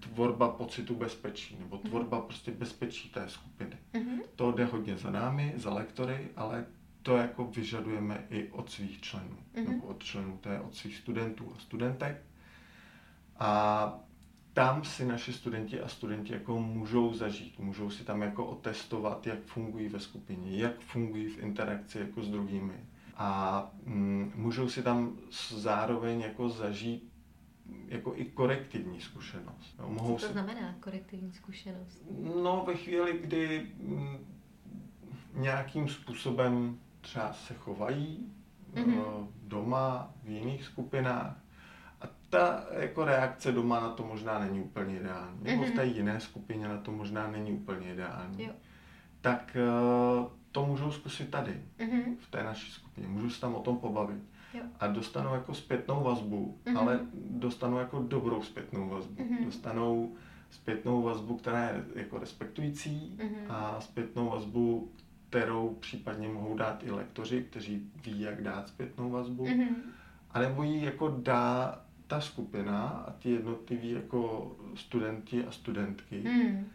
tvorba 0.00 0.48
pocitu 0.48 0.94
bezpečí, 0.94 1.56
nebo 1.60 1.76
mhm. 1.76 1.88
tvorba 1.88 2.20
prostě 2.20 2.50
bezpečí 2.50 3.08
té 3.08 3.28
skupiny. 3.28 3.76
Mm-hmm. 3.94 4.20
To 4.36 4.52
jde 4.52 4.64
hodně 4.64 4.96
za 4.96 5.10
námi, 5.10 5.52
za 5.56 5.74
lektory, 5.74 6.28
ale 6.36 6.66
to 7.04 7.16
jako 7.16 7.44
vyžadujeme 7.44 8.24
i 8.30 8.48
od 8.50 8.70
svých 8.70 9.00
členů, 9.00 9.36
mm-hmm. 9.54 9.68
nebo 9.68 9.86
od 9.86 10.02
členů 10.02 10.38
té, 10.38 10.60
od 10.60 10.74
svých 10.74 10.96
studentů 10.96 11.52
a 11.56 11.58
studentek. 11.58 12.22
A 13.38 13.94
tam 14.52 14.84
si 14.84 15.04
naši 15.04 15.32
studenti 15.32 15.80
a 15.80 15.88
studenti 15.88 16.32
jako 16.32 16.60
můžou 16.60 17.14
zažít, 17.14 17.58
můžou 17.58 17.90
si 17.90 18.04
tam 18.04 18.22
jako 18.22 18.46
otestovat, 18.46 19.26
jak 19.26 19.42
fungují 19.44 19.88
ve 19.88 20.00
skupině, 20.00 20.58
jak 20.58 20.80
fungují 20.80 21.28
v 21.28 21.38
interakci 21.38 21.98
jako 21.98 22.22
s 22.22 22.30
druhými. 22.30 22.86
A 23.16 23.70
mm, 23.84 24.32
můžou 24.34 24.68
si 24.68 24.82
tam 24.82 25.18
zároveň 25.50 26.20
jako 26.20 26.48
zažít 26.48 27.12
jako 27.88 28.12
i 28.16 28.24
korektivní 28.24 29.00
zkušenost. 29.00 29.74
No, 29.78 29.88
mohou 29.88 30.14
Co 30.14 30.20
to 30.20 30.26
si... 30.26 30.32
znamená 30.32 30.74
korektivní 30.80 31.32
zkušenost? 31.32 32.02
No 32.42 32.64
ve 32.66 32.74
chvíli, 32.74 33.18
kdy 33.18 33.66
mm, 33.80 34.18
nějakým 35.34 35.88
způsobem 35.88 36.78
třeba 37.04 37.32
se 37.32 37.54
chovají 37.54 38.32
mm-hmm. 38.74 39.26
doma, 39.42 40.10
v 40.24 40.28
jiných 40.28 40.64
skupinách, 40.64 41.36
ta 42.30 42.64
jako 42.70 43.04
reakce 43.04 43.52
doma 43.52 43.80
na 43.80 43.90
to 43.90 44.04
možná 44.06 44.38
není 44.38 44.60
úplně 44.60 44.96
ideální, 44.96 45.38
nebo 45.42 45.62
mm-hmm. 45.62 45.72
v 45.72 45.74
té 45.74 45.86
jiné 45.86 46.20
skupině 46.20 46.68
na 46.68 46.78
to 46.78 46.92
možná 46.92 47.30
není 47.30 47.52
úplně 47.52 47.92
ideální, 47.92 48.44
jo. 48.44 48.52
tak 49.20 49.56
uh, 50.20 50.26
to 50.52 50.66
můžou 50.66 50.90
zkusit 50.90 51.30
tady, 51.30 51.62
mm-hmm. 51.78 52.16
v 52.18 52.30
té 52.30 52.42
naší 52.42 52.72
skupině. 52.72 53.08
Můžu 53.08 53.30
se 53.30 53.40
tam 53.40 53.54
o 53.54 53.60
tom 53.60 53.78
pobavit. 53.78 54.22
Jo. 54.54 54.62
A 54.80 54.86
dostanou 54.86 55.34
jako 55.34 55.54
zpětnou 55.54 56.02
vazbu, 56.02 56.58
mm-hmm. 56.64 56.78
ale 56.78 57.00
dostanou 57.14 57.78
jako 57.78 58.02
dobrou 58.02 58.42
zpětnou 58.42 58.88
vazbu. 58.88 59.22
Mm-hmm. 59.22 59.44
Dostanou 59.44 60.14
zpětnou 60.50 61.02
vazbu, 61.02 61.36
která 61.36 61.68
je 61.68 61.84
jako 61.94 62.18
respektující 62.18 63.16
mm-hmm. 63.16 63.52
a 63.52 63.80
zpětnou 63.80 64.28
vazbu, 64.28 64.92
kterou 65.34 65.76
případně 65.80 66.28
mohou 66.28 66.56
dát 66.56 66.82
i 66.84 66.90
lektoři, 66.90 67.42
kteří 67.50 67.90
ví, 68.04 68.20
jak 68.20 68.42
dát 68.42 68.68
zpětnou 68.68 69.10
vazbu. 69.10 69.44
Mm-hmm. 69.44 69.74
A 70.30 70.38
nebo 70.38 70.62
ji 70.62 70.84
jako 70.84 71.08
dá 71.22 71.80
ta 72.06 72.20
skupina 72.20 72.88
a 72.88 73.12
ti 73.18 73.30
jednotliví 73.30 73.90
jako 73.90 74.52
studenti 74.74 75.44
a 75.44 75.50
studentky, 75.50 76.20
hmm. 76.20 76.66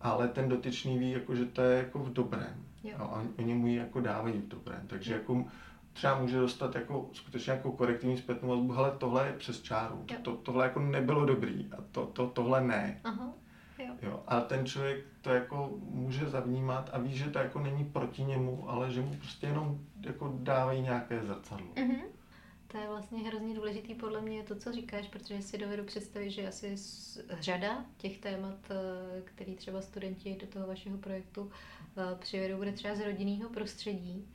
ale 0.00 0.28
ten 0.28 0.48
dotyčný 0.48 0.98
ví, 0.98 1.10
jako, 1.10 1.34
že 1.34 1.44
to 1.44 1.62
je 1.62 1.78
jako 1.78 1.98
v 1.98 2.12
dobrém. 2.12 2.64
Jo. 2.84 2.96
A 2.98 3.22
oni 3.38 3.54
mu 3.54 3.66
ji 3.66 3.76
jako 3.76 4.00
dávají 4.00 4.38
v 4.38 4.48
dobrém. 4.48 4.82
Takže 4.86 5.12
jo. 5.12 5.18
jako 5.18 5.44
třeba 5.92 6.20
může 6.20 6.38
dostat 6.38 6.74
jako 6.74 7.10
skutečně 7.12 7.52
jako 7.52 7.72
korektivní 7.72 8.16
zpětnou 8.16 8.48
vazbu, 8.48 8.74
ale 8.74 8.90
tohle 8.98 9.26
je 9.26 9.32
přes 9.32 9.62
čáru. 9.62 10.04
To, 10.22 10.36
tohle 10.36 10.64
jako 10.64 10.80
nebylo 10.80 11.24
dobrý 11.24 11.68
a 11.72 11.76
to, 11.92 12.06
to, 12.06 12.26
tohle 12.26 12.60
ne. 12.60 13.00
Aha. 13.04 13.32
Jo. 14.02 14.22
A 14.26 14.40
ten 14.40 14.66
člověk 14.66 15.04
to 15.22 15.30
jako 15.30 15.70
může 15.90 16.28
zavnímat 16.28 16.90
a 16.92 16.98
ví, 16.98 17.16
že 17.16 17.30
to 17.30 17.38
jako 17.38 17.60
není 17.60 17.84
proti 17.84 18.24
němu, 18.24 18.70
ale 18.70 18.90
že 18.92 19.00
mu 19.00 19.14
prostě 19.16 19.46
jenom 19.46 19.78
jako 20.00 20.34
dávají 20.38 20.82
nějaké 20.82 21.24
zrcadlo. 21.24 21.66
Mm-hmm. 21.74 22.02
To 22.68 22.78
je 22.78 22.88
vlastně 22.88 23.28
hrozně 23.28 23.54
důležitý 23.54 23.94
podle 23.94 24.20
mě 24.20 24.42
to, 24.42 24.54
co 24.54 24.72
říkáš, 24.72 25.08
protože 25.08 25.42
si 25.42 25.58
dovedu 25.58 25.84
představit, 25.84 26.30
že 26.30 26.48
asi 26.48 26.74
řada 27.40 27.84
těch 27.96 28.18
témat, 28.18 28.58
eh, 28.70 29.22
který 29.24 29.54
třeba 29.54 29.82
studenti 29.82 30.36
do 30.40 30.46
toho 30.46 30.66
vašeho 30.66 30.98
projektu 30.98 31.50
eh, 31.96 32.16
přivedou, 32.18 32.56
bude 32.56 32.72
třeba 32.72 32.94
z 32.94 33.00
rodinného 33.00 33.50
prostředí. 33.50 34.28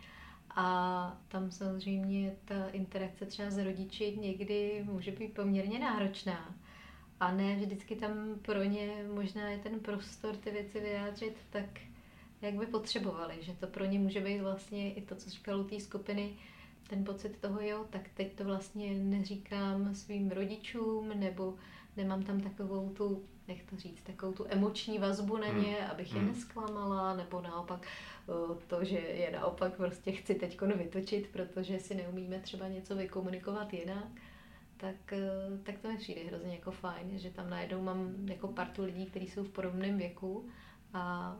A 0.56 1.18
tam 1.28 1.52
samozřejmě 1.52 2.36
ta 2.46 2.70
interakce 2.70 3.26
třeba 3.26 3.50
s 3.50 3.58
rodiči 3.58 4.18
někdy 4.22 4.86
může 4.86 5.12
být 5.12 5.34
poměrně 5.34 5.80
náročná. 5.80 6.56
A 7.22 7.32
ne 7.32 7.56
vždycky 7.56 7.96
tam 7.96 8.40
pro 8.42 8.64
ně 8.64 9.06
možná 9.14 9.50
je 9.50 9.58
ten 9.58 9.80
prostor 9.80 10.36
ty 10.36 10.52
věci 10.52 10.80
vyjádřit 10.80 11.38
tak, 11.50 11.66
jak 12.42 12.54
by 12.54 12.66
potřebovali. 12.66 13.34
Že 13.42 13.54
to 13.54 13.68
pro 13.68 13.86
ně 13.86 14.00
může 14.00 14.22
být 14.22 14.42
vlastně 14.42 14.94
i 14.94 15.02
to, 15.02 15.16
co 15.16 15.30
říkal 15.30 15.60
u 15.60 15.64
té 15.64 15.80
skupiny, 15.80 16.34
ten 16.90 17.04
pocit 17.04 17.38
toho, 17.42 17.62
jo, 17.62 17.86
tak 17.90 18.10
teď 18.14 18.34
to 18.34 18.44
vlastně 18.44 18.94
neříkám 18.94 19.96
svým 19.96 20.32
rodičům, 20.32 21.10
nebo 21.16 21.56
nemám 21.98 22.24
tam 22.24 22.42
takovou 22.42 22.90
tu, 22.90 23.24
jak 23.48 23.58
to 23.70 23.76
říct, 23.76 24.02
takovou 24.04 24.34
tu 24.34 24.46
emoční 24.50 25.00
vazbu 25.00 25.38
na 25.38 25.48
ně, 25.48 25.76
hmm. 25.80 25.92
abych 25.92 26.14
je 26.14 26.20
hmm. 26.20 26.28
nesklamala, 26.28 27.16
nebo 27.16 27.42
naopak 27.42 27.88
to, 28.68 28.84
že 28.84 28.98
je 28.98 29.32
naopak 29.32 29.74
prostě 29.74 30.12
chci 30.12 30.36
teď 30.36 30.62
vytočit, 30.62 31.28
protože 31.32 31.80
si 31.80 31.96
neumíme 31.96 32.40
třeba 32.40 32.68
něco 32.68 32.96
vykomunikovat 32.96 33.74
jinak, 33.74 34.08
tak, 34.82 35.14
e, 35.14 35.20
tak 35.64 35.80
to 35.80 35.88
mi 35.88 35.98
přijde 35.98 36.22
hrozně 36.22 36.56
jako 36.56 36.72
fajn, 36.72 37.20
že 37.20 37.30
tam 37.30 37.50
najednou 37.50 37.82
mám 37.82 38.16
jako 38.28 38.48
partu 38.48 38.84
lidí, 38.84 39.06
kteří 39.06 39.28
jsou 39.28 39.44
v 39.44 39.50
podobném 39.50 39.98
věku 39.98 40.50
a 40.94 41.36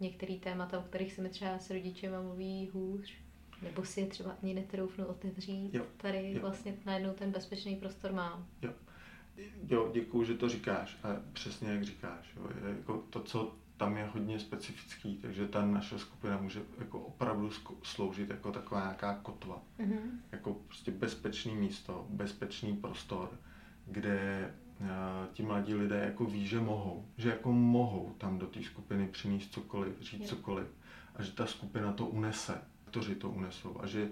některé 0.00 0.36
témata, 0.36 0.78
o 0.78 0.82
kterých 0.82 1.12
se 1.12 1.22
mi 1.22 1.28
třeba 1.28 1.58
s 1.58 1.70
rodiči 1.70 2.08
mluví 2.08 2.70
hůř, 2.72 3.14
nebo 3.62 3.84
si 3.84 4.00
je 4.00 4.06
třeba 4.06 4.36
ani 4.42 4.54
netroufnu 4.54 5.06
otevřít. 5.06 5.74
Jo. 5.74 5.86
Tady 5.96 6.32
jo. 6.32 6.40
vlastně 6.40 6.76
najednou 6.86 7.12
ten 7.12 7.30
bezpečný 7.30 7.76
prostor 7.76 8.12
mám. 8.12 8.46
Jo. 8.62 8.72
Jo, 9.68 9.90
děkuju, 9.92 10.24
že 10.24 10.34
to 10.34 10.48
říkáš. 10.48 10.98
A 11.02 11.08
přesně 11.32 11.70
jak 11.70 11.84
říkáš. 11.84 12.34
Jo. 12.36 12.50
Jako 12.68 13.04
to, 13.10 13.22
co 13.22 13.54
tam 13.80 13.96
je 13.96 14.04
hodně 14.14 14.40
specifický, 14.40 15.16
takže 15.16 15.48
ta 15.48 15.66
naše 15.66 15.98
skupina 15.98 16.38
může 16.40 16.62
jako 16.78 17.00
opravdu 17.00 17.50
sloužit 17.82 18.30
jako 18.30 18.52
taková 18.52 18.80
nějaká 18.80 19.14
kotva. 19.14 19.62
Mm-hmm. 19.78 20.00
Jako 20.32 20.54
prostě 20.54 20.90
bezpečný 20.90 21.54
místo, 21.54 22.06
bezpečný 22.10 22.76
prostor, 22.76 23.30
kde 23.86 24.50
ti 25.32 25.42
mladí 25.42 25.74
lidé 25.74 25.98
jako 26.04 26.24
ví, 26.24 26.46
že 26.46 26.60
mohou, 26.60 27.04
že 27.16 27.28
jako 27.30 27.52
mohou 27.52 28.14
tam 28.18 28.38
do 28.38 28.46
té 28.46 28.62
skupiny 28.62 29.08
přinést 29.08 29.52
cokoliv, 29.52 30.00
říct 30.00 30.28
cokoliv 30.28 30.66
a 31.16 31.22
že 31.22 31.32
ta 31.32 31.46
skupina 31.46 31.92
to 31.92 32.06
unese, 32.06 32.62
lektoři 32.84 33.14
to 33.14 33.30
unesou 33.30 33.80
a 33.80 33.86
že 33.86 34.08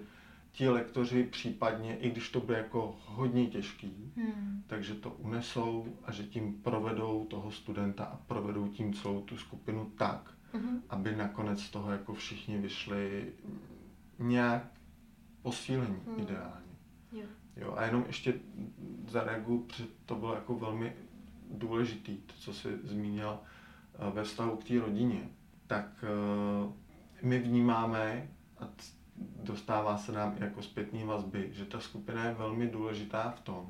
ti 0.51 0.69
lektoři 0.69 1.23
případně, 1.23 1.97
i 1.97 2.09
když 2.09 2.29
to 2.29 2.39
bude 2.39 2.57
jako 2.57 2.95
hodně 3.05 3.47
těžký, 3.47 4.13
hmm. 4.15 4.63
takže 4.67 4.93
to 4.95 5.09
unesou 5.09 5.97
a 6.05 6.11
že 6.11 6.23
tím 6.23 6.53
provedou 6.53 7.25
toho 7.25 7.51
studenta 7.51 8.03
a 8.03 8.15
provedou 8.15 8.67
tím 8.67 8.93
celou 8.93 9.21
tu 9.21 9.37
skupinu 9.37 9.91
tak, 9.97 10.33
hmm. 10.53 10.81
aby 10.89 11.15
nakonec 11.15 11.61
z 11.61 11.69
toho 11.69 11.91
jako 11.91 12.13
všichni 12.13 12.57
vyšli 12.57 13.33
nějak 14.19 14.63
posílení 15.41 15.99
hmm. 16.05 16.19
ideálně. 16.19 16.75
Jo. 17.11 17.25
jo. 17.55 17.73
A 17.77 17.85
jenom 17.85 18.03
ještě 18.07 18.33
zareaguju, 19.07 19.59
protože 19.59 19.83
to 20.05 20.15
bylo 20.15 20.35
jako 20.35 20.55
velmi 20.55 20.93
důležitý, 21.51 22.17
to, 22.17 22.33
co 22.39 22.53
jsi 22.53 22.77
zmínila 22.83 23.43
eh, 23.43 24.11
ve 24.11 24.23
vztahu 24.23 24.55
k 24.55 24.63
té 24.63 24.79
rodině. 24.79 25.29
Tak 25.67 26.03
eh, 26.03 26.73
my 27.21 27.39
vnímáme, 27.39 28.29
a 28.59 28.67
dostává 29.43 29.97
se 29.97 30.11
nám 30.11 30.35
jako 30.39 30.61
zpětní 30.61 31.03
vazby, 31.03 31.49
že 31.53 31.65
ta 31.65 31.79
skupina 31.79 32.25
je 32.25 32.33
velmi 32.33 32.67
důležitá 32.67 33.31
v 33.31 33.39
tom, 33.39 33.69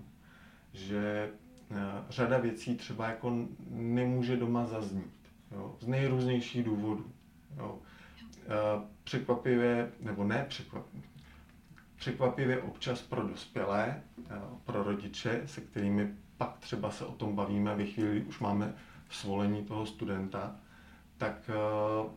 že 0.73 1.31
eh, 1.71 1.75
řada 2.09 2.37
věcí 2.37 2.75
třeba 2.75 3.07
jako 3.07 3.47
nemůže 3.69 4.37
doma 4.37 4.65
zaznít. 4.65 5.13
Jo, 5.51 5.75
z 5.79 5.87
nejrůznějších 5.87 6.63
důvodů. 6.63 7.11
Jo. 7.57 7.79
Eh, 8.49 8.81
překvapivě, 9.03 9.91
nebo 9.99 10.23
ne 10.23 10.45
překvapivě, 10.49 11.09
překvapivě 11.95 12.61
občas 12.61 13.01
pro 13.01 13.27
dospělé, 13.27 14.03
eh, 14.29 14.35
pro 14.63 14.83
rodiče, 14.83 15.41
se 15.45 15.61
kterými 15.61 16.13
pak 16.37 16.57
třeba 16.57 16.91
se 16.91 17.05
o 17.05 17.11
tom 17.11 17.35
bavíme 17.35 17.75
ve 17.75 17.85
chvíli, 17.85 18.21
už 18.21 18.39
máme 18.39 18.73
svolení 19.09 19.63
toho 19.63 19.85
studenta, 19.85 20.55
tak 21.19 21.49
uh, 21.49 22.11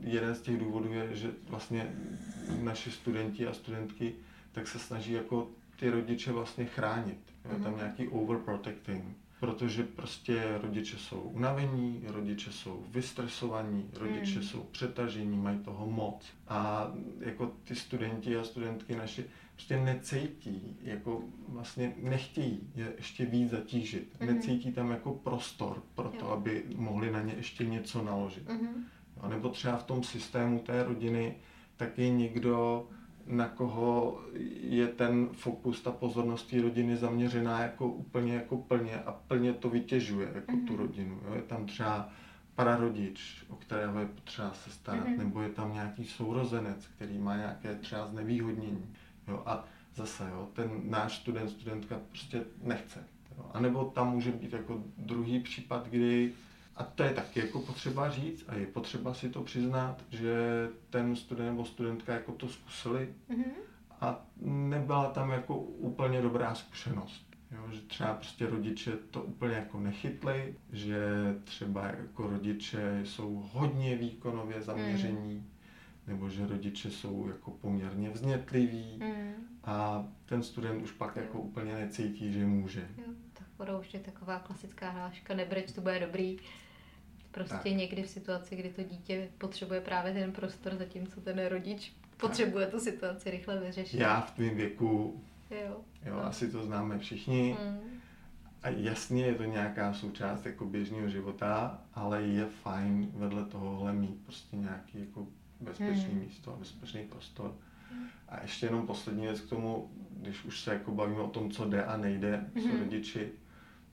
jeden 0.00 0.34
z 0.34 0.40
těch 0.40 0.58
důvodů 0.58 0.92
je, 0.92 1.16
že 1.16 1.30
vlastně 1.48 1.94
naši 2.62 2.90
studenti 2.90 3.46
a 3.46 3.52
studentky 3.52 4.14
tak 4.52 4.68
se 4.68 4.78
snaží 4.78 5.12
jako 5.12 5.48
ty 5.76 5.90
rodiče 5.90 6.32
vlastně 6.32 6.64
chránit. 6.64 7.18
Je 7.52 7.58
tam 7.58 7.72
mhm. 7.72 7.76
nějaký 7.76 8.08
overprotecting. 8.08 9.04
Protože 9.40 9.82
prostě 9.82 10.58
rodiče 10.62 10.96
jsou 10.96 11.20
unavení, 11.20 12.02
rodiče 12.06 12.52
jsou 12.52 12.84
vystresovaní, 12.90 13.90
rodiče 13.94 14.38
mm. 14.38 14.44
jsou 14.44 14.62
přetažení, 14.62 15.36
mají 15.36 15.58
toho 15.58 15.86
moc. 15.86 16.26
A 16.48 16.92
jako 17.20 17.52
ty 17.64 17.74
studenti 17.74 18.36
a 18.36 18.44
studentky 18.44 18.96
naši 18.96 19.24
prostě 19.58 19.76
necítí, 19.76 20.76
jako 20.82 21.22
vlastně 21.48 21.94
nechtějí 22.02 22.60
je 22.74 22.92
ještě 22.96 23.26
víc 23.26 23.50
zatížit. 23.50 24.16
Mm-hmm. 24.18 24.34
Necítí 24.34 24.72
tam 24.72 24.90
jako 24.90 25.12
prostor 25.12 25.82
pro 25.94 26.08
to, 26.08 26.24
jo. 26.24 26.30
aby 26.30 26.64
mohli 26.76 27.10
na 27.10 27.22
ně 27.22 27.34
ještě 27.36 27.64
něco 27.64 28.02
naložit. 28.02 28.48
Mm-hmm. 28.48 28.84
A 29.20 29.28
nebo 29.28 29.48
třeba 29.48 29.76
v 29.76 29.84
tom 29.84 30.02
systému 30.02 30.58
té 30.58 30.84
rodiny 30.84 31.34
tak 31.76 31.98
je 31.98 32.10
někdo, 32.10 32.86
na 33.26 33.48
koho 33.48 34.20
je 34.60 34.86
ten 34.86 35.28
fokus, 35.32 35.82
ta 35.82 35.92
pozornost 35.92 36.50
té 36.50 36.62
rodiny 36.62 36.96
zaměřená 36.96 37.62
jako 37.62 37.88
úplně 37.88 38.34
jako 38.34 38.56
plně 38.56 38.96
a 38.96 39.12
plně 39.12 39.52
to 39.52 39.70
vytěžuje 39.70 40.30
jako 40.34 40.52
mm-hmm. 40.52 40.66
tu 40.66 40.72
mhm. 40.72 40.82
rodinu. 40.82 41.20
Jo? 41.28 41.34
Je 41.34 41.42
tam 41.42 41.66
třeba 41.66 42.10
prarodič, 42.54 43.44
o 43.48 43.56
kterého 43.56 43.98
je 43.98 44.06
potřeba 44.06 44.52
se 44.52 44.70
starat, 44.70 45.06
mm-hmm. 45.06 45.18
nebo 45.18 45.42
je 45.42 45.48
tam 45.48 45.72
nějaký 45.72 46.04
sourozenec, 46.04 46.86
který 46.86 47.18
má 47.18 47.36
nějaké 47.36 47.74
třeba 47.74 48.06
znevýhodnění. 48.06 48.94
Jo? 49.28 49.42
A 49.46 49.64
zase, 49.94 50.28
jo, 50.30 50.48
ten 50.52 50.70
náš 50.84 51.16
student, 51.16 51.50
studentka 51.50 52.00
prostě 52.08 52.44
nechce. 52.62 53.04
Jo? 53.38 53.50
A 53.54 53.60
nebo 53.60 53.84
tam 53.84 54.10
může 54.10 54.30
být 54.30 54.52
jako 54.52 54.82
druhý 54.96 55.40
případ, 55.40 55.88
kdy 55.88 56.32
a 56.76 56.84
to 56.84 57.02
je 57.02 57.10
taky 57.10 57.40
jako 57.40 57.60
potřeba 57.60 58.10
říct 58.10 58.44
a 58.48 58.54
je 58.54 58.66
potřeba 58.66 59.14
si 59.14 59.28
to 59.28 59.42
přiznat, 59.42 60.04
že 60.10 60.68
ten 60.90 61.16
student 61.16 61.50
nebo 61.50 61.64
studentka 61.64 62.12
jako 62.12 62.32
to 62.32 62.48
zkusili 62.48 63.08
mm-hmm. 63.30 63.52
a 64.00 64.26
nebyla 64.42 65.10
tam 65.10 65.30
jako 65.30 65.56
úplně 65.58 66.22
dobrá 66.22 66.54
zkušenost. 66.54 67.26
Jo, 67.50 67.70
že 67.70 67.80
třeba 67.80 68.14
prostě 68.14 68.46
rodiče 68.46 68.92
to 69.10 69.22
úplně 69.22 69.54
jako 69.54 69.80
nechytli, 69.80 70.54
že 70.72 71.00
třeba 71.44 71.86
jako 71.86 72.26
rodiče 72.26 73.00
jsou 73.04 73.48
hodně 73.52 73.96
výkonově 73.96 74.62
zaměření, 74.62 75.34
mm 75.34 75.57
nebo 76.08 76.30
že 76.30 76.46
rodiče 76.46 76.90
jsou 76.90 77.28
jako 77.28 77.50
poměrně 77.50 78.10
vznětliví 78.10 78.98
mm. 79.00 79.32
a 79.64 80.06
ten 80.24 80.42
student 80.42 80.82
už 80.82 80.92
pak 80.92 81.16
jako 81.16 81.40
úplně 81.40 81.74
necítí, 81.74 82.32
že 82.32 82.46
může. 82.46 82.88
Jo, 82.98 83.12
tak 83.32 83.46
budou 83.58 83.80
už 83.80 83.94
je 83.94 84.00
taková 84.00 84.38
klasická 84.38 84.90
hláška, 84.90 85.34
nebreč, 85.34 85.72
to 85.72 85.80
bude 85.80 86.00
dobrý. 86.00 86.38
Prostě 87.30 87.54
tak. 87.54 87.72
někdy 87.72 88.02
v 88.02 88.08
situaci, 88.08 88.56
kdy 88.56 88.68
to 88.68 88.82
dítě 88.82 89.28
potřebuje 89.38 89.80
právě 89.80 90.12
ten 90.12 90.32
prostor, 90.32 90.74
zatímco 90.76 91.20
ten 91.20 91.46
rodič 91.46 91.92
potřebuje 92.16 92.66
tak. 92.66 92.74
tu 92.74 92.80
situaci 92.80 93.30
rychle 93.30 93.60
vyřešit. 93.60 94.00
Já 94.00 94.20
v 94.20 94.30
tvém 94.30 94.56
věku, 94.56 95.22
jo, 95.50 95.76
jo 96.04 96.14
no. 96.14 96.26
asi 96.26 96.50
to 96.50 96.64
známe 96.64 96.98
všichni, 96.98 97.56
mm. 97.64 98.00
a 98.62 98.68
jasně 98.68 99.26
je 99.26 99.34
to 99.34 99.44
nějaká 99.44 99.92
součást 99.92 100.46
jako 100.46 100.64
běžného 100.64 101.08
života, 101.08 101.82
ale 101.94 102.22
je 102.22 102.46
fajn 102.46 103.10
vedle 103.14 103.44
tohohle 103.44 103.92
mít 103.92 104.24
prostě 104.24 104.56
nějaký 104.56 105.00
jako 105.00 105.26
bezpečné 105.60 106.08
hmm. 106.08 106.18
místo 106.18 106.54
a 106.54 106.56
bezpečný 106.56 107.02
prostor. 107.02 107.54
Hmm. 107.90 108.06
A 108.28 108.42
ještě 108.42 108.66
jenom 108.66 108.86
poslední 108.86 109.22
věc 109.22 109.40
k 109.40 109.48
tomu, 109.48 109.90
když 110.10 110.44
už 110.44 110.60
se 110.60 110.72
jako 110.72 110.92
bavíme 110.92 111.20
o 111.20 111.30
tom, 111.30 111.50
co 111.50 111.68
jde 111.68 111.84
a 111.84 111.96
nejde 111.96 112.50
hmm. 112.54 112.64
s 112.64 112.80
rodiči, 112.80 113.32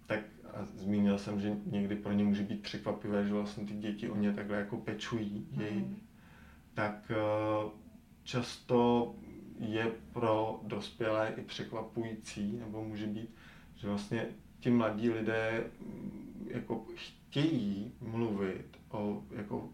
tak 0.08 0.20
a 0.54 0.66
zmínil 0.66 1.18
jsem, 1.18 1.40
že 1.40 1.58
někdy 1.66 1.96
pro 1.96 2.14
ně 2.14 2.24
může 2.24 2.44
být 2.44 2.62
překvapivé, 2.62 3.26
že 3.28 3.34
vlastně 3.34 3.66
ty 3.66 3.74
děti 3.74 4.10
o 4.10 4.16
ně 4.16 4.34
takhle 4.34 4.58
jako 4.58 4.78
pečují 4.78 5.48
jej, 5.52 5.72
hmm. 5.72 6.02
tak 6.74 7.12
uh, 7.66 7.72
často 8.24 9.16
je 9.60 9.92
pro 10.14 10.60
dospělé 10.64 11.34
i 11.38 11.42
překvapující, 11.42 12.58
nebo 12.58 12.84
může 12.84 13.08
být, 13.08 13.30
že 13.76 13.88
vlastně 13.88 14.26
ti 14.60 14.70
mladí 14.70 15.10
lidé 15.10 15.64
mm, 15.80 16.48
jako 16.52 16.86
chtějí 16.96 17.94
mluvit 18.02 18.78
o 18.90 19.24
jako 19.32 19.70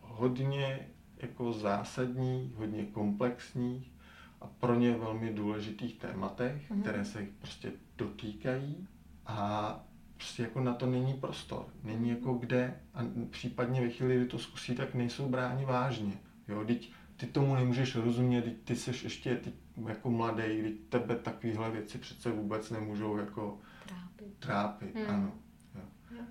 hodně 0.00 0.88
jako 1.22 1.52
zásadní, 1.52 2.52
hodně 2.56 2.84
komplexních 2.84 3.92
a 4.40 4.46
pro 4.46 4.74
ně 4.74 4.96
velmi 4.96 5.32
důležitých 5.32 5.98
tématech, 5.98 6.70
mm-hmm. 6.70 6.80
které 6.80 7.04
se 7.04 7.20
jich 7.20 7.30
prostě 7.30 7.72
dotýkají 7.98 8.88
a 9.26 9.80
prostě 10.14 10.42
jako 10.42 10.60
na 10.60 10.74
to 10.74 10.86
není 10.86 11.14
prostor, 11.14 11.66
není 11.84 12.10
jako 12.10 12.34
kde 12.34 12.80
a 12.94 13.00
případně 13.30 13.80
ve 13.80 13.88
chvíli, 13.88 14.16
kdy 14.16 14.26
to 14.26 14.38
zkusí, 14.38 14.74
tak 14.74 14.94
nejsou 14.94 15.28
bráni 15.28 15.64
vážně. 15.64 16.12
Jo, 16.48 16.64
teď 16.64 16.92
ty 17.16 17.26
tomu 17.26 17.54
nemůžeš 17.54 17.96
rozumět, 17.96 18.42
teď 18.42 18.56
ty 18.64 18.76
jsi 18.76 18.90
ještě 18.90 19.36
ty, 19.36 19.52
jako 19.88 20.10
mladý, 20.10 20.62
teď 20.62 20.74
tebe 20.88 21.16
takovéhle 21.16 21.70
věci 21.70 21.98
přece 21.98 22.30
vůbec 22.30 22.70
nemůžou 22.70 23.16
jako 23.16 23.58
trápit. 23.86 24.38
trápit 24.38 24.94
hmm. 24.94 25.06
ano. 25.08 25.32
Jo. 25.74 25.80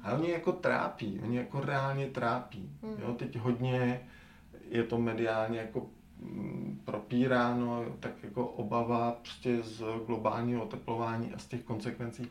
A 0.01 0.13
oni 0.13 0.31
jako 0.31 0.51
trápí, 0.51 1.19
oni 1.23 1.37
jako 1.37 1.59
reálně 1.59 2.07
trápí. 2.07 2.77
Hmm. 2.83 2.95
Jo, 3.01 3.13
teď 3.13 3.35
hodně 3.35 4.07
je 4.69 4.83
to 4.83 4.97
mediálně 4.97 5.59
jako 5.59 5.89
mm, 6.19 6.81
propíráno, 6.85 7.85
tak 7.99 8.23
jako 8.23 8.47
obava 8.47 9.11
prostě 9.11 9.61
z 9.61 9.83
globálního 10.05 10.63
oteplování 10.63 11.33
a 11.33 11.37
z 11.37 11.47
těch 11.47 11.63
konsekvencí, 11.63 12.27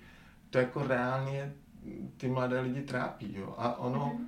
to 0.50 0.58
jako 0.58 0.82
reálně 0.82 1.52
ty 2.16 2.28
mladé 2.28 2.60
lidi 2.60 2.82
trápí. 2.82 3.34
Jo? 3.34 3.54
A 3.58 3.78
ono, 3.78 4.06
mm-hmm. 4.06 4.26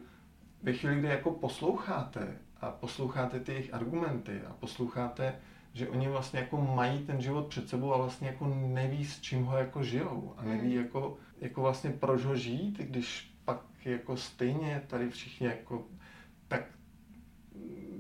ve 0.63 0.73
chvíli, 0.73 0.99
kdy 0.99 1.09
jako 1.09 1.31
posloucháte 1.31 2.39
a 2.61 2.71
posloucháte 2.71 3.41
ty 3.41 3.53
jejich 3.53 3.75
argumenty 3.75 4.41
a 4.51 4.53
posloucháte, 4.53 5.37
že 5.73 5.89
oni 5.89 6.09
vlastně 6.09 6.41
jako 6.41 6.57
mají 6.57 7.07
ten 7.07 7.21
život 7.21 7.47
před 7.47 7.69
sebou 7.69 7.95
a 7.95 7.97
vlastně 7.97 8.29
jako 8.29 8.47
neví, 8.47 9.05
s 9.05 9.21
čím 9.21 9.45
ho 9.45 9.57
jako 9.57 9.83
žijou 9.83 10.35
a 10.37 10.45
neví 10.45 10.69
mm. 10.69 10.83
jako, 10.83 11.17
jako 11.41 11.63
vlastně 11.63 11.91
proč 11.91 12.25
ho 12.25 12.37
žít, 12.37 12.79
když 12.79 13.35
pak 13.45 13.61
jako 13.85 14.17
stejně 14.17 14.83
tady 14.87 15.11
všichni 15.11 15.47
jako, 15.47 15.87
tak 16.49 16.63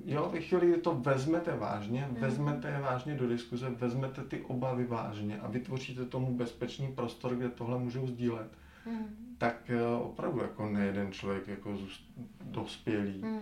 jo, 0.08 0.30
ve 0.32 0.40
chvíli, 0.40 0.66
kdy 0.66 0.80
to 0.80 0.94
vezmete 0.94 1.56
vážně, 1.56 2.08
mm. 2.10 2.14
vezmete 2.14 2.68
je 2.68 2.80
vážně 2.80 3.14
do 3.14 3.28
diskuze, 3.28 3.70
vezmete 3.70 4.24
ty 4.24 4.40
obavy 4.40 4.84
vážně 4.84 5.40
a 5.40 5.48
vytvoříte 5.48 6.04
tomu 6.04 6.34
bezpečný 6.34 6.92
prostor, 6.92 7.36
kde 7.36 7.48
tohle 7.48 7.78
můžou 7.78 8.06
sdílet, 8.06 8.50
mm. 8.86 9.34
tak 9.38 9.70
eh, 9.70 9.86
opravdu 9.86 10.40
jako 10.40 10.66
nejeden 10.66 11.12
člověk 11.12 11.48
jako 11.48 11.76
zůst, 11.76 12.02
dospělý 12.40 13.22
mm. 13.22 13.40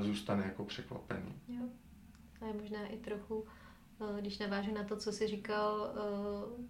zůstane 0.00 0.44
jako 0.44 0.64
překvapený. 0.64 1.32
Jo. 1.48 1.62
A 2.40 2.46
je 2.46 2.52
možná 2.52 2.86
i 2.86 2.96
trochu, 2.96 3.44
eh, 4.00 4.20
když 4.20 4.38
navážu 4.38 4.74
na 4.74 4.84
to, 4.84 4.96
co 4.96 5.12
jsi 5.12 5.26
říkal, 5.26 5.94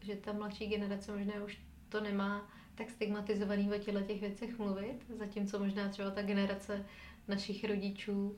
že 0.01 0.17
ta 0.17 0.33
mladší 0.33 0.67
generace 0.67 1.17
možná 1.17 1.35
už 1.45 1.61
to 1.89 2.01
nemá 2.01 2.51
tak 2.75 2.91
stigmatizovaný 2.91 3.73
o 3.73 3.79
těchto 3.79 4.01
těch 4.01 4.21
věcech 4.21 4.59
mluvit, 4.59 5.07
zatímco 5.19 5.59
možná 5.59 5.89
třeba 5.89 6.11
ta 6.11 6.23
generace 6.23 6.85
našich 7.29 7.65
rodičů 7.65 8.37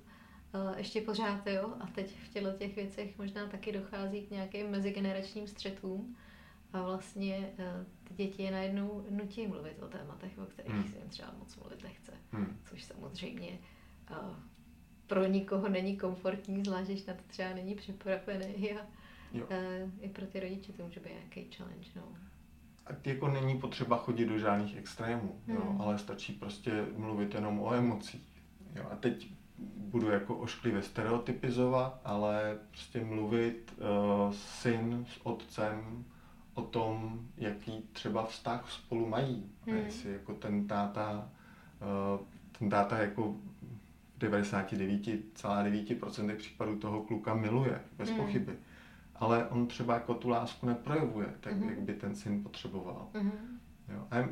ještě 0.76 1.00
pořád, 1.00 1.46
jo, 1.46 1.74
a 1.80 1.86
teď 1.86 2.16
v 2.18 2.28
těchto 2.28 2.52
těch 2.52 2.76
věcech 2.76 3.18
možná 3.18 3.46
taky 3.46 3.72
dochází 3.72 4.22
k 4.22 4.30
nějakým 4.30 4.70
mezigeneračním 4.70 5.46
střetům, 5.46 6.16
a 6.72 6.82
vlastně 6.82 7.52
eh, 7.58 7.84
ty 8.04 8.14
děti 8.14 8.42
je 8.42 8.50
najednou 8.50 9.06
nutí 9.10 9.46
mluvit 9.46 9.82
o 9.82 9.88
tématech, 9.88 10.38
o 10.38 10.46
kterých 10.46 10.72
hmm. 10.72 10.88
se 10.88 10.98
jim 10.98 11.08
třeba 11.08 11.34
moc 11.38 11.56
mluvit 11.56 11.82
nechce. 11.82 12.12
Hmm. 12.32 12.58
Což 12.64 12.84
samozřejmě 12.84 13.58
uh, 14.10 14.36
pro 15.06 15.26
nikoho 15.26 15.68
není 15.68 15.96
komfortní, 15.96 16.64
zvlášť 16.64 16.90
když 16.90 17.04
na 17.04 17.14
to 17.14 17.22
třeba 17.26 17.54
není 17.54 17.74
připravený 17.74 18.72
a 18.72 18.86
jo. 19.32 19.46
i 20.00 20.08
pro 20.08 20.26
ty 20.26 20.40
rodiče 20.40 20.72
to 20.72 20.84
může 20.84 21.00
být 21.00 21.12
nějaký 21.12 21.56
challenge. 21.56 21.90
No. 21.96 22.02
A 22.86 22.90
jako 23.04 23.28
není 23.28 23.58
potřeba 23.60 23.96
chodit 23.96 24.26
do 24.26 24.38
žádných 24.38 24.76
extrémů, 24.76 25.40
hmm. 25.46 25.56
jo, 25.56 25.76
ale 25.78 25.98
stačí 25.98 26.32
prostě 26.32 26.86
mluvit 26.96 27.34
jenom 27.34 27.60
o 27.60 27.74
emocích. 27.74 28.42
Jo. 28.74 28.84
A 28.90 28.96
teď 28.96 29.32
budu 29.58 30.10
jako 30.10 30.36
ošklivě 30.36 30.82
stereotypizovat, 30.82 32.00
ale 32.04 32.58
prostě 32.70 33.04
mluvit 33.04 33.74
uh, 33.78 33.84
syn 34.32 35.06
s 35.08 35.26
otcem 35.26 36.04
o 36.54 36.62
tom, 36.62 37.20
jaký 37.36 37.88
třeba 37.92 38.26
vztah 38.26 38.70
spolu 38.70 39.08
mají. 39.08 39.50
Hmm. 39.66 39.76
A 39.76 39.80
jestli 39.80 40.12
jako 40.12 40.34
ten 40.34 40.66
táta, 40.66 41.30
uh, 41.80 41.86
ten 42.58 42.70
táta 42.70 42.98
jako 42.98 43.32
v 43.32 43.38
99,9% 44.18 46.36
případů 46.36 46.78
toho 46.78 47.02
kluka 47.02 47.34
miluje, 47.34 47.80
bez 47.98 48.08
hmm. 48.08 48.18
pochyby. 48.18 48.52
Ale 49.14 49.48
on 49.48 49.66
třeba 49.66 49.94
jako 49.94 50.14
tu 50.14 50.28
lásku 50.28 50.66
neprojevuje, 50.66 51.34
tak 51.40 51.52
hmm. 51.52 51.68
jak 51.68 51.80
by 51.80 51.94
ten 51.94 52.14
syn 52.14 52.42
potřeboval. 52.42 53.08
Hmm. 53.14 53.60
Jo. 53.88 54.06
A 54.10 54.28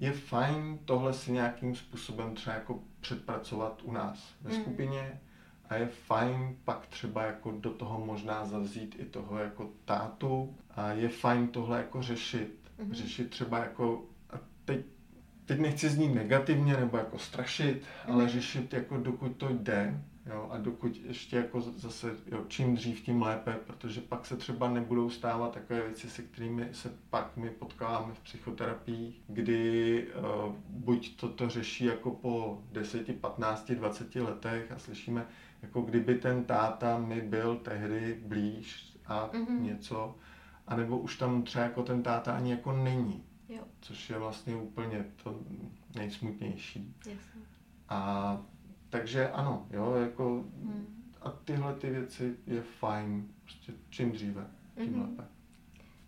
je 0.00 0.12
fajn 0.12 0.78
tohle 0.84 1.12
si 1.12 1.32
nějakým 1.32 1.74
způsobem 1.74 2.34
třeba 2.34 2.54
jako 2.56 2.78
předpracovat 3.00 3.82
u 3.84 3.92
nás 3.92 4.34
ve 4.40 4.54
mm. 4.54 4.60
skupině 4.60 5.20
a 5.68 5.74
je 5.74 5.86
fajn 5.86 6.56
pak 6.64 6.86
třeba 6.86 7.22
jako 7.22 7.50
do 7.50 7.70
toho 7.70 8.06
možná 8.06 8.44
zavzít 8.44 8.96
i 8.98 9.04
toho 9.04 9.38
jako 9.38 9.70
tátu 9.84 10.56
a 10.70 10.90
je 10.90 11.08
fajn 11.08 11.48
tohle 11.48 11.78
jako 11.78 12.02
řešit. 12.02 12.56
Mm. 12.84 12.94
Řešit 12.94 13.30
třeba 13.30 13.58
jako, 13.58 14.04
a 14.30 14.36
teď, 14.64 14.80
teď 15.44 15.58
nechci 15.58 15.88
znít 15.88 16.14
negativně 16.14 16.76
nebo 16.76 16.96
jako 16.96 17.18
strašit, 17.18 17.82
mm. 18.08 18.14
ale 18.14 18.28
řešit 18.28 18.72
jako 18.72 18.96
dokud 18.96 19.36
to 19.36 19.48
jde, 19.48 20.04
Jo, 20.30 20.48
a 20.50 20.58
dokud 20.58 20.96
ještě 20.96 21.36
jako 21.36 21.60
zase, 21.60 22.16
jo, 22.26 22.44
čím 22.48 22.74
dřív, 22.74 23.00
tím 23.00 23.22
lépe, 23.22 23.58
protože 23.66 24.00
pak 24.00 24.26
se 24.26 24.36
třeba 24.36 24.70
nebudou 24.70 25.10
stávat 25.10 25.54
takové 25.54 25.82
věci, 25.82 26.10
se 26.10 26.22
kterými 26.22 26.68
se 26.72 26.92
pak 27.10 27.36
my 27.36 27.50
potkáváme 27.50 28.14
v 28.14 28.20
psychoterapii, 28.20 29.14
kdy 29.28 30.06
uh, 30.06 30.54
buď 30.68 31.16
to, 31.16 31.28
to 31.28 31.48
řeší 31.48 31.84
jako 31.84 32.10
po 32.10 32.62
10, 32.72 33.20
15, 33.20 33.70
20 33.70 34.14
letech 34.14 34.72
a 34.72 34.78
slyšíme, 34.78 35.26
jako 35.62 35.80
kdyby 35.80 36.14
ten 36.14 36.44
táta 36.44 36.98
mi 36.98 37.20
byl 37.20 37.56
tehdy 37.56 38.20
blíž 38.26 38.96
a 39.06 39.30
mm-hmm. 39.32 39.60
něco, 39.60 40.14
anebo 40.66 40.98
už 40.98 41.16
tam 41.16 41.42
třeba 41.42 41.64
jako 41.64 41.82
ten 41.82 42.02
táta 42.02 42.36
ani 42.36 42.50
jako 42.50 42.72
není. 42.72 43.24
Jo. 43.48 43.62
Což 43.80 44.10
je 44.10 44.18
vlastně 44.18 44.56
úplně 44.56 45.04
to 45.22 45.40
nejsmutnější. 45.94 46.94
Jasně. 47.06 47.40
A 47.88 48.42
takže 48.90 49.30
ano, 49.30 49.66
jo, 49.70 49.94
jako 49.94 50.44
hmm. 50.64 51.12
a 51.20 51.30
tyhle 51.30 51.74
ty 51.74 51.90
věci 51.90 52.36
je 52.46 52.62
fajn, 52.62 53.28
prostě 53.44 53.72
čím 53.90 54.12
dříve, 54.12 54.50
tím 54.74 54.94
hmm. 54.94 55.02
lépe. 55.02 55.24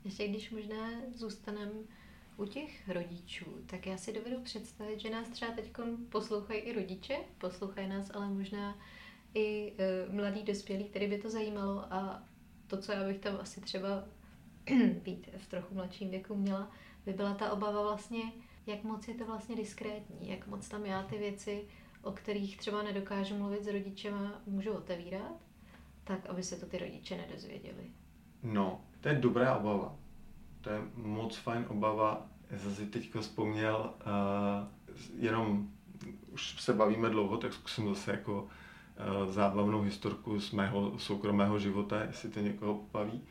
Ještě 0.04 0.28
když 0.28 0.50
možná 0.50 0.90
zůstaneme 1.14 1.72
u 2.36 2.44
těch 2.44 2.88
rodičů, 2.88 3.44
tak 3.66 3.86
já 3.86 3.96
si 3.96 4.12
dovedu 4.12 4.40
představit, 4.40 5.00
že 5.00 5.10
nás 5.10 5.28
třeba 5.28 5.52
teď 5.52 5.72
poslouchají 6.08 6.60
i 6.60 6.72
rodiče, 6.72 7.16
poslouchají 7.38 7.88
nás 7.88 8.10
ale 8.14 8.28
možná 8.28 8.78
i 9.34 9.72
e, 9.78 10.12
mladí 10.12 10.42
dospělí, 10.42 10.84
který 10.84 11.06
by 11.06 11.18
to 11.18 11.30
zajímalo 11.30 11.92
a 11.92 12.22
to, 12.66 12.76
co 12.76 12.92
já 12.92 13.04
bych 13.04 13.18
tam 13.18 13.36
asi 13.40 13.60
třeba 13.60 14.04
být 15.02 15.28
v 15.36 15.46
trochu 15.46 15.74
mladším 15.74 16.10
věku 16.10 16.34
měla, 16.34 16.70
by 17.06 17.12
byla 17.12 17.34
ta 17.34 17.52
obava 17.52 17.82
vlastně, 17.82 18.22
jak 18.66 18.84
moc 18.84 19.08
je 19.08 19.14
to 19.14 19.24
vlastně 19.24 19.56
diskrétní, 19.56 20.28
jak 20.28 20.46
moc 20.46 20.68
tam 20.68 20.86
já 20.86 21.02
ty 21.02 21.18
věci 21.18 21.64
o 22.02 22.12
kterých 22.12 22.56
třeba 22.56 22.82
nedokážu 22.82 23.38
mluvit 23.38 23.64
s 23.64 23.68
rodičema, 23.68 24.32
můžu 24.46 24.72
otevírat, 24.72 25.36
tak 26.04 26.26
aby 26.26 26.42
se 26.42 26.56
to 26.56 26.66
ty 26.66 26.78
rodiče 26.78 27.16
nedozvěděli. 27.16 27.90
No, 28.42 28.80
to 29.00 29.08
je 29.08 29.14
dobrá 29.14 29.56
obava. 29.56 29.96
To 30.60 30.70
je 30.70 30.80
moc 30.96 31.36
fajn 31.36 31.64
obava. 31.68 32.26
Já 32.50 32.58
jsem 32.58 32.74
si 32.74 32.86
teďka 32.86 33.20
vzpomněl, 33.20 33.94
uh, 34.06 35.22
jenom 35.22 35.68
už 36.32 36.60
se 36.60 36.72
bavíme 36.72 37.10
dlouho, 37.10 37.36
tak 37.36 37.52
zkusím 37.52 37.88
zase 37.88 38.10
jako 38.10 38.42
uh, 38.42 39.32
zábavnou 39.32 39.80
historku 39.80 40.40
z 40.40 40.52
mého 40.52 40.98
soukromého 40.98 41.58
života, 41.58 42.02
jestli 42.02 42.28
to 42.30 42.40
někoho 42.40 42.80
baví. 42.92 43.22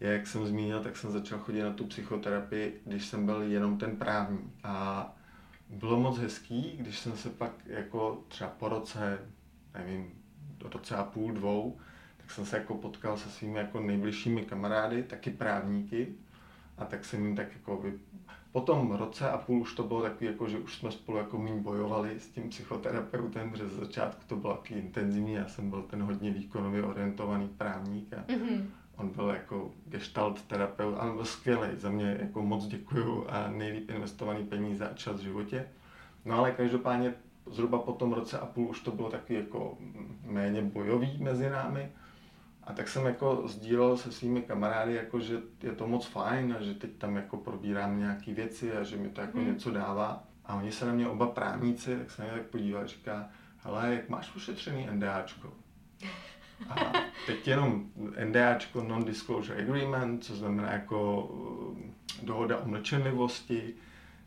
Já, 0.00 0.10
jak 0.10 0.26
jsem 0.26 0.46
zmínil, 0.46 0.80
tak 0.80 0.96
jsem 0.96 1.10
začal 1.10 1.38
chodit 1.38 1.62
na 1.62 1.72
tu 1.72 1.84
psychoterapii, 1.84 2.80
když 2.84 3.06
jsem 3.06 3.26
byl 3.26 3.42
jenom 3.42 3.78
ten 3.78 3.96
právní. 3.96 4.52
A 4.64 5.16
bylo 5.70 6.00
moc 6.00 6.18
hezký, 6.18 6.76
když 6.76 6.98
jsem 6.98 7.16
se 7.16 7.30
pak 7.30 7.52
jako 7.66 8.24
třeba 8.28 8.50
po 8.50 8.68
roce, 8.68 9.18
nevím, 9.74 10.10
do 10.58 10.68
roce 10.68 10.96
a 10.96 11.04
půl, 11.04 11.32
dvou, 11.32 11.78
tak 12.16 12.30
jsem 12.30 12.46
se 12.46 12.58
jako 12.58 12.74
potkal 12.74 13.16
se 13.16 13.30
svými 13.30 13.58
jako 13.58 13.80
nejbližšími 13.80 14.42
kamarády, 14.42 15.02
taky 15.02 15.30
právníky, 15.30 16.14
a 16.78 16.84
tak 16.84 17.04
jsem 17.04 17.24
jim 17.24 17.36
tak 17.36 17.52
jako 17.52 17.76
by... 17.76 17.92
Po 18.52 18.60
tom 18.60 18.92
roce 18.92 19.30
a 19.30 19.38
půl 19.38 19.60
už 19.60 19.74
to 19.74 19.82
bylo 19.82 20.02
takový, 20.02 20.26
jako, 20.26 20.48
že 20.48 20.58
už 20.58 20.78
jsme 20.78 20.92
spolu 20.92 21.18
jako 21.18 21.38
méně 21.38 21.60
bojovali 21.60 22.20
s 22.20 22.28
tím 22.28 22.48
psychoterapeutem, 22.48 23.50
protože 23.50 23.68
z 23.68 23.78
začátku 23.78 24.22
to 24.26 24.36
bylo 24.36 24.54
taky 24.54 24.74
intenzivní, 24.74 25.32
já 25.32 25.48
jsem 25.48 25.70
byl 25.70 25.82
ten 25.82 26.02
hodně 26.02 26.30
výkonově 26.30 26.82
orientovaný 26.82 27.48
právník 27.48 28.12
a 28.12 28.16
mm-hmm 28.16 28.66
on 29.00 29.08
byl 29.08 29.28
jako 29.28 29.70
gestalt 29.86 30.42
terapeut, 30.42 30.98
on 31.00 31.14
byl 31.14 31.24
skvělý, 31.24 31.68
za 31.76 31.90
mě 31.90 32.16
jako 32.20 32.42
moc 32.42 32.66
děkuju 32.66 33.26
a 33.28 33.50
nejlíp 33.50 33.90
investovaný 33.90 34.44
peníze 34.44 34.88
a 34.88 34.94
čas 34.94 35.16
v 35.16 35.22
životě. 35.22 35.68
No 36.24 36.38
ale 36.38 36.52
každopádně 36.52 37.14
zhruba 37.46 37.78
po 37.78 37.92
tom 37.92 38.12
roce 38.12 38.38
a 38.38 38.46
půl 38.46 38.68
už 38.68 38.80
to 38.80 38.90
bylo 38.90 39.10
taky 39.10 39.34
jako 39.34 39.78
méně 40.24 40.62
bojový 40.62 41.18
mezi 41.18 41.50
námi. 41.50 41.92
A 42.64 42.72
tak 42.72 42.88
jsem 42.88 43.06
jako 43.06 43.42
sdílel 43.46 43.96
se 43.96 44.12
svými 44.12 44.42
kamarády, 44.42 44.94
jako 44.94 45.20
že 45.20 45.38
je 45.62 45.72
to 45.72 45.86
moc 45.86 46.06
fajn 46.06 46.56
a 46.58 46.62
že 46.62 46.74
teď 46.74 46.90
tam 46.98 47.16
jako 47.16 47.36
probírám 47.36 47.98
nějaké 47.98 48.34
věci 48.34 48.76
a 48.76 48.82
že 48.82 48.96
mi 48.96 49.08
to 49.08 49.20
jako 49.20 49.38
hmm. 49.38 49.46
něco 49.46 49.70
dává. 49.70 50.24
A 50.46 50.54
oni 50.54 50.72
se 50.72 50.86
na 50.86 50.92
mě 50.92 51.08
oba 51.08 51.26
právníci, 51.26 51.96
tak 51.96 52.10
se 52.10 52.22
na 52.22 52.28
mě 52.28 52.38
tak 52.38 52.50
podívali, 52.50 52.88
říká, 52.88 53.28
hele, 53.58 53.94
jak 53.94 54.08
máš 54.08 54.36
ušetřený 54.36 54.88
NDAčko? 54.90 55.52
A 56.68 56.92
teď 57.26 57.48
jenom 57.48 57.86
NDAčko, 58.24 58.82
Non-Disclosure 58.82 59.62
Agreement, 59.62 60.24
co 60.24 60.36
znamená 60.36 60.72
jako 60.72 61.30
eh, 61.78 62.26
dohoda 62.26 62.58
o 62.58 62.68
mlčenlivosti, 62.68 63.74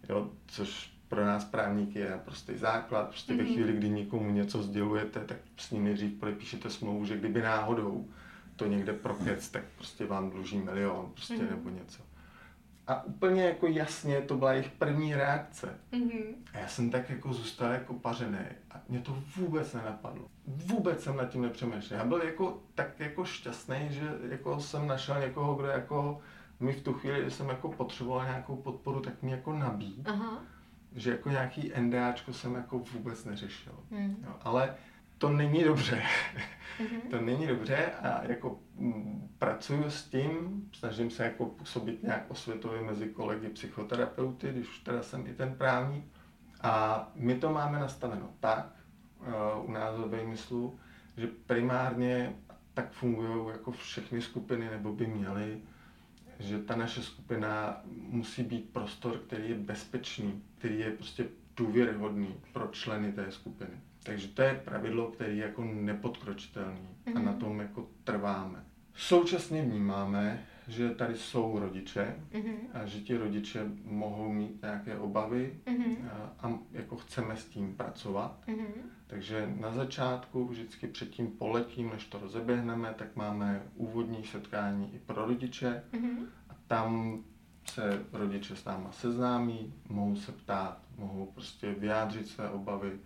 jo, 0.09 0.29
což 0.47 0.93
pro 1.07 1.25
nás 1.25 1.45
právníky 1.45 1.99
je 1.99 2.19
prostě 2.25 2.57
základ. 2.57 3.09
Prostě 3.09 3.33
mm-hmm. 3.33 3.37
ve 3.37 3.43
mhm. 3.43 3.53
chvíli, 3.53 3.73
kdy 3.73 3.89
někomu 3.89 4.31
něco 4.31 4.63
sdělujete, 4.63 5.19
tak 5.19 5.37
s 5.57 5.71
ním 5.71 5.83
nejdřív 5.83 6.19
podepíšete 6.19 6.69
smlouvu, 6.69 7.05
že 7.05 7.17
kdyby 7.17 7.41
náhodou 7.41 8.07
to 8.55 8.65
někde 8.65 8.93
prokec, 8.93 9.49
tak 9.49 9.63
prostě 9.77 10.05
vám 10.05 10.29
dluží 10.29 10.57
milion 10.57 11.11
prostě 11.13 11.33
mm-hmm. 11.33 11.49
nebo 11.49 11.69
něco. 11.69 12.03
A 12.87 13.03
úplně 13.03 13.43
jako 13.43 13.67
jasně 13.67 14.21
to 14.21 14.37
byla 14.37 14.53
jejich 14.53 14.69
první 14.69 15.15
reakce. 15.15 15.79
Mm-hmm. 15.91 16.33
A 16.53 16.57
já 16.57 16.67
jsem 16.67 16.89
tak 16.89 17.09
jako 17.09 17.33
zůstal 17.33 17.71
jako 17.71 17.93
pařený 17.93 18.45
a 18.71 18.81
mě 18.89 18.99
to 18.99 19.17
vůbec 19.37 19.73
nenapadlo. 19.73 20.27
Vůbec 20.47 21.03
jsem 21.03 21.17
nad 21.17 21.25
tím 21.25 21.41
nepřemýšlel. 21.41 21.99
Já 21.99 22.05
byl 22.05 22.21
jako 22.21 22.61
tak 22.75 22.99
jako 22.99 23.25
šťastný, 23.25 23.87
že 23.89 24.11
jako 24.29 24.59
jsem 24.59 24.87
našel 24.87 25.19
někoho, 25.19 25.55
kdo 25.55 25.67
jako 25.67 26.21
mi 26.59 26.73
v 26.73 26.81
tu 26.81 26.93
chvíli, 26.93 27.21
kdy 27.21 27.31
jsem 27.31 27.49
jako 27.49 27.69
potřeboval 27.71 28.25
nějakou 28.25 28.55
podporu, 28.55 28.99
tak 28.99 29.21
mi 29.21 29.31
jako 29.31 29.53
nabít. 29.53 30.09
Aha. 30.09 30.39
Že 30.95 31.11
jako 31.11 31.29
nějaký 31.29 31.71
NDAčko 31.79 32.33
jsem 32.33 32.55
jako 32.55 32.79
vůbec 32.79 33.25
neřešil. 33.25 33.73
Mm. 33.91 34.17
Jo, 34.23 34.35
ale 34.41 34.75
to 35.23 35.29
není 35.29 35.63
dobře. 35.63 36.03
Mm-hmm. 36.79 37.09
to 37.09 37.21
není 37.21 37.47
dobře 37.47 37.91
a 38.01 38.23
jako 38.23 38.59
m, 38.77 38.85
mm, 38.87 39.29
pracuju 39.37 39.89
s 39.89 40.03
tím, 40.03 40.63
snažím 40.73 41.11
se 41.11 41.23
jako 41.23 41.45
působit 41.45 42.03
nějak 42.03 42.31
osvětově 42.31 42.81
mezi 42.81 43.09
kolegy 43.09 43.49
psychoterapeuty, 43.49 44.51
když 44.51 44.69
už 44.69 44.79
teda 44.79 45.03
jsem 45.03 45.27
i 45.27 45.33
ten 45.33 45.55
právník. 45.55 46.05
A 46.61 47.07
my 47.15 47.35
to 47.35 47.53
máme 47.53 47.79
nastaveno 47.79 48.29
tak, 48.39 48.75
uh, 49.19 49.69
u 49.69 49.71
nás 49.71 49.97
ve 49.97 50.07
Vejmyslu, 50.07 50.79
že 51.17 51.27
primárně 51.45 52.35
tak 52.73 52.91
fungují 52.91 53.47
jako 53.51 53.71
všechny 53.71 54.21
skupiny, 54.21 54.69
nebo 54.69 54.93
by 54.93 55.07
měly, 55.07 55.61
že 56.39 56.59
ta 56.59 56.75
naše 56.75 57.03
skupina 57.03 57.81
musí 57.85 58.43
být 58.43 58.69
prostor, 58.69 59.17
který 59.17 59.49
je 59.49 59.55
bezpečný, 59.55 60.43
který 60.57 60.79
je 60.79 60.91
prostě 60.91 61.25
důvěryhodný 61.55 62.35
pro 62.53 62.67
členy 62.67 63.11
té 63.11 63.31
skupiny. 63.31 63.79
Takže 64.03 64.27
to 64.27 64.41
je 64.41 64.61
pravidlo, 64.65 65.11
které 65.11 65.31
je 65.31 65.45
jako 65.45 65.63
nepodkročitelné 65.63 66.89
mm-hmm. 67.05 67.17
a 67.17 67.19
na 67.19 67.31
mhm. 67.31 67.39
tom 67.39 67.59
jako 67.59 67.89
trváme. 68.03 68.65
Současně 68.95 69.61
vnímáme, 69.61 70.45
že 70.67 70.89
tady 70.89 71.15
jsou 71.15 71.59
rodiče 71.59 72.15
mm-hmm. 72.31 72.57
a 72.73 72.85
že 72.85 72.99
ti 72.99 73.17
rodiče 73.17 73.65
mohou 73.83 74.33
mít 74.33 74.61
nějaké 74.61 74.97
obavy 74.97 75.59
mm-hmm. 75.65 75.97
a, 76.11 76.47
a 76.47 76.59
jako 76.71 76.97
chceme 76.97 77.37
s 77.37 77.45
tím 77.45 77.75
pracovat. 77.75 78.43
Mm-hmm. 78.47 78.81
Takže 79.07 79.53
na 79.59 79.71
začátku, 79.71 80.47
vždycky 80.47 80.87
před 80.87 81.09
tím 81.09 81.27
poletím, 81.27 81.89
než 81.89 82.05
to 82.05 82.19
rozeběhneme, 82.19 82.93
tak 82.97 83.15
máme 83.15 83.63
úvodní 83.75 84.23
setkání 84.23 84.95
i 84.95 84.99
pro 84.99 85.25
rodiče 85.25 85.83
mm-hmm. 85.93 86.25
a 86.49 86.53
tam 86.67 87.23
se 87.65 88.05
rodiče 88.11 88.55
s 88.55 88.65
náma 88.65 88.91
seznámí, 88.91 89.73
mohou 89.89 90.15
se 90.15 90.31
ptát, 90.31 90.81
mohou 90.97 91.25
prostě 91.25 91.73
vyjádřit 91.73 92.27
své 92.27 92.49
obavy, 92.49 92.99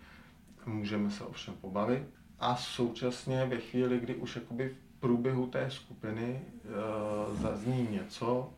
můžeme 0.68 1.12
se 1.12 1.24
ovšem 1.24 1.54
pobavit. 1.54 2.04
A 2.40 2.56
současně 2.56 3.46
ve 3.46 3.58
chvíli, 3.58 4.00
kdy 4.00 4.16
už 4.16 4.36
jakoby 4.36 4.70
v 4.70 5.00
průběhu 5.00 5.48
té 5.48 5.72
skupiny 5.72 6.42
e, 6.42 7.36
zazní 7.36 7.88
něco, 7.92 8.54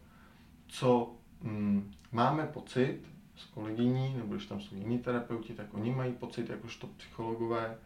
co 0.68 1.16
mm, 1.42 1.92
máme 2.12 2.48
pocit 2.48 3.02
s 3.36 3.46
kolegyní, 3.46 4.14
nebo 4.18 4.34
když 4.34 4.46
tam 4.46 4.62
jsou 4.62 4.76
jiní 4.76 5.00
terapeuti, 5.00 5.54
tak 5.54 5.74
oni 5.74 5.92
mají 5.92 6.14
pocit, 6.14 6.50
jakožto 6.50 6.88
psychologové, 6.88 7.78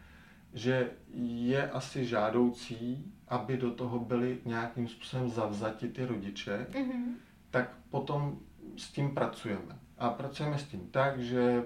že 0.53 0.91
je 1.23 1.71
asi 1.71 2.05
žádoucí, 2.05 3.13
aby 3.27 3.57
do 3.57 3.71
toho 3.71 3.99
byli 3.99 4.37
nějakým 4.45 4.87
způsobem 4.87 5.29
zavzati 5.29 5.89
ty 5.89 6.05
rodiče, 6.05 6.67
mm-hmm. 6.71 7.13
tak 7.49 7.69
potom 7.89 8.39
s 8.77 8.91
tím 8.91 9.15
pracujeme. 9.15 9.79
A 9.97 10.09
pracujeme 10.09 10.57
s 10.57 10.63
tím 10.63 10.87
tak, 10.91 11.19
že 11.19 11.63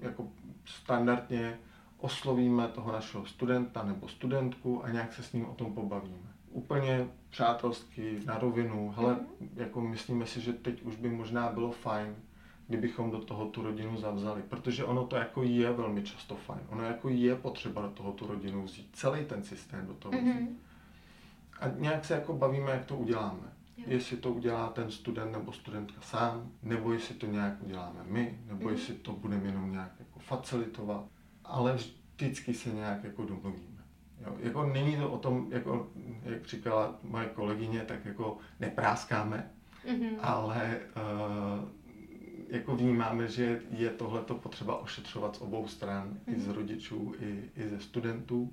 jako 0.00 0.28
standardně 0.64 1.58
oslovíme 1.98 2.68
toho 2.68 2.92
našeho 2.92 3.26
studenta 3.26 3.82
nebo 3.82 4.08
studentku 4.08 4.84
a 4.84 4.90
nějak 4.90 5.12
se 5.12 5.22
s 5.22 5.32
ním 5.32 5.46
o 5.46 5.54
tom 5.54 5.74
pobavíme. 5.74 6.28
Úplně 6.50 7.08
přátelsky, 7.30 8.20
na 8.26 8.38
rovinu, 8.38 8.94
hele, 8.96 9.14
mm-hmm. 9.14 9.48
jako 9.56 9.80
myslíme 9.80 10.26
si, 10.26 10.40
že 10.40 10.52
teď 10.52 10.82
už 10.82 10.96
by 10.96 11.10
možná 11.10 11.52
bylo 11.52 11.70
fajn, 11.70 12.16
kdybychom 12.66 13.10
do 13.10 13.18
toho 13.18 13.46
tu 13.46 13.62
rodinu 13.62 13.96
zavzali. 13.96 14.42
Protože 14.42 14.84
ono 14.84 15.06
to 15.06 15.16
jako 15.16 15.42
je 15.42 15.72
velmi 15.72 16.02
často 16.02 16.36
fajn. 16.36 16.60
Ono 16.68 16.84
jako 16.84 17.08
je 17.08 17.36
potřeba 17.36 17.82
do 17.82 17.88
toho 17.88 18.12
tu 18.12 18.26
rodinu 18.26 18.64
vzít. 18.64 18.88
Celý 18.92 19.24
ten 19.24 19.42
systém 19.42 19.86
do 19.86 19.94
toho 19.94 20.12
vzít. 20.12 20.34
Mm-hmm. 20.34 20.56
A 21.60 21.68
nějak 21.68 22.04
se 22.04 22.14
jako 22.14 22.32
bavíme, 22.32 22.70
jak 22.70 22.84
to 22.84 22.96
uděláme. 22.96 23.52
Jo. 23.76 23.84
Jestli 23.86 24.16
to 24.16 24.32
udělá 24.32 24.68
ten 24.68 24.90
student 24.90 25.32
nebo 25.32 25.52
studentka 25.52 26.00
sám, 26.00 26.50
nebo 26.62 26.92
jestli 26.92 27.14
to 27.14 27.26
nějak 27.26 27.62
uděláme 27.62 28.00
my, 28.04 28.38
nebo 28.46 28.68
mm-hmm. 28.68 28.72
jestli 28.72 28.94
to 28.94 29.12
budeme 29.12 29.46
jenom 29.46 29.72
nějak 29.72 29.92
jako 29.98 30.18
facilitovat. 30.18 31.04
Ale 31.48 31.74
vždycky 31.74 32.54
se 32.54 32.70
nějak 32.70 33.04
jako 33.04 33.24
domluvíme. 33.24 33.82
Jo, 34.26 34.36
jako 34.40 34.66
není 34.66 34.96
to 34.96 35.10
o 35.10 35.18
tom, 35.18 35.46
jako, 35.50 35.88
jak 36.22 36.46
říkala 36.46 36.98
moje 37.02 37.26
kolegyně, 37.26 37.80
tak 37.80 38.04
jako 38.04 38.38
nepráskáme, 38.60 39.50
mm-hmm. 39.86 40.16
ale 40.20 40.80
uh, 40.96 41.68
jako 42.48 42.76
vnímáme, 42.76 43.28
že 43.28 43.60
je 43.70 43.90
tohleto 43.90 44.34
potřeba 44.34 44.78
ošetřovat 44.78 45.36
z 45.36 45.40
obou 45.40 45.68
stran, 45.68 46.08
mm-hmm. 46.08 46.36
i 46.36 46.40
z 46.40 46.46
mhm. 46.46 46.56
rodičů, 46.56 47.14
i, 47.20 47.50
i 47.56 47.68
ze 47.68 47.80
studentů. 47.80 48.52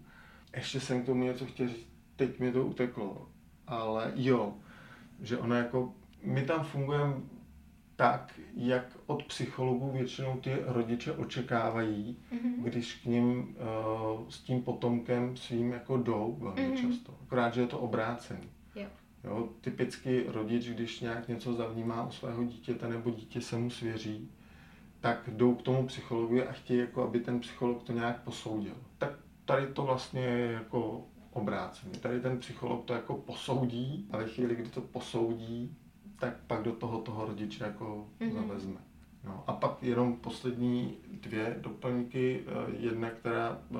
Ještě 0.56 0.80
jsem 0.80 1.04
k 1.04 1.06
tomu 1.06 1.24
něco 1.24 1.46
chtěl 1.46 1.68
říct, 1.68 1.88
teď 2.16 2.39
mi 2.39 2.52
to 2.52 2.66
uteklo, 2.66 3.30
ale 3.68 4.12
jo, 4.16 4.54
že 5.22 5.38
ono 5.38 5.56
jako, 5.56 5.93
my 6.24 6.46
tam 6.46 6.64
fungujeme 6.64 7.14
tak, 7.96 8.39
jak 8.56 8.98
od 9.06 9.24
psychologů 9.24 9.91
většinou 9.91 10.38
ty 10.38 10.58
rodiče 10.66 11.12
očekávají, 11.12 12.18
mm-hmm. 12.34 12.64
když 12.64 12.96
k 12.96 13.06
ním 13.06 13.39
uh, 13.39 14.30
s 14.30 14.39
tím 14.41 14.62
potomkem 14.62 15.38
svým 15.38 15.72
jako 15.72 15.98
jdou 15.98 16.38
velmi 16.39 16.62
mm-hmm. 16.62 16.82
často. 16.82 17.14
Akorát, 17.24 17.54
že 17.54 17.62
je 17.62 17.68
to 17.68 17.80
obrácený. 17.80 18.50
Jo. 18.76 18.88
Jo, 19.24 19.50
typicky 19.62 20.26
rodič, 20.28 20.70
když 20.70 21.00
nějak 21.00 21.28
něco 21.28 21.54
zavnímá 21.54 22.08
u 22.08 22.12
svého 22.12 22.43
dítěte 22.43 22.88
nebo 22.88 23.10
dítě 23.10 23.41
se 23.41 23.58
mu 23.58 23.70
svěří, 23.70 24.32
tak 25.00 25.30
jdou 25.32 25.56
k 25.56 25.62
tomu 25.62 25.88
psychologu 25.88 26.50
a 26.50 26.52
chtějí, 26.52 26.80
jako, 26.80 27.04
aby 27.04 27.20
ten 27.20 27.39
psycholog 27.39 27.84
to 27.84 27.93
nějak 27.93 28.24
posoudil. 28.24 28.76
Tak 28.98 29.12
tady 29.46 29.68
to 29.68 29.84
vlastně 29.84 30.22
je 30.22 30.52
jako 30.52 31.08
obráceně. 31.32 32.00
Tady 32.00 32.22
ten 32.22 32.39
psycholog 32.39 32.86
to 32.86 32.93
jako 32.93 33.14
posoudí 33.14 34.08
a 34.12 34.18
ve 34.18 34.28
chvíli, 34.28 34.56
kdy 34.56 34.70
to 34.70 34.82
posoudí, 34.82 35.78
tak 36.20 36.34
pak 36.47 36.63
do 36.63 36.72
toho 36.72 37.01
toho 37.01 37.26
rodiče 37.26 37.63
jako 37.63 38.07
mm-hmm. 38.20 38.34
zavezme. 38.34 38.80
No, 39.24 39.43
a 39.47 39.53
pak 39.53 39.84
jenom 39.84 40.16
poslední 40.16 40.97
dvě 41.22 41.57
doplňky. 41.61 42.43
Eh, 42.47 42.76
jedna, 42.80 43.09
která 43.09 43.57
uh, 43.70 43.80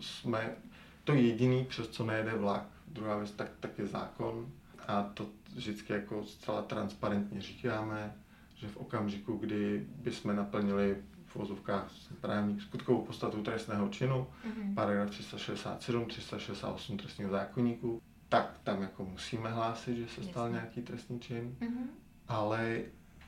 jsme, 0.00 0.56
to 1.04 1.12
jediný, 1.14 1.64
přes 1.64 1.88
co 1.88 2.06
nejede 2.06 2.34
vlak. 2.34 2.66
Druhá 2.88 3.16
věc, 3.16 3.30
tak, 3.30 3.50
tak 3.60 3.78
je 3.78 3.86
zákon 3.86 4.46
a 4.88 5.02
to 5.02 5.26
vždycky 5.54 5.92
jako 5.92 6.24
zcela 6.24 6.62
transparentně 6.62 7.40
říkáme, 7.40 8.14
že 8.54 8.68
v 8.68 8.76
okamžiku, 8.76 9.36
kdy 9.36 9.86
bychom 9.96 10.36
naplnili 10.36 10.96
v 11.26 11.36
vozovkách 11.36 11.90
právní 12.20 12.60
skutkovou 12.60 13.02
podstatu 13.02 13.42
trestného 13.42 13.88
činu, 13.88 14.26
mm-hmm. 14.46 14.74
paragraf 14.74 15.10
367, 15.10 16.06
368 16.06 16.96
trestního 16.96 17.30
zákonníku, 17.30 18.02
tak 18.34 18.58
tam 18.62 18.82
jako 18.82 19.04
musíme 19.04 19.50
hlásit, 19.50 19.96
že 19.96 20.08
se 20.08 20.20
Jasně. 20.20 20.32
stal 20.32 20.50
nějaký 20.50 20.82
trestný 20.82 21.20
čin, 21.20 21.56
mm-hmm. 21.60 21.86
ale 22.28 22.82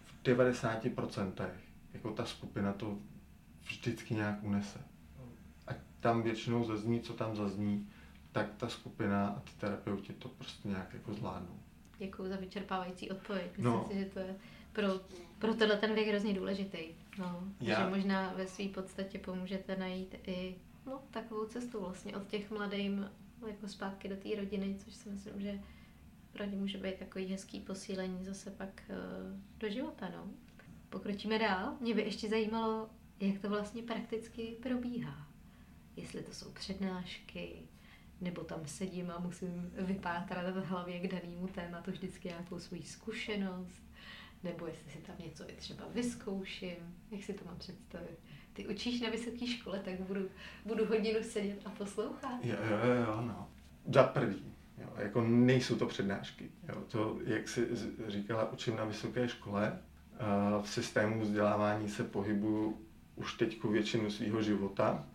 v 0.05 0.25
90% 0.25 1.49
jako 1.93 2.11
ta 2.11 2.25
skupina 2.25 2.73
to 2.73 2.99
vždycky 3.63 4.15
nějak 4.15 4.43
unese. 4.43 4.79
A 5.67 5.71
tam 6.01 6.23
většinou 6.23 6.65
zazní, 6.65 7.01
co 7.01 7.13
tam 7.15 7.37
zazní, 7.37 7.89
tak 8.33 8.55
ta 8.57 8.69
skupina 8.69 9.29
a 9.29 9.41
ty 9.41 9.51
terapeuti 9.59 10.13
to 10.13 10.29
prostě 10.29 10.69
nějak 10.69 10.95
jako 10.95 11.15
zvládnou. 11.15 11.59
Děkuji 11.99 12.29
za 12.29 12.37
vyčerpávající 12.37 13.11
odpověď. 13.11 13.51
Myslím 13.57 13.65
no. 13.65 13.89
si, 13.91 13.99
že 13.99 14.05
to 14.05 14.19
je 14.19 14.37
pro, 14.73 14.89
pro 15.39 15.55
tohle 15.55 15.77
ten 15.77 15.95
věk 15.95 16.09
hrozně 16.09 16.35
důležitý. 16.35 16.79
No, 17.19 17.43
Já. 17.61 17.81
že 17.81 17.97
možná 17.97 18.33
ve 18.37 18.47
své 18.47 18.69
podstatě 18.69 19.19
pomůžete 19.19 19.77
najít 19.77 20.15
i 20.27 20.57
no, 20.87 21.03
takovou 21.11 21.45
cestu 21.47 21.81
vlastně 21.81 22.17
od 22.17 22.27
těch 22.27 22.51
mladým 22.51 23.11
jako 23.47 23.69
zpátky 23.69 24.09
do 24.09 24.17
té 24.17 24.37
rodiny, 24.37 24.77
což 24.79 24.95
si 24.95 25.09
myslím, 25.09 25.41
že 25.41 25.61
ně 26.45 26.57
může 26.57 26.79
být 26.79 26.99
takový 26.99 27.27
hezký 27.27 27.61
posílení 27.61 28.25
zase 28.25 28.51
pak 28.51 28.83
uh, 28.91 29.41
do 29.59 29.69
života. 29.69 30.09
No. 30.09 30.31
Pokročíme 30.89 31.39
dál. 31.39 31.77
Mě 31.81 31.95
by 31.95 32.03
ještě 32.03 32.29
zajímalo, 32.29 32.91
jak 33.21 33.39
to 33.39 33.49
vlastně 33.49 33.83
prakticky 33.83 34.57
probíhá. 34.63 35.29
Jestli 35.97 36.23
to 36.23 36.33
jsou 36.33 36.53
přednášky, 36.53 37.63
nebo 38.21 38.45
tam 38.45 38.67
sedím 38.67 39.11
a 39.11 39.19
musím 39.19 39.73
vypátrat 39.75 40.57
v 40.57 40.65
hlavě 40.65 41.01
k 41.01 41.13
danému 41.13 41.49
tématu 41.49 41.91
vždycky 41.91 42.29
nějakou 42.29 42.59
svou 42.59 42.83
zkušenost, 42.83 43.83
nebo 44.43 44.67
jestli 44.67 44.91
si 44.91 44.99
tam 44.99 45.17
něco 45.19 45.51
i 45.51 45.53
třeba 45.53 45.89
vyzkouším, 45.89 46.97
jak 47.11 47.25
si 47.25 47.35
to 47.35 47.45
mám 47.45 47.59
představit. 47.59 48.19
Ty 48.57 48.67
učíš 48.67 49.01
na 49.01 49.11
vysoké 49.11 49.47
škole, 49.47 49.81
tak 49.85 50.01
budu, 50.01 50.21
budu 50.65 50.87
hodinu 50.87 51.23
sedět 51.23 51.59
a 51.65 51.71
poslouchat. 51.71 52.39
Jo, 52.43 52.57
jo, 52.71 52.95
jo, 53.07 53.23
no. 53.23 53.49
Za 53.95 54.03
prvý, 54.03 54.43
jo, 54.79 54.89
jako 54.97 55.21
nejsou 55.21 55.77
to 55.77 55.87
přednášky. 55.87 56.51
Jo. 56.69 56.83
To, 56.89 57.19
jak 57.25 57.49
jsi 57.49 57.69
říkala, 58.09 58.53
učím 58.53 58.77
na 58.77 58.85
vysoké 58.85 59.29
škole, 59.29 59.79
v 60.63 60.69
systému 60.69 61.21
vzdělávání 61.21 61.89
se 61.89 62.05
pohybuju 62.05 62.81
už 63.17 63.35
teď 63.35 63.65
většinu 63.65 64.11
svého 64.11 64.43
života, 64.43 65.07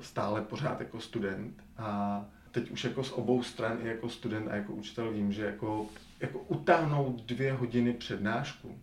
stále 0.00 0.42
pořád 0.42 0.80
jako 0.80 1.00
student 1.00 1.64
a 1.76 2.24
teď 2.50 2.70
už 2.70 2.84
jako 2.84 3.04
z 3.04 3.12
obou 3.12 3.42
stran 3.42 3.78
i 3.82 3.88
jako 3.88 4.08
student 4.08 4.48
a 4.48 4.54
jako 4.54 4.72
učitel 4.72 5.12
vím, 5.12 5.32
že 5.32 5.44
jako, 5.44 5.86
jako 6.20 6.38
utáhnout 6.38 7.22
dvě 7.22 7.52
hodiny 7.52 7.92
přednášku 7.92 8.78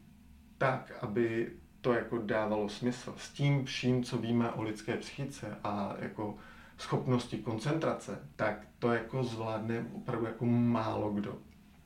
tak, 0.58 0.92
aby 1.02 1.52
to 1.82 1.94
jako 1.94 2.18
dávalo 2.18 2.70
smysl. 2.70 3.14
S 3.18 3.30
tím 3.30 3.66
vším, 3.66 4.04
co 4.04 4.18
víme 4.18 4.52
o 4.52 4.64
lidské 4.64 4.98
psychice 4.98 5.58
a 5.64 5.96
jako 6.00 6.38
schopnosti 6.78 7.38
koncentrace, 7.38 8.20
tak 8.36 8.68
to 8.80 8.94
jako 8.94 9.24
zvládne 9.24 9.86
opravdu 9.94 10.26
jako 10.26 10.46
málo 10.46 11.10
kdo. 11.10 11.38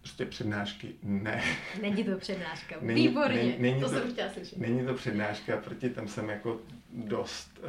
Prostě 0.02 0.26
přednášky 0.26 0.94
ne. 1.04 1.44
Není 1.82 2.04
to 2.04 2.18
přednáška, 2.18 2.76
není, 2.82 3.08
výborně, 3.08 3.36
není, 3.36 3.56
není 3.60 3.82
to, 3.82 3.90
to 3.90 3.96
jsem 3.96 4.12
chtěla 4.12 4.30
slyšet. 4.30 4.60
Není 4.60 4.86
to 4.86 4.94
přednáška, 4.94 5.58
proti 5.58 5.90
tam 5.90 6.08
jsem 6.08 6.30
jako 6.30 6.60
dost 6.94 7.60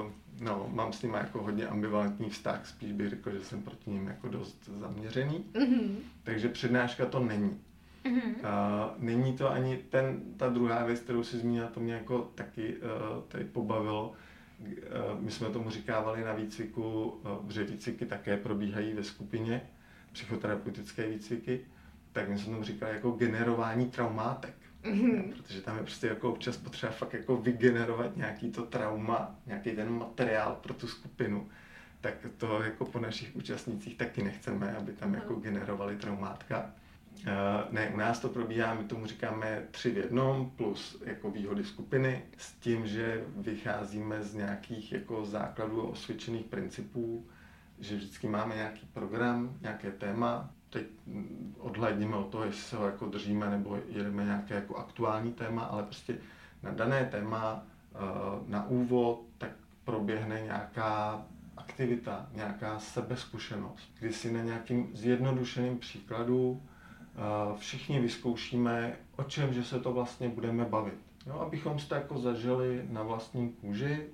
uh, 0.00 0.10
no, 0.40 0.70
mám 0.72 0.92
s 0.92 1.02
nimi 1.02 1.16
jako 1.16 1.42
hodně 1.42 1.66
ambivalentní 1.66 2.30
vztah, 2.30 2.66
spíš 2.66 2.92
bych 2.92 3.10
řekl, 3.10 3.30
že 3.30 3.44
jsem 3.44 3.62
proti 3.62 3.90
ním 3.90 4.06
jako 4.06 4.28
dost 4.28 4.70
zaměřený. 4.80 5.44
Mm-hmm. 5.52 5.96
Takže 6.22 6.48
přednáška 6.48 7.06
to 7.06 7.20
není. 7.20 7.60
Mm-hmm. 8.04 8.34
Uh, 8.34 9.02
není 9.04 9.36
to 9.36 9.50
ani 9.50 9.76
ten, 9.76 10.20
ta 10.36 10.48
druhá 10.48 10.84
věc, 10.84 11.00
kterou 11.00 11.24
si 11.24 11.38
zmínila, 11.38 11.68
to 11.68 11.80
mě 11.80 11.94
jako 11.94 12.30
taky 12.34 12.74
uh, 12.76 13.22
tady 13.28 13.44
pobavilo. 13.44 14.12
Uh, 14.60 15.20
my 15.20 15.30
jsme 15.30 15.48
tomu 15.48 15.70
říkávali 15.70 16.24
na 16.24 16.32
výcviku, 16.32 17.04
uh, 17.04 17.50
že 17.50 17.64
výcviky 17.64 18.06
také 18.06 18.36
probíhají 18.36 18.92
ve 18.92 19.04
skupině, 19.04 19.62
psychoterapeutické 20.12 21.08
výcviky, 21.08 21.60
tak 22.12 22.28
my 22.28 22.38
jsme 22.38 22.52
tomu 22.52 22.64
říkali 22.64 22.92
jako 22.92 23.10
generování 23.10 23.90
traumátek. 23.90 24.54
Mm-hmm. 24.82 25.32
Protože 25.32 25.60
tam 25.60 25.76
je 25.76 25.82
prostě 25.82 26.06
jako 26.06 26.32
občas 26.32 26.56
potřeba 26.56 26.92
fakt 26.92 27.12
jako 27.12 27.36
vygenerovat 27.36 28.16
nějaký 28.16 28.50
to 28.50 28.62
trauma, 28.62 29.34
nějaký 29.46 29.70
ten 29.70 29.90
materiál 29.90 30.58
pro 30.62 30.74
tu 30.74 30.86
skupinu. 30.86 31.48
Tak 32.00 32.14
to 32.36 32.62
jako 32.62 32.84
po 32.84 33.00
našich 33.00 33.36
účastnících 33.36 33.96
taky 33.96 34.22
nechceme, 34.22 34.76
aby 34.76 34.92
tam 34.92 35.14
jako 35.14 35.34
generovali 35.34 35.96
traumátka. 35.96 36.70
Uh, 37.24 37.72
ne, 37.72 37.90
u 37.94 37.96
nás 37.96 38.18
to 38.18 38.28
probíhá, 38.28 38.74
my 38.74 38.84
tomu 38.84 39.06
říkáme 39.06 39.62
tři 39.70 39.90
v 39.90 39.96
jednom, 39.96 40.50
plus 40.50 41.02
jako 41.04 41.30
výhody 41.30 41.64
skupiny, 41.64 42.22
s 42.36 42.52
tím, 42.52 42.86
že 42.86 43.24
vycházíme 43.36 44.22
z 44.22 44.34
nějakých 44.34 44.92
jako 44.92 45.24
základů 45.24 45.82
osvědčených 45.82 46.44
principů, 46.44 47.26
že 47.78 47.96
vždycky 47.96 48.28
máme 48.28 48.54
nějaký 48.54 48.86
program, 48.92 49.56
nějaké 49.60 49.90
téma, 49.90 50.50
teď 50.70 50.86
odhledíme 51.58 52.16
od 52.16 52.28
toho, 52.28 52.44
jestli 52.44 52.62
se 52.62 52.76
ho 52.76 52.86
jako 52.86 53.06
držíme 53.06 53.50
nebo 53.50 53.78
jedeme 53.88 54.24
nějaké 54.24 54.54
jako 54.54 54.76
aktuální 54.76 55.32
téma, 55.32 55.62
ale 55.62 55.82
prostě 55.82 56.18
na 56.62 56.70
dané 56.70 57.04
téma 57.04 57.62
eh, 57.94 57.98
na 58.46 58.68
úvod 58.68 59.20
tak 59.38 59.50
proběhne 59.84 60.40
nějaká 60.40 61.22
aktivita, 61.56 62.26
nějaká 62.34 62.78
sebezkušenost, 62.78 63.90
kdy 64.00 64.12
si 64.12 64.32
na 64.32 64.42
nějakým 64.42 64.90
zjednodušeným 64.94 65.78
příkladu 65.78 66.62
eh, 66.62 66.73
všichni 67.58 68.00
vyzkoušíme, 68.00 68.96
o 69.16 69.22
čem, 69.22 69.52
že 69.52 69.64
se 69.64 69.80
to 69.80 69.92
vlastně 69.92 70.28
budeme 70.28 70.64
bavit. 70.64 70.98
Jo, 71.26 71.34
abychom 71.34 71.78
to 71.78 71.94
jako 71.94 72.18
zažili 72.18 72.86
na 72.90 73.02
vlastní 73.02 73.52
kůži 73.52 74.06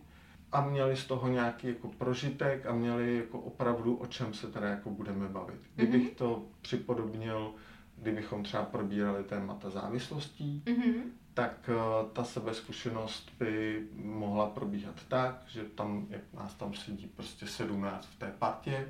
a 0.52 0.60
měli 0.60 0.96
z 0.96 1.04
toho 1.04 1.28
nějaký 1.28 1.66
jako 1.66 1.88
prožitek 1.88 2.66
a 2.66 2.72
měli 2.72 3.16
jako 3.16 3.40
opravdu 3.40 3.96
o 3.96 4.06
čem 4.06 4.34
se 4.34 4.46
teda 4.46 4.68
jako 4.68 4.90
budeme 4.90 5.28
bavit. 5.28 5.60
Kdybych 5.74 6.10
mm-hmm. 6.10 6.14
to 6.14 6.44
připodobnil, 6.60 7.54
kdybychom 7.96 8.42
třeba 8.42 8.62
probírali 8.62 9.24
témata 9.24 9.70
závislostí, 9.70 10.62
mm-hmm. 10.66 11.02
tak 11.34 11.70
uh, 11.70 12.08
ta 12.12 12.24
sebezkušenost 12.24 13.32
by 13.38 13.82
mohla 14.04 14.46
probíhat 14.46 14.94
tak, 15.08 15.42
že 15.46 15.64
tam, 15.64 16.06
jak 16.10 16.32
nás 16.32 16.54
tam 16.54 16.74
sedí 16.74 17.06
prostě 17.06 17.46
17 17.46 18.06
v 18.06 18.18
té 18.18 18.34
partě, 18.38 18.88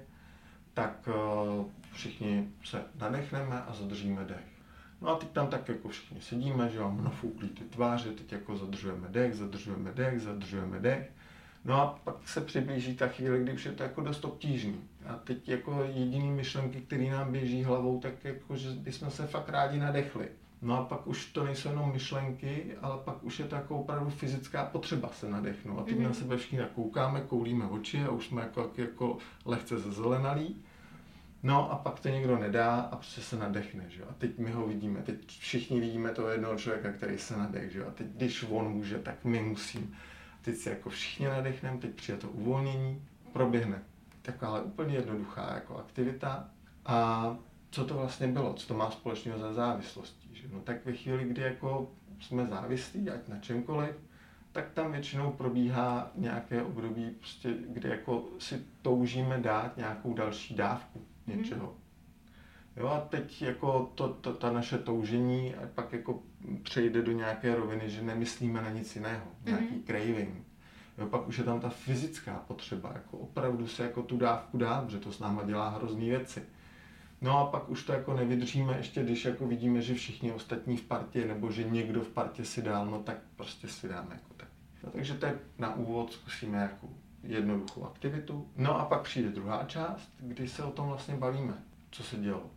tak 0.74 1.08
uh, 1.08 1.66
všichni 1.92 2.48
se 2.64 2.84
nadechneme 3.00 3.62
a 3.62 3.74
zadržíme 3.74 4.24
dech. 4.24 4.44
No 5.00 5.08
a 5.08 5.16
teď 5.16 5.28
tam 5.28 5.46
tak 5.46 5.68
jako 5.68 5.88
všichni 5.88 6.20
sedíme, 6.20 6.70
že 6.70 6.80
mám 6.80 7.04
nafouklý 7.04 7.48
ty 7.48 7.64
tváře, 7.64 8.10
teď 8.10 8.32
jako 8.32 8.56
zadržujeme 8.56 9.08
dech, 9.08 9.34
zadržujeme 9.34 9.92
dech, 9.92 10.20
zadržujeme 10.20 10.80
dech. 10.80 11.10
No 11.64 11.74
a 11.74 12.00
pak 12.04 12.28
se 12.28 12.40
přiblíží 12.40 12.96
ta 12.96 13.08
chvíle, 13.08 13.38
kdy 13.38 13.52
už 13.52 13.66
je 13.66 13.72
to 13.72 13.82
jako 13.82 14.00
dost 14.00 14.24
obtížný. 14.24 14.80
A 15.06 15.14
teď 15.14 15.48
jako 15.48 15.82
jediný 15.94 16.30
myšlenky, 16.30 16.80
které 16.80 17.10
nám 17.10 17.32
běží 17.32 17.64
hlavou, 17.64 18.00
tak 18.00 18.24
jako, 18.24 18.56
že 18.56 18.70
bychom 18.70 19.10
se 19.10 19.26
fakt 19.26 19.48
rádi 19.48 19.78
nadechli. 19.78 20.28
No 20.62 20.78
a 20.78 20.84
pak 20.84 21.06
už 21.06 21.26
to 21.26 21.44
nejsou 21.44 21.68
jenom 21.68 21.92
myšlenky, 21.92 22.76
ale 22.82 22.98
pak 23.04 23.24
už 23.24 23.38
je 23.38 23.44
to 23.44 23.54
jako 23.54 23.78
opravdu 23.78 24.10
fyzická 24.10 24.64
potřeba 24.64 25.08
se 25.08 25.30
nadechnout. 25.30 25.78
A 25.78 25.82
teď 25.82 25.94
mm-hmm. 25.94 26.02
na 26.02 26.12
sebe 26.12 26.36
všichni 26.36 26.58
koukáme, 26.74 27.20
koulíme 27.20 27.66
oči 27.66 28.04
a 28.04 28.10
už 28.10 28.26
jsme 28.26 28.42
jako, 28.42 28.70
jako 28.76 29.18
lehce 29.44 29.78
zezelenalí. 29.78 30.64
No 31.42 31.72
a 31.72 31.76
pak 31.76 32.00
to 32.00 32.08
někdo 32.08 32.38
nedá 32.38 32.80
a 32.80 32.96
prostě 32.96 33.20
se 33.20 33.36
nadechne, 33.36 33.84
že 33.88 34.02
A 34.04 34.14
teď 34.18 34.38
my 34.38 34.50
ho 34.50 34.66
vidíme, 34.66 35.02
teď 35.02 35.26
všichni 35.26 35.80
vidíme 35.80 36.10
toho 36.10 36.28
jednoho 36.28 36.56
člověka, 36.56 36.92
který 36.92 37.18
se 37.18 37.36
nadech, 37.36 37.72
že 37.72 37.84
A 37.84 37.90
teď 37.90 38.06
když 38.06 38.44
on 38.50 38.68
může, 38.68 38.98
tak 38.98 39.24
my 39.24 39.42
musíme. 39.42 39.86
Teď 40.42 40.56
se 40.56 40.70
jako 40.70 40.90
všichni 40.90 41.26
nadechneme, 41.26 41.78
teď 41.78 41.90
přijde 41.90 42.18
to 42.18 42.28
uvolnění, 42.28 43.02
proběhne. 43.32 43.82
Taková 44.22 44.62
úplně 44.62 44.94
jednoduchá 44.94 45.54
jako 45.54 45.76
aktivita. 45.76 46.48
A 46.86 47.36
co 47.70 47.84
to 47.84 47.94
vlastně 47.94 48.26
bylo, 48.26 48.54
co 48.54 48.68
to 48.68 48.74
má 48.74 48.90
společného 48.90 49.38
za 49.38 49.52
závislostí, 49.52 50.19
že? 50.40 50.48
No 50.52 50.60
tak 50.60 50.86
ve 50.86 50.92
chvíli, 50.92 51.24
kdy 51.24 51.42
jako 51.42 51.92
jsme 52.20 52.46
závislí, 52.46 53.10
ať 53.10 53.28
na 53.28 53.38
čemkoliv, 53.38 53.94
tak 54.52 54.70
tam 54.70 54.92
většinou 54.92 55.32
probíhá 55.32 56.10
nějaké 56.14 56.62
období, 56.62 57.10
prostě, 57.10 57.54
kdy 57.68 57.88
jako 57.88 58.24
si 58.38 58.62
toužíme 58.82 59.38
dát 59.38 59.76
nějakou 59.76 60.14
další 60.14 60.54
dávku 60.54 61.00
něčeho. 61.26 61.74
Jo 62.76 62.88
a 62.88 63.00
teď 63.00 63.42
jako 63.42 63.92
to, 63.94 64.08
to, 64.08 64.34
ta 64.34 64.52
naše 64.52 64.78
toužení 64.78 65.54
a 65.54 65.68
pak 65.74 65.92
jako 65.92 66.22
přejde 66.62 67.02
do 67.02 67.12
nějaké 67.12 67.54
roviny, 67.54 67.90
že 67.90 68.02
nemyslíme 68.02 68.62
na 68.62 68.70
nic 68.70 68.96
jiného, 68.96 69.26
nějaký 69.44 69.64
mm-hmm. 69.64 69.84
craving. 69.86 70.46
Jo, 70.98 71.06
pak 71.06 71.28
už 71.28 71.38
je 71.38 71.44
tam 71.44 71.60
ta 71.60 71.68
fyzická 71.68 72.44
potřeba, 72.48 72.92
jako 72.94 73.18
opravdu 73.18 73.66
se 73.66 73.82
jako 73.82 74.02
tu 74.02 74.16
dávku 74.16 74.58
dát, 74.58 74.84
protože 74.84 74.98
to 74.98 75.12
s 75.12 75.18
náma 75.18 75.42
dělá 75.42 75.68
hrozný 75.68 76.08
věci. 76.08 76.42
No 77.20 77.38
a 77.38 77.46
pak 77.46 77.68
už 77.68 77.84
to 77.84 77.92
jako 77.92 78.14
nevydržíme, 78.14 78.76
ještě 78.76 79.02
když 79.02 79.24
jako 79.24 79.46
vidíme, 79.46 79.82
že 79.82 79.94
všichni 79.94 80.32
ostatní 80.32 80.76
v 80.76 80.82
partě, 80.82 81.24
nebo 81.24 81.50
že 81.50 81.64
někdo 81.64 82.00
v 82.00 82.08
partě 82.08 82.44
si 82.44 82.62
dál, 82.62 82.86
no 82.86 83.02
tak 83.02 83.16
prostě 83.36 83.68
si 83.68 83.88
dáme 83.88 84.08
jako 84.14 84.34
tak. 84.36 84.48
No, 84.84 84.90
takže 84.90 85.14
to 85.14 85.26
je 85.26 85.38
na 85.58 85.74
úvod 85.74 86.12
zkusíme 86.12 86.58
jako 86.58 86.88
jednoduchou 87.22 87.84
aktivitu. 87.84 88.48
No 88.56 88.80
a 88.80 88.84
pak 88.84 89.02
přijde 89.02 89.28
druhá 89.28 89.64
část, 89.64 90.10
kdy 90.20 90.48
se 90.48 90.62
o 90.62 90.70
tom 90.70 90.88
vlastně 90.88 91.16
bavíme, 91.16 91.54
co 91.90 92.02
se 92.02 92.16
dělo, 92.16 92.50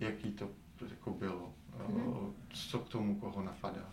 jaký 0.00 0.30
to 0.30 0.48
jako 0.90 1.10
bylo, 1.10 1.54
mm-hmm. 1.78 2.32
co 2.48 2.78
k 2.78 2.88
tomu 2.88 3.20
koho 3.20 3.42
napadá. 3.42 3.92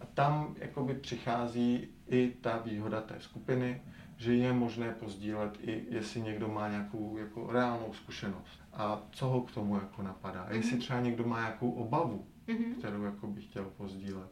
A 0.00 0.06
tam 0.14 0.54
jakoby 0.58 0.94
přichází 0.94 1.88
i 2.06 2.34
ta 2.40 2.58
výhoda 2.58 3.00
té 3.00 3.20
skupiny, 3.20 3.82
že 4.22 4.34
je 4.34 4.52
možné 4.52 4.90
pozdílet 4.90 5.58
i 5.60 5.84
jestli 5.88 6.20
někdo 6.20 6.48
má 6.48 6.68
nějakou 6.68 7.16
jako 7.16 7.52
reálnou 7.52 7.92
zkušenost 7.92 8.62
a 8.72 9.02
co 9.10 9.26
ho 9.26 9.40
k 9.40 9.50
tomu 9.50 9.74
jako 9.74 10.02
napadá. 10.02 10.42
A 10.42 10.52
jestli 10.52 10.72
mhm. 10.72 10.80
třeba 10.80 11.00
někdo 11.00 11.24
má 11.24 11.40
nějakou 11.40 11.70
obavu, 11.70 12.26
mm-hmm. 12.48 12.74
kterou 12.78 13.02
jako 13.02 13.26
by 13.26 13.40
chtěl 13.40 13.64
pozdílet. 13.64 14.30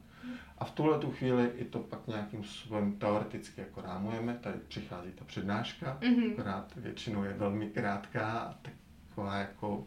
A 0.59 0.65
v 0.65 0.71
tuhle 0.71 0.99
tu 0.99 1.11
chvíli 1.11 1.51
i 1.57 1.65
to 1.65 1.79
pak 1.79 2.07
nějakým 2.07 2.45
způsobem 2.45 2.93
teoreticky 2.93 3.61
jako 3.61 3.81
rámujeme. 3.81 4.39
Tady 4.41 4.59
přichází 4.69 5.13
ta 5.13 5.25
přednáška, 5.25 5.99
mm-hmm. 6.01 6.33
akorát 6.33 6.73
většinou 6.77 7.25
je 7.25 7.33
velmi 7.33 7.67
krátká 7.67 8.39
a 8.39 8.55
taková 9.09 9.37
jako 9.37 9.87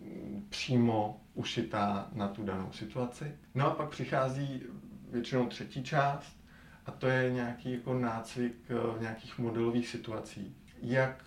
mm, 0.00 0.46
přímo 0.48 1.20
ušitá 1.34 2.08
na 2.12 2.28
tu 2.28 2.44
danou 2.44 2.72
situaci. 2.72 3.36
No 3.54 3.66
a 3.66 3.74
pak 3.74 3.88
přichází 3.88 4.62
většinou 5.10 5.46
třetí 5.46 5.82
část 5.82 6.43
a 6.86 6.90
to 6.90 7.06
je 7.06 7.32
nějaký 7.32 7.72
jako 7.72 7.94
nácvik 7.94 8.54
v 8.68 9.00
nějakých 9.00 9.38
modelových 9.38 9.88
situací. 9.88 10.56
Jak 10.82 11.24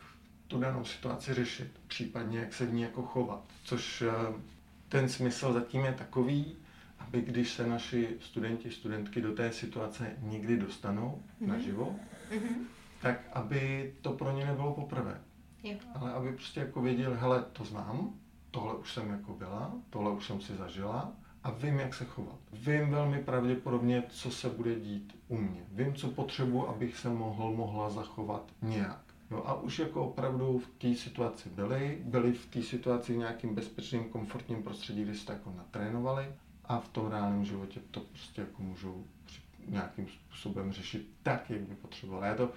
tu 0.47 0.59
danou 0.59 0.85
situaci 0.85 1.33
řešit, 1.33 1.71
případně 1.87 2.39
jak 2.39 2.53
se 2.53 2.65
v 2.65 2.73
ní 2.73 2.81
jako 2.81 3.01
chovat. 3.01 3.43
Což 3.63 4.01
eh, 4.01 4.11
ten 4.89 5.09
smysl 5.09 5.53
zatím 5.53 5.85
je 5.85 5.93
takový, 5.93 6.55
aby 6.99 7.21
když 7.21 7.53
se 7.53 7.67
naši 7.67 8.17
studenti, 8.19 8.71
studentky 8.71 9.21
do 9.21 9.33
té 9.33 9.51
situace 9.51 10.11
někdy 10.21 10.57
dostanou 10.57 11.21
mm-hmm. 11.41 11.47
naživo, 11.47 11.95
mm-hmm. 12.31 12.55
tak 13.01 13.19
aby 13.33 13.93
to 14.01 14.11
pro 14.11 14.31
ně 14.31 14.45
nebylo 14.45 14.73
poprvé. 14.73 15.21
Jo. 15.63 15.77
Ale 15.95 16.13
aby 16.13 16.31
prostě 16.31 16.59
jako 16.59 16.81
věděli, 16.81 17.17
hele, 17.17 17.45
to 17.53 17.65
znám, 17.65 18.13
tohle 18.51 18.75
už 18.75 18.93
jsem 18.93 19.09
jako 19.09 19.33
byla, 19.33 19.73
tohle 19.89 20.11
už 20.11 20.25
jsem 20.25 20.41
si 20.41 20.55
zažila 20.55 21.13
a 21.43 21.51
vím, 21.51 21.79
jak 21.79 21.93
se 21.93 22.05
chovat. 22.05 22.39
Vím 22.53 22.89
velmi 22.89 23.23
pravděpodobně, 23.23 24.03
co 24.09 24.31
se 24.31 24.49
bude 24.49 24.79
dít 24.79 25.15
u 25.27 25.37
mě. 25.37 25.63
Vím, 25.71 25.95
co 25.95 26.07
potřebuji, 26.07 26.67
abych 26.67 26.97
se 26.97 27.09
mohl, 27.09 27.51
mohla 27.51 27.89
zachovat 27.89 28.51
nějak. 28.61 29.07
Jo, 29.31 29.43
a 29.45 29.53
už 29.53 29.79
jako 29.79 30.05
opravdu 30.05 30.59
v 30.59 30.67
té 30.67 30.95
situaci 30.95 31.49
byli, 31.49 32.01
byli 32.03 32.33
v 32.33 32.45
té 32.45 32.63
situaci 32.63 33.13
v 33.13 33.17
nějakým 33.17 33.55
bezpečným, 33.55 34.03
komfortním 34.03 34.63
prostředí, 34.63 35.03
kde 35.03 35.15
se 35.15 35.25
to 35.25 35.31
jako 35.31 35.53
natrénovali 35.57 36.25
a 36.65 36.79
v 36.79 36.87
tom 36.87 37.07
reálném 37.07 37.45
životě 37.45 37.79
to 37.91 37.99
prostě 37.99 38.41
jako 38.41 38.63
můžou 38.63 39.03
nějakým 39.67 40.07
způsobem 40.07 40.71
řešit 40.71 41.09
tak, 41.23 41.49
jak 41.49 41.61
by 41.61 41.75
potřeboval. 41.75 42.23
Já 42.23 42.35
to 42.35 42.51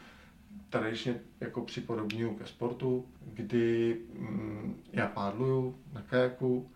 tradičně 0.70 1.20
jako 1.40 1.60
připodobňuji 1.60 2.34
ke 2.34 2.46
sportu, 2.46 3.06
kdy 3.32 3.96
mm, 4.18 4.82
já 4.92 5.06
pádluju 5.06 5.78
na 5.92 6.02
kajaku, 6.02 6.70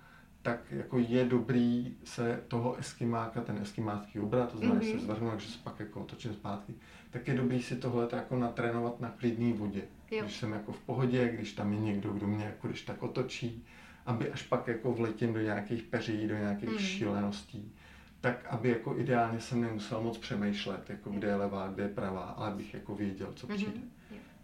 tak 0.45 0.61
jako 0.71 0.99
je 0.99 1.25
dobrý 1.25 1.97
se 2.05 2.41
toho 2.49 2.77
eskimáka, 2.77 3.41
ten 3.41 3.59
eskimácký 3.63 4.21
obrat, 4.21 4.53
to 4.53 4.59
znamená, 4.59 4.81
mm-hmm. 4.81 4.85
že 4.85 4.91
se 4.91 4.97
mhm. 4.97 5.05
zvrhnu, 5.05 5.31
takže 5.31 5.49
se 5.49 5.59
pak 5.65 5.81
jako 5.81 6.01
otočím 6.01 6.33
zpátky, 6.33 6.75
tak 7.11 7.29
je 7.29 7.35
dobrý 7.35 7.63
si 7.63 7.77
tohle 7.77 8.09
jako 8.13 8.37
natrénovat 8.37 9.01
na 9.01 9.09
klidné 9.09 9.53
vodě. 9.53 9.83
Jo. 10.11 10.23
Když 10.23 10.37
jsem 10.37 10.53
jako 10.53 10.73
v 10.73 10.81
pohodě, 10.81 11.29
když 11.29 11.53
tam 11.53 11.73
je 11.73 11.81
někdo, 11.81 12.13
kdo 12.13 12.27
mě 12.27 12.45
jako 12.45 12.69
když 12.69 12.83
tak 12.83 13.03
otočí, 13.03 13.65
aby 14.07 14.31
až 14.31 14.43
pak 14.43 14.69
jako 14.69 14.93
vletím 14.93 15.33
do 15.33 15.41
nějakých 15.41 15.83
peří, 15.83 16.27
do 16.27 16.37
nějakých 16.37 16.71
mm. 16.71 16.79
šíleností, 16.79 17.73
tak 18.21 18.47
aby 18.47 18.69
jako 18.69 18.99
ideálně 18.99 19.41
jsem 19.41 19.61
nemusel 19.61 20.01
moc 20.01 20.19
přemýšlet, 20.19 20.91
jako 20.91 21.11
kde 21.11 21.29
je 21.29 21.37
levá, 21.37 21.69
kde 21.69 21.83
je 21.83 21.89
pravá, 21.89 22.23
ale 22.23 22.55
bych 22.55 22.75
jako 22.75 22.95
věděl, 22.95 23.33
co 23.35 23.47
mm-hmm. 23.47 23.55
přijde. 23.55 23.81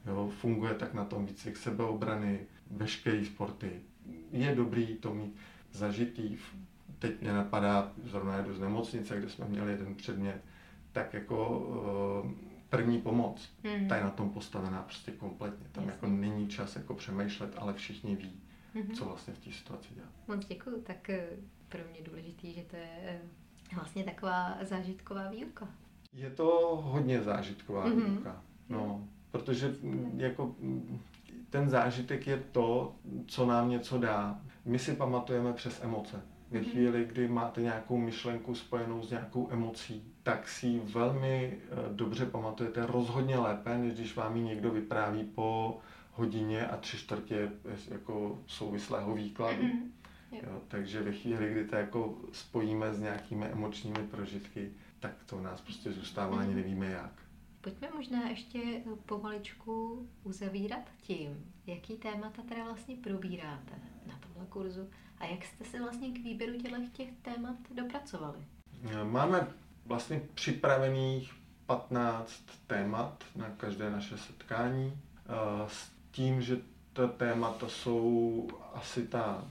Jo, 0.07 0.32
funguje 0.40 0.74
tak 0.74 0.94
na 0.94 1.05
tom 1.05 1.26
výcvik 1.26 1.57
sebeobrany, 1.57 2.40
veškerý 2.70 3.24
sporty. 3.26 3.70
Je 4.32 4.55
dobrý 4.55 4.86
to 4.86 5.14
mít 5.14 5.36
zažitý. 5.73 6.37
Teď 6.99 7.21
mě 7.21 7.33
napadá, 7.33 7.93
zrovna 8.05 8.37
jedu 8.37 8.55
z 8.55 8.61
nemocnice, 8.61 9.18
kde 9.18 9.29
jsme 9.29 9.49
měli 9.49 9.73
jeden 9.73 9.95
předmět, 9.95 10.41
tak 10.93 11.14
jako 11.14 11.59
uh, 12.25 12.31
první 12.71 13.01
pomoc, 13.01 13.49
mm. 13.64 13.89
ta 13.89 13.97
je 13.97 14.05
na 14.05 14.11
tom 14.11 14.31
postavená 14.31 14.83
prostě 14.83 15.11
kompletně. 15.11 15.66
Tam 15.73 15.85
Jasně. 15.85 15.93
jako 15.93 16.07
není 16.07 16.49
čas 16.49 16.77
jako 16.77 16.95
přemýšlet, 16.95 17.55
ale 17.59 17.75
všichni 17.75 18.16
ví, 18.16 18.41
mm-hmm. 18.75 18.95
co 18.95 19.05
vlastně 19.05 19.35
v 19.35 19.39
té 19.39 19.53
situaci 19.53 19.89
dělat. 19.95 20.11
Moc 20.29 20.47
děkuji, 20.47 20.83
tak 20.83 21.11
eh, 21.11 21.29
pro 21.68 21.81
mě 21.91 22.01
důležitý, 22.05 22.53
že 22.53 22.62
to 22.62 22.77
je 22.77 22.91
eh, 23.03 23.21
vlastně 23.75 24.05
taková 24.05 24.59
zážitková 24.62 25.31
výuka. 25.31 25.68
Je 26.12 26.31
to 26.31 26.81
hodně 26.85 27.23
zážitková 27.23 27.87
mm-hmm. 27.87 28.11
výuka, 28.11 28.43
no, 28.68 29.09
protože 29.31 29.75
mm, 29.83 30.21
jako 30.21 30.55
mm, 30.59 31.01
ten 31.51 31.68
zážitek 31.68 32.27
je 32.27 32.37
to, 32.53 32.95
co 33.27 33.47
nám 33.47 33.68
něco 33.68 33.99
dá. 33.99 34.41
My 34.71 34.79
si 34.79 34.95
pamatujeme 34.95 35.53
přes 35.53 35.83
emoce. 35.83 36.23
Ve 36.51 36.61
mm-hmm. 36.61 36.71
chvíli, 36.71 37.05
kdy 37.05 37.29
máte 37.29 37.62
nějakou 37.62 37.99
myšlenku 37.99 38.55
spojenou 38.55 39.03
s 39.03 39.11
nějakou 39.11 39.49
emocí, 39.51 40.14
tak 40.23 40.49
si 40.49 40.66
ji 40.66 40.81
velmi 40.81 41.59
eh, 41.62 41.77
dobře 41.93 42.27
pamatujete, 42.27 42.87
rozhodně 42.87 43.39
lépe, 43.39 43.79
než 43.79 43.95
když 43.95 44.16
vám 44.16 44.37
ji 44.37 44.43
někdo 44.43 44.71
vypráví 44.71 45.25
po 45.25 45.79
hodině 46.12 46.66
a 46.66 46.77
tři 46.77 46.97
čtvrtě 46.97 47.51
jako 47.89 48.39
souvislého 48.47 49.14
výkladu. 49.14 49.62
Mm-hmm. 49.62 49.91
Jo, 50.33 50.62
takže 50.68 51.03
ve 51.03 51.12
chvíli, 51.12 51.53
kdy 51.53 51.64
to 51.64 51.77
jako 51.77 52.18
spojíme 52.33 52.95
s 52.95 53.01
nějakými 53.01 53.47
emočními 53.47 53.99
prožitky, 54.11 54.71
tak 55.01 55.25
to 55.27 55.41
nás 55.41 55.61
prostě 55.61 55.93
zůstává, 55.93 56.39
ani 56.39 56.49
mhm. 56.49 56.57
nevíme 56.57 56.91
jak. 56.91 57.12
Pojďme 57.61 57.89
možná 57.95 58.29
ještě 58.29 58.83
pomaličku 59.07 60.07
uzavírat 60.25 60.91
tím, 61.03 61.53
jaký 61.66 61.97
témata 61.97 62.43
teda 62.43 62.64
vlastně 62.64 62.97
probíráte 62.97 63.73
tomhle 64.41 64.47
kurzu 64.49 64.91
a 65.18 65.26
jak 65.26 65.45
jste 65.45 65.64
se 65.64 65.80
vlastně 65.80 66.09
k 66.09 66.24
výběru 66.24 66.53
těch 66.93 67.09
témat 67.22 67.57
dopracovali. 67.74 68.38
Máme 69.05 69.47
vlastně 69.86 70.20
připravených 70.34 71.32
15 71.66 72.32
témat 72.66 73.24
na 73.36 73.51
každé 73.51 73.91
naše 73.91 74.18
setkání 74.18 75.01
s 75.66 75.91
tím, 76.11 76.43
že 76.43 76.59
ta 76.93 77.09
témata 77.09 77.68
jsou 77.68 78.49
asi 78.74 79.07
ta 79.07 79.45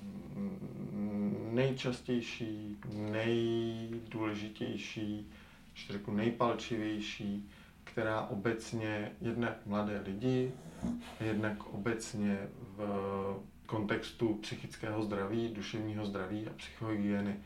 nejčastější, 1.52 2.78
nejdůležitější, 2.94 5.32
ještě 5.72 5.94
řeknu 5.94 6.14
nejpalčivější, 6.14 7.50
která 7.84 8.22
obecně 8.22 9.12
jednak 9.22 9.66
mladé 9.66 10.02
lidi, 10.06 10.52
jednak 11.20 11.74
obecně 11.74 12.38
v 12.78 13.40
kontextu 13.70 14.34
psychického 14.34 15.04
zdraví, 15.04 15.50
duševního 15.50 16.06
zdraví 16.06 16.48
a 16.48 16.54
psychohygieny, 16.54 17.40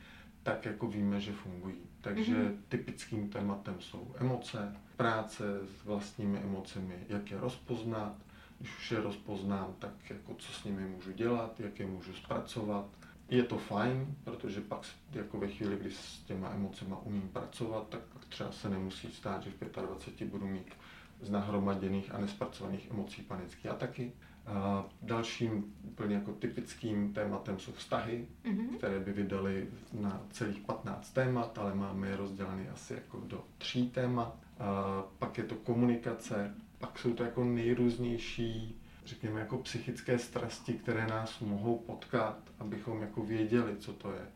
tak 0.43 0.65
jako 0.65 0.87
víme, 0.87 1.19
že 1.21 1.31
fungují. 1.31 1.75
Takže 2.01 2.35
mm-hmm. 2.35 2.57
typickým 2.69 3.29
tématem 3.29 3.75
jsou 3.79 4.15
emoce, 4.17 4.75
práce 4.97 5.43
s 5.63 5.85
vlastními 5.85 6.37
emocemi, 6.37 6.95
jak 7.09 7.31
je 7.31 7.39
rozpoznat, 7.39 8.15
když 8.59 8.77
už 8.77 8.91
je 8.91 9.01
rozpoznám, 9.01 9.75
tak 9.79 10.09
jako 10.09 10.33
co 10.33 10.51
s 10.51 10.63
nimi 10.63 10.81
můžu 10.81 11.11
dělat, 11.11 11.59
jak 11.59 11.79
je 11.79 11.85
můžu 11.85 12.13
zpracovat. 12.13 12.85
Je 13.29 13.43
to 13.43 13.57
fajn, 13.57 14.15
protože 14.23 14.61
pak 14.61 14.85
jako 15.11 15.39
ve 15.39 15.47
chvíli, 15.47 15.77
kdy 15.77 15.91
s 15.91 16.19
těma 16.19 16.49
emocema 16.49 16.97
umím 16.97 17.29
pracovat, 17.33 17.89
tak 17.89 18.01
třeba 18.29 18.51
se 18.51 18.69
nemusí 18.69 19.11
stát, 19.11 19.43
že 19.43 19.49
v 19.49 19.81
25 19.81 20.29
budu 20.29 20.47
mít 20.47 20.73
z 21.21 21.29
nahromaděných 21.29 22.15
a 22.15 22.17
nespracovaných 22.17 22.91
emocí 22.91 23.21
panické 23.21 23.69
ataky. 23.69 24.11
A 24.45 24.85
dalším 25.01 25.73
úplně 25.83 26.15
jako 26.15 26.31
typickým 26.31 27.13
tématem 27.13 27.59
jsou 27.59 27.71
vztahy, 27.71 28.27
mm-hmm. 28.45 28.77
které 28.77 28.99
by 28.99 29.13
vydali 29.13 29.67
na 29.93 30.21
celých 30.31 30.59
15 30.59 31.11
témat, 31.11 31.57
ale 31.57 31.75
máme 31.75 32.07
je 32.07 32.15
rozděleny 32.15 32.69
asi 32.69 32.93
jako 32.93 33.21
do 33.27 33.43
tří 33.57 33.89
témat. 33.89 34.37
A 34.59 35.03
pak 35.19 35.37
je 35.37 35.43
to 35.43 35.55
komunikace, 35.55 36.55
pak 36.79 36.99
jsou 36.99 37.13
to 37.13 37.23
jako 37.23 37.43
nejrůznější, 37.43 38.81
řekněme, 39.05 39.39
jako 39.39 39.57
psychické 39.57 40.19
strasti, 40.19 40.73
které 40.73 41.07
nás 41.07 41.39
mohou 41.39 41.77
potkat, 41.77 42.37
abychom 42.59 43.01
jako 43.01 43.23
věděli, 43.23 43.75
co 43.77 43.93
to 43.93 44.11
je. 44.11 44.27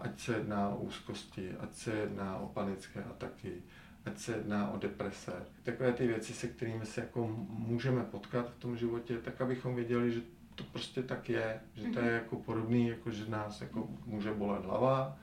Ať 0.00 0.20
se 0.20 0.34
jedná 0.34 0.68
o 0.68 0.76
úzkosti, 0.76 1.50
ať 1.60 1.74
se 1.74 1.90
jedná 1.90 2.36
o 2.36 2.46
panické 2.46 3.04
ataky, 3.04 3.62
ať 4.06 4.18
se 4.18 4.32
jedná 4.32 4.70
o 4.70 4.78
deprese. 4.78 5.32
Takové 5.62 5.92
ty 5.92 6.06
věci, 6.06 6.32
se 6.32 6.48
kterými 6.48 6.86
se 6.86 7.00
jako 7.00 7.26
můžeme 7.48 8.04
potkat 8.04 8.50
v 8.50 8.58
tom 8.58 8.76
životě, 8.76 9.18
tak 9.18 9.40
abychom 9.40 9.74
věděli, 9.74 10.12
že 10.12 10.20
to 10.54 10.64
prostě 10.64 11.02
tak 11.02 11.28
je, 11.28 11.60
že 11.74 11.82
to 11.82 11.98
je 11.98 12.04
mhm. 12.04 12.14
jako 12.14 12.36
podobný, 12.36 12.88
jako 12.88 13.10
že 13.10 13.30
nás 13.30 13.60
jako 13.60 13.88
může 14.06 14.32
bolet 14.32 14.64
hlava, 14.64 15.18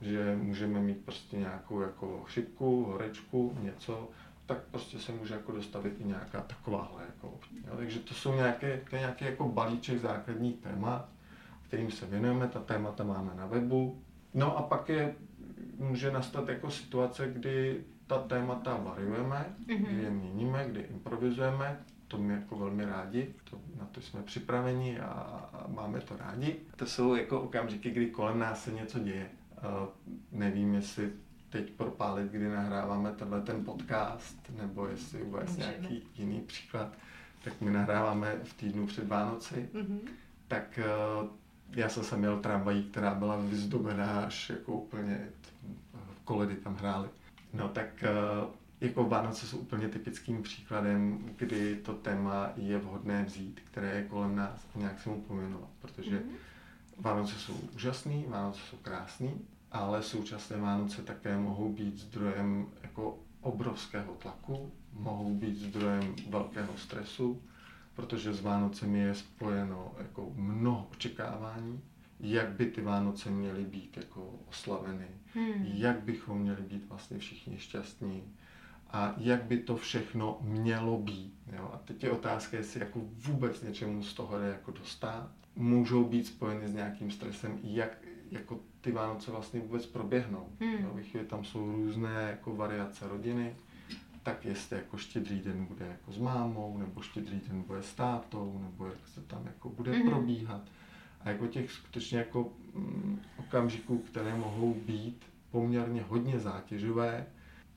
že 0.00 0.36
můžeme 0.42 0.80
mít 0.80 1.04
prostě 1.04 1.36
nějakou 1.36 1.80
jako 1.80 2.22
chřipku, 2.24 2.84
horečku, 2.84 3.56
něco, 3.62 4.10
tak 4.46 4.58
prostě 4.70 4.98
se 4.98 5.12
může 5.12 5.34
jako 5.34 5.52
dostavit 5.52 6.00
i 6.00 6.04
nějaká 6.04 6.40
takováhle. 6.40 7.02
Jako, 7.06 7.38
jo, 7.66 7.76
takže 7.76 7.98
to 7.98 8.14
jsou 8.14 8.34
nějaké, 8.34 8.80
to 8.90 8.96
je 8.96 9.00
nějaký 9.00 9.24
jako 9.24 9.48
balíček 9.48 10.00
základních 10.00 10.56
témat, 10.56 11.08
kterým 11.62 11.90
se 11.90 12.06
věnujeme, 12.06 12.48
ta 12.48 12.60
témata 12.60 13.04
máme 13.04 13.34
na 13.34 13.46
webu. 13.46 14.02
No 14.34 14.58
a 14.58 14.62
pak 14.62 14.88
je, 14.88 15.14
může 15.78 16.10
nastat 16.10 16.48
jako 16.48 16.70
situace, 16.70 17.28
kdy 17.28 17.84
ta 18.06 18.18
témata 18.18 18.76
variujeme, 18.76 19.54
mm-hmm. 19.66 19.86
kdy 19.86 20.02
je 20.02 20.10
měníme, 20.10 20.64
kdy 20.68 20.80
improvizujeme, 20.80 21.80
to 22.08 22.18
my 22.18 22.34
jako 22.34 22.56
velmi 22.56 22.84
rádi, 22.84 23.34
to, 23.50 23.60
na 23.78 23.86
to 23.86 24.00
jsme 24.00 24.22
připraveni 24.22 25.00
a, 25.00 25.10
a 25.52 25.64
máme 25.68 26.00
to 26.00 26.16
rádi. 26.16 26.56
To 26.76 26.86
jsou 26.86 27.14
jako 27.14 27.40
okamžiky, 27.40 27.90
kdy 27.90 28.06
kolem 28.06 28.38
nás 28.38 28.64
se 28.64 28.72
něco 28.72 28.98
děje. 28.98 29.30
Uh, 29.56 29.88
nevím, 30.32 30.74
jestli 30.74 31.12
teď 31.50 31.70
propálit, 31.70 32.32
kdy 32.32 32.48
nahráváme 32.48 33.12
tenhle 33.12 33.40
ten 33.40 33.64
podcast, 33.64 34.50
nebo 34.56 34.86
jestli 34.86 35.22
vůbec 35.22 35.56
nějaký 35.56 36.02
jiný 36.14 36.40
příklad, 36.40 36.92
tak 37.44 37.60
my 37.60 37.70
nahráváme 37.70 38.38
v 38.42 38.54
týdnu 38.54 38.86
před 38.86 39.08
Vánoci, 39.08 39.68
mm-hmm. 39.74 39.98
tak 40.48 40.78
uh, 41.22 41.28
já 41.70 41.88
jsem 41.88 42.04
se 42.04 42.16
měl 42.16 42.40
tramvají, 42.40 42.82
která 42.82 43.14
byla 43.14 43.36
vyzdobená 43.36 44.20
až 44.20 44.50
jako 44.50 44.72
úplně 44.72 45.28
koledy 46.24 46.54
tam 46.54 46.74
hrály. 46.74 47.08
No 47.54 47.68
tak 47.68 48.04
uh, 48.44 48.50
jako 48.80 49.04
Vánoce 49.04 49.46
jsou 49.46 49.58
úplně 49.58 49.88
typickým 49.88 50.42
příkladem, 50.42 51.18
kdy 51.36 51.76
to 51.76 51.94
téma 51.94 52.52
je 52.56 52.78
vhodné 52.78 53.24
vzít, 53.24 53.60
které 53.64 53.96
je 53.96 54.04
kolem 54.04 54.36
nás 54.36 54.66
a 54.74 54.78
nějak 54.78 55.00
se 55.00 55.08
mu 55.08 55.20
pomenovat, 55.20 55.68
protože 55.80 56.16
mm-hmm. 56.16 56.36
Vánoce 56.98 57.34
jsou 57.34 57.52
úžasný, 57.52 58.26
Vánoce 58.28 58.60
jsou 58.70 58.76
krásný, 58.76 59.40
ale 59.72 60.02
současné 60.02 60.56
Vánoce 60.56 61.02
také 61.02 61.36
mohou 61.36 61.72
být 61.72 61.96
zdrojem 61.96 62.66
jako 62.82 63.18
obrovského 63.40 64.14
tlaku, 64.14 64.72
mohou 64.92 65.34
být 65.34 65.56
zdrojem 65.56 66.14
velkého 66.30 66.76
stresu, 66.76 67.42
protože 67.94 68.32
s 68.32 68.40
Vánocemi 68.40 68.98
je 68.98 69.14
spojeno 69.14 69.92
jako 69.98 70.32
mnoho 70.34 70.88
očekávání, 70.92 71.80
jak 72.24 72.48
by 72.48 72.66
ty 72.66 72.80
Vánoce 72.80 73.30
měly 73.30 73.64
být 73.64 73.96
jako 73.96 74.30
oslaveny, 74.48 75.06
hmm. 75.34 75.64
jak 75.64 76.00
bychom 76.00 76.38
měli 76.38 76.62
být 76.62 76.88
vlastně 76.88 77.18
všichni 77.18 77.58
šťastní 77.58 78.22
a 78.90 79.14
jak 79.16 79.42
by 79.42 79.58
to 79.58 79.76
všechno 79.76 80.38
mělo 80.42 80.98
být. 80.98 81.34
Jo? 81.56 81.70
A 81.74 81.78
teď 81.78 82.04
je 82.04 82.10
otázka, 82.10 82.56
jestli 82.56 82.80
jako 82.80 83.00
vůbec 83.04 83.62
něčemu 83.62 84.02
z 84.02 84.14
toho 84.14 84.38
jde 84.38 84.46
jako 84.46 84.70
dostat. 84.70 85.30
Můžou 85.56 86.04
být 86.04 86.26
spojeny 86.26 86.68
s 86.68 86.74
nějakým 86.74 87.10
stresem, 87.10 87.58
jak 87.62 87.98
jako 88.30 88.60
ty 88.80 88.92
Vánoce 88.92 89.30
vlastně 89.30 89.60
vůbec 89.60 89.86
proběhnou. 89.86 90.48
Hmm. 90.60 90.82
No, 90.82 91.02
chvíli 91.02 91.26
tam 91.26 91.44
jsou 91.44 91.72
různé 91.72 92.22
jako 92.30 92.56
variace 92.56 93.08
rodiny, 93.08 93.56
tak 94.22 94.44
jestli 94.44 94.76
jako 94.76 94.96
štědrý 94.96 95.40
den 95.40 95.64
bude 95.64 95.86
jako 95.86 96.12
s 96.12 96.18
mámou, 96.18 96.78
nebo 96.78 97.00
štědrý 97.00 97.40
den 97.48 97.62
bude 97.62 97.82
s 97.82 97.94
tátou, 97.94 98.58
nebo 98.62 98.86
jak 98.86 99.08
se 99.14 99.20
tam 99.20 99.46
jako 99.46 99.68
bude 99.68 99.92
hmm. 99.92 100.10
probíhat. 100.10 100.62
A 101.24 101.30
jako 101.30 101.46
těch 101.46 101.72
skutečně 101.72 102.18
jako 102.18 102.52
mm, 102.74 103.20
okamžiků, 103.38 103.98
které 103.98 104.34
mohou 104.34 104.74
být 104.74 105.26
poměrně 105.50 106.02
hodně 106.08 106.40
zátěžové, 106.40 107.26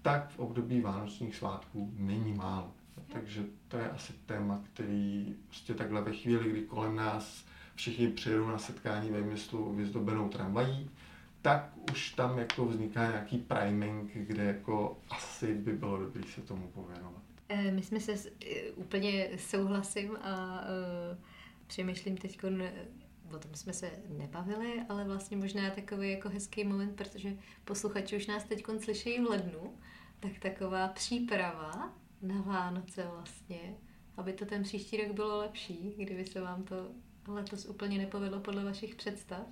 tak 0.02 0.30
v 0.30 0.40
období 0.40 0.82
vánočních 0.82 1.36
svátků 1.36 1.92
není 1.98 2.34
málo. 2.34 2.72
Takže 3.08 3.44
to 3.68 3.78
je 3.78 3.90
asi 3.90 4.14
téma, 4.26 4.62
který 4.74 5.36
prostě 5.48 5.74
takhle 5.74 6.02
ve 6.02 6.14
chvíli, 6.14 6.50
kdy 6.50 6.62
kolem 6.62 6.96
nás 6.96 7.46
všichni 7.76 8.08
přijedou 8.08 8.48
na 8.48 8.58
setkání 8.58 9.10
ve 9.10 9.22
městu 9.22 9.74
vyzdobenou 9.74 10.30
tramvají, 10.30 10.90
tak 11.42 11.74
už 11.92 12.12
tam 12.12 12.38
jako 12.38 12.66
vzniká 12.66 13.08
nějaký 13.08 13.38
priming, 13.38 14.12
kde 14.14 14.44
jako 14.44 14.98
asi 15.10 15.54
by 15.54 15.74
bylo 15.74 15.98
dobré 15.98 16.24
se 16.24 16.42
tomu 16.42 16.68
pověnovat. 16.68 17.22
Eh, 17.50 17.72
my 17.72 17.82
jsme 17.82 18.00
se 18.00 18.14
eh, 18.46 18.72
úplně 18.72 19.30
souhlasím 19.38 20.18
a 20.22 20.62
uh, 21.12 21.18
přemýšlím 21.68 22.18
teď, 22.18 22.40
o 23.36 23.40
tom 23.40 23.56
jsme 23.56 23.74
se 23.74 23.92
nebavili, 24.10 24.82
ale 24.90 25.04
vlastně 25.04 25.38
možná 25.38 25.70
takový 25.70 26.12
jako 26.12 26.30
hezký 26.30 26.64
moment, 26.64 26.96
protože 26.96 27.38
posluchači 27.66 28.18
už 28.18 28.28
nás 28.28 28.44
teď 28.44 28.66
slyšejí 28.80 29.20
v 29.20 29.30
lednu, 29.30 29.78
tak 30.20 30.32
taková 30.40 30.88
příprava 30.88 31.94
na 32.22 32.42
Vánoce 32.42 33.08
vlastně, 33.14 33.76
aby 34.18 34.34
to 34.34 34.46
ten 34.46 34.64
příští 34.64 34.98
rok 34.98 35.12
bylo 35.12 35.38
lepší, 35.38 35.94
kdyby 35.98 36.26
se 36.26 36.42
vám 36.42 36.64
to 36.64 36.92
letos 37.28 37.66
úplně 37.66 37.98
nepovedlo 37.98 38.40
podle 38.40 38.64
vašich 38.64 38.96
představ, 38.96 39.48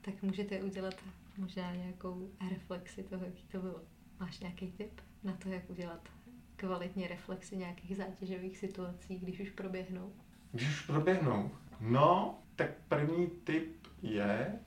tak 0.00 0.22
můžete 0.22 0.62
udělat 0.62 0.94
možná 1.36 1.74
nějakou 1.74 2.30
reflexi 2.50 3.02
toho, 3.02 3.24
jak 3.24 3.34
to 3.52 3.58
bylo. 3.58 3.80
Máš 4.20 4.40
nějaký 4.40 4.72
tip 4.72 5.00
na 5.24 5.32
to, 5.32 5.48
jak 5.48 5.70
udělat 5.70 6.08
kvalitně 6.56 7.08
reflexy 7.08 7.56
nějakých 7.56 7.96
zátěžových 7.96 8.58
situací, 8.58 9.18
když 9.18 9.40
už 9.40 9.50
proběhnou? 9.50 10.12
Když 10.52 10.68
už 10.68 10.86
proběhnou? 10.86 11.50
No, 11.80 12.38
tak 12.56 12.70
první 12.88 13.26
tip 13.26 13.86
je 14.02 14.58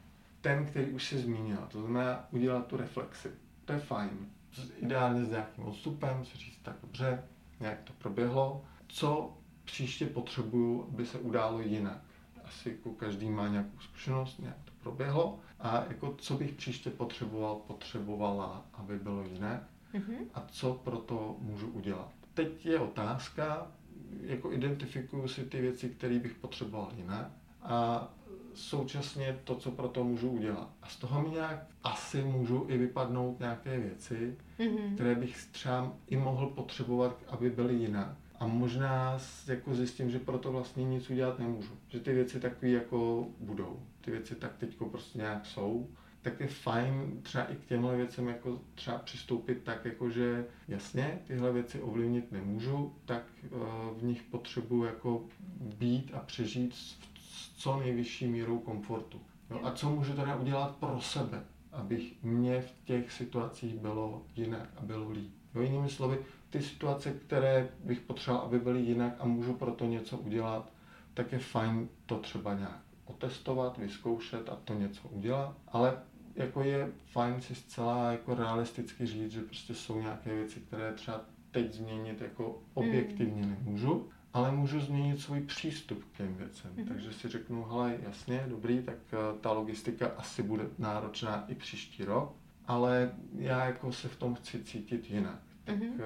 ten, 0.41 0.66
který 0.66 0.91
už 0.91 1.07
si 1.07 1.20
zmínila. 1.20 1.66
To 1.66 1.82
znamená 1.82 2.28
udělat 2.32 2.68
tu 2.68 2.78
reflexi. 2.78 3.32
To 3.66 3.74
je 3.74 3.80
fajn. 3.80 4.09
Ideálně 4.78 5.26
s 5.26 5.30
nějakým 5.30 5.66
odstupem, 5.66 6.26
si 6.26 6.38
říct 6.38 6.59
tak 6.62 6.76
dobře, 6.82 7.24
nějak 7.59 7.82
to 7.84 7.93
proběhlo. 7.93 8.66
Co 8.88 9.38
příště 9.64 10.05
potřebuju, 10.05 10.88
aby 10.93 11.05
se 11.05 11.20
událo 11.20 11.59
jinak? 11.59 12.01
asi 12.51 12.70
jako 12.70 12.89
každý 12.89 13.30
má 13.30 13.47
nějakou 13.47 13.80
zkušenost, 13.80 14.39
nějak 14.39 14.57
to 14.66 14.72
proběhlo. 14.84 15.39
A 15.59 15.84
jako 15.88 16.16
co 16.18 16.38
bych 16.38 16.51
příště 16.51 16.89
potřeboval, 16.89 17.55
potřebovala, 17.55 18.66
aby 18.74 18.99
bylo 18.99 19.24
jinak 19.24 19.64
mm-hmm. 19.93 20.26
a 20.34 20.41
co 20.51 20.74
pro 20.74 20.97
to 20.97 21.36
můžu 21.39 21.68
udělat. 21.68 22.12
Teď 22.34 22.66
je 22.66 22.80
otázka, 22.80 23.68
jako 24.21 24.53
identifikuju 24.53 25.27
si 25.27 25.45
ty 25.45 25.61
věci, 25.61 25.89
které 25.89 26.19
bych 26.19 26.33
potřeboval 26.33 26.91
jinak 26.97 27.31
a 27.61 28.07
současně 28.53 29.39
to, 29.43 29.55
co 29.55 29.71
pro 29.71 29.87
to 29.87 30.03
můžu 30.03 30.29
udělat. 30.29 30.69
A 30.81 30.87
z 30.87 30.95
toho 30.95 31.21
mi 31.21 31.29
nějak 31.29 31.67
asi 31.83 32.23
můžu 32.23 32.65
i 32.69 32.77
vypadnout 32.77 33.39
nějaké 33.39 33.79
věci, 33.79 34.37
mm-hmm. 34.59 34.93
které 34.93 35.15
bych 35.15 35.45
třeba 35.51 35.93
i 36.07 36.17
mohl 36.17 36.47
potřebovat, 36.47 37.17
aby 37.27 37.49
byly 37.49 37.73
jinak. 37.73 38.15
A 38.39 38.47
možná 38.47 39.17
jako 39.47 39.75
zjistím, 39.75 40.09
že 40.09 40.19
pro 40.19 40.37
to 40.37 40.51
vlastně 40.51 40.85
nic 40.85 41.09
udělat 41.09 41.39
nemůžu. 41.39 41.73
Že 41.87 41.99
ty 41.99 42.13
věci 42.13 42.39
takové 42.39 42.71
jako 42.71 43.27
budou. 43.39 43.79
Ty 44.01 44.11
věci 44.11 44.35
tak 44.35 44.57
teď 44.57 44.77
prostě 44.91 45.19
nějak 45.19 45.45
jsou 45.45 45.89
tak 46.22 46.39
je 46.39 46.47
fajn 46.47 47.19
třeba 47.22 47.45
i 47.45 47.55
k 47.55 47.65
těmhle 47.65 47.95
věcem 47.95 48.28
jako 48.28 48.59
třeba 48.76 48.97
přistoupit 48.97 49.63
tak, 49.63 49.86
jako 49.86 50.09
že 50.09 50.45
jasně, 50.67 51.19
tyhle 51.28 51.51
věci 51.51 51.82
ovlivnit 51.82 52.32
nemůžu, 52.32 52.93
tak 53.05 53.24
uh, 53.49 53.99
v 53.99 54.03
nich 54.03 54.24
potřebuji 54.24 54.84
jako 54.84 55.24
být 55.59 56.11
a 56.13 56.19
přežít 56.19 56.74
s, 56.74 56.97
s 57.19 57.55
co 57.57 57.80
nejvyšší 57.80 58.28
mírou 58.28 58.59
komfortu. 58.59 59.22
Jo? 59.49 59.59
A 59.63 59.72
co 59.72 59.89
můžu 59.89 60.13
teda 60.13 60.36
udělat 60.36 60.76
pro 60.76 61.01
sebe, 61.01 61.43
abych 61.72 62.24
mě 62.24 62.61
v 62.61 62.72
těch 62.86 63.11
situacích 63.11 63.76
bylo 63.76 64.22
jinak 64.36 64.69
a 64.78 64.82
bylo 64.82 65.09
líp. 65.09 65.32
Jo, 65.55 65.61
jinými 65.61 65.89
slovy, 65.89 66.17
ty 66.49 66.61
situace, 66.61 67.11
které 67.11 67.69
bych 67.84 67.99
potřeboval, 67.99 68.45
aby 68.45 68.59
byly 68.59 68.82
jinak 68.82 69.13
a 69.19 69.26
můžu 69.26 69.53
pro 69.53 69.72
to 69.72 69.86
něco 69.86 70.17
udělat, 70.17 70.74
tak 71.13 71.32
je 71.32 71.39
fajn 71.39 71.89
to 72.05 72.17
třeba 72.17 72.53
nějak 72.53 72.82
otestovat, 73.05 73.78
vyzkoušet 73.78 74.49
a 74.49 74.55
to 74.55 74.74
něco 74.74 75.07
udělat, 75.07 75.55
ale 75.67 75.97
jako 76.36 76.63
je 76.63 76.91
fajn 77.11 77.41
si 77.41 77.55
zcela 77.55 78.11
jako 78.11 78.36
realisticky 78.36 79.05
říct, 79.05 79.32
že 79.32 79.41
prostě 79.41 79.73
jsou 79.73 80.01
nějaké 80.01 80.36
věci, 80.36 80.59
které 80.59 80.93
třeba 80.93 81.21
teď 81.51 81.73
změnit 81.73 82.21
jako 82.21 82.61
objektivně 82.73 83.41
hmm. 83.41 83.51
nemůžu, 83.51 84.09
ale 84.34 84.51
můžu 84.51 84.79
změnit 84.79 85.21
svůj 85.21 85.41
přístup 85.41 86.03
k 86.03 86.17
těm 86.17 86.36
věcem. 86.36 86.71
Mm. 86.75 86.86
Takže 86.86 87.13
si 87.13 87.29
řeknu, 87.29 87.63
hele, 87.63 87.97
jasně, 88.03 88.45
dobrý, 88.47 88.82
tak 88.82 88.97
eh, 89.13 89.17
ta 89.41 89.51
logistika 89.51 90.07
asi 90.17 90.43
bude 90.43 90.63
náročná 90.77 91.45
i 91.47 91.55
příští 91.55 92.05
rok, 92.05 92.36
ale 92.65 93.11
já 93.38 93.65
jako 93.65 93.91
se 93.91 94.07
v 94.07 94.15
tom 94.15 94.36
chci 94.36 94.63
cítit 94.63 95.09
jinak. 95.09 95.39
Tak 95.63 95.75
mm. 95.75 95.99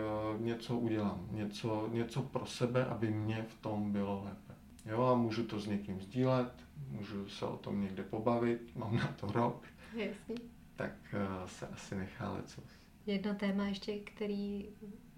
něco 0.46 0.78
udělám, 0.78 1.28
něco, 1.32 1.90
něco 1.92 2.22
pro 2.22 2.46
sebe, 2.46 2.86
aby 2.86 3.12
mě 3.12 3.46
v 3.48 3.62
tom 3.62 3.92
bylo 3.92 4.24
lépe. 4.26 4.54
Jo, 4.86 5.04
a 5.04 5.16
můžu 5.16 5.44
to 5.44 5.60
s 5.60 5.68
někým 5.68 6.02
sdílet, 6.02 6.52
můžu 6.90 7.30
se 7.30 7.46
o 7.46 7.58
tom 7.58 7.82
někde 7.82 8.04
pobavit, 8.04 8.76
mám 8.76 8.96
na 8.96 9.08
to 9.20 9.28
rok, 9.28 9.64
Jasně. 9.96 10.36
tak 10.76 10.92
uh, 11.14 11.48
se 11.48 11.68
asi 11.68 11.96
nechá 11.96 12.32
lecos. 12.32 12.64
Jedno 13.06 13.36
téma 13.36 13.68
ještě, 13.68 14.00
který 14.00 14.70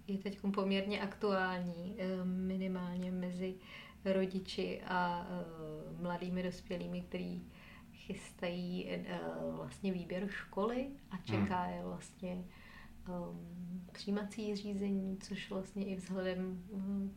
je 0.08 0.18
teď 0.18 0.40
poměrně 0.54 1.02
aktuální, 1.02 1.96
eh, 1.98 2.26
minimálně 2.26 3.12
mezi 3.12 3.56
rodiči 4.06 4.82
a 4.88 5.28
eh, 5.30 6.02
mladými 6.02 6.44
dospělými, 6.44 7.02
kteří 7.02 7.52
chystají 7.94 8.90
vlastně 9.52 9.92
výběr 9.92 10.28
školy 10.28 10.88
a 11.12 11.16
hmm. 11.16 11.24
čeká 11.24 11.66
je 11.66 11.84
vlastně 11.84 12.44
přijímací 13.92 14.56
řízení, 14.56 15.18
což 15.18 15.50
vlastně 15.50 15.86
i 15.86 15.96
vzhledem 15.96 16.64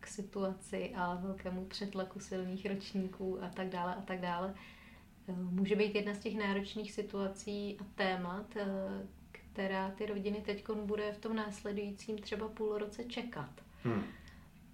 k 0.00 0.06
situaci 0.06 0.92
a 0.96 1.14
velkému 1.14 1.64
přetlaku 1.64 2.20
silných 2.20 2.66
ročníků 2.66 3.42
a 3.42 3.48
tak 3.48 3.68
dále 3.68 3.94
a 3.94 4.00
tak 4.00 4.20
dále, 4.20 4.54
může 5.37 5.76
být 5.76 5.95
jedna 5.95 6.14
z 6.14 6.18
těch 6.18 6.37
náročných 6.37 6.93
situací 6.93 7.76
a 7.81 7.85
témat, 7.95 8.57
eh, 8.57 8.66
která 9.33 9.91
ty 9.91 10.07
rodiny 10.07 10.43
teď 10.47 10.64
bude 10.85 11.12
v 11.12 11.18
tom 11.18 11.37
následujícím 11.37 12.18
třeba 12.18 12.49
půl 12.49 12.78
roce 12.78 13.05
čekat. 13.05 13.51
Hmm. 13.83 14.03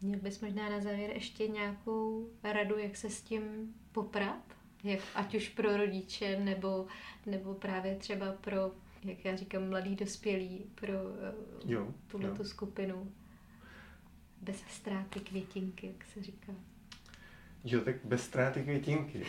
Měl 0.03 0.21
bys 0.21 0.41
možná 0.41 0.69
na 0.69 0.81
závěr 0.81 1.11
ještě 1.11 1.49
nějakou 1.49 2.31
radu, 2.43 2.79
jak 2.79 2.97
se 2.97 3.11
s 3.11 3.23
tím 3.23 3.75
poprat? 3.93 4.57
Jak, 4.85 5.01
ať 5.15 5.35
už 5.35 5.49
pro 5.49 5.77
rodiče, 5.77 6.41
nebo, 6.41 6.87
nebo 7.27 7.55
právě 7.55 7.97
třeba 7.97 8.33
pro, 8.33 8.73
jak 9.05 9.25
já 9.25 9.37
říkám, 9.37 9.69
mladý 9.69 9.97
dospělí, 9.97 10.67
pro 10.75 10.93
eh, 10.93 11.35
jo, 11.65 11.95
tuhle 12.07 12.31
tu 12.31 12.45
skupinu. 12.45 13.13
Bez 14.43 14.65
ztráty 14.69 15.21
květinky, 15.21 15.87
jak 15.87 16.05
se 16.05 16.23
říká. 16.23 16.53
Jo, 17.65 17.81
tak 17.81 17.97
bez 18.05 18.25
ztráty 18.25 18.63
květinky. 18.63 19.27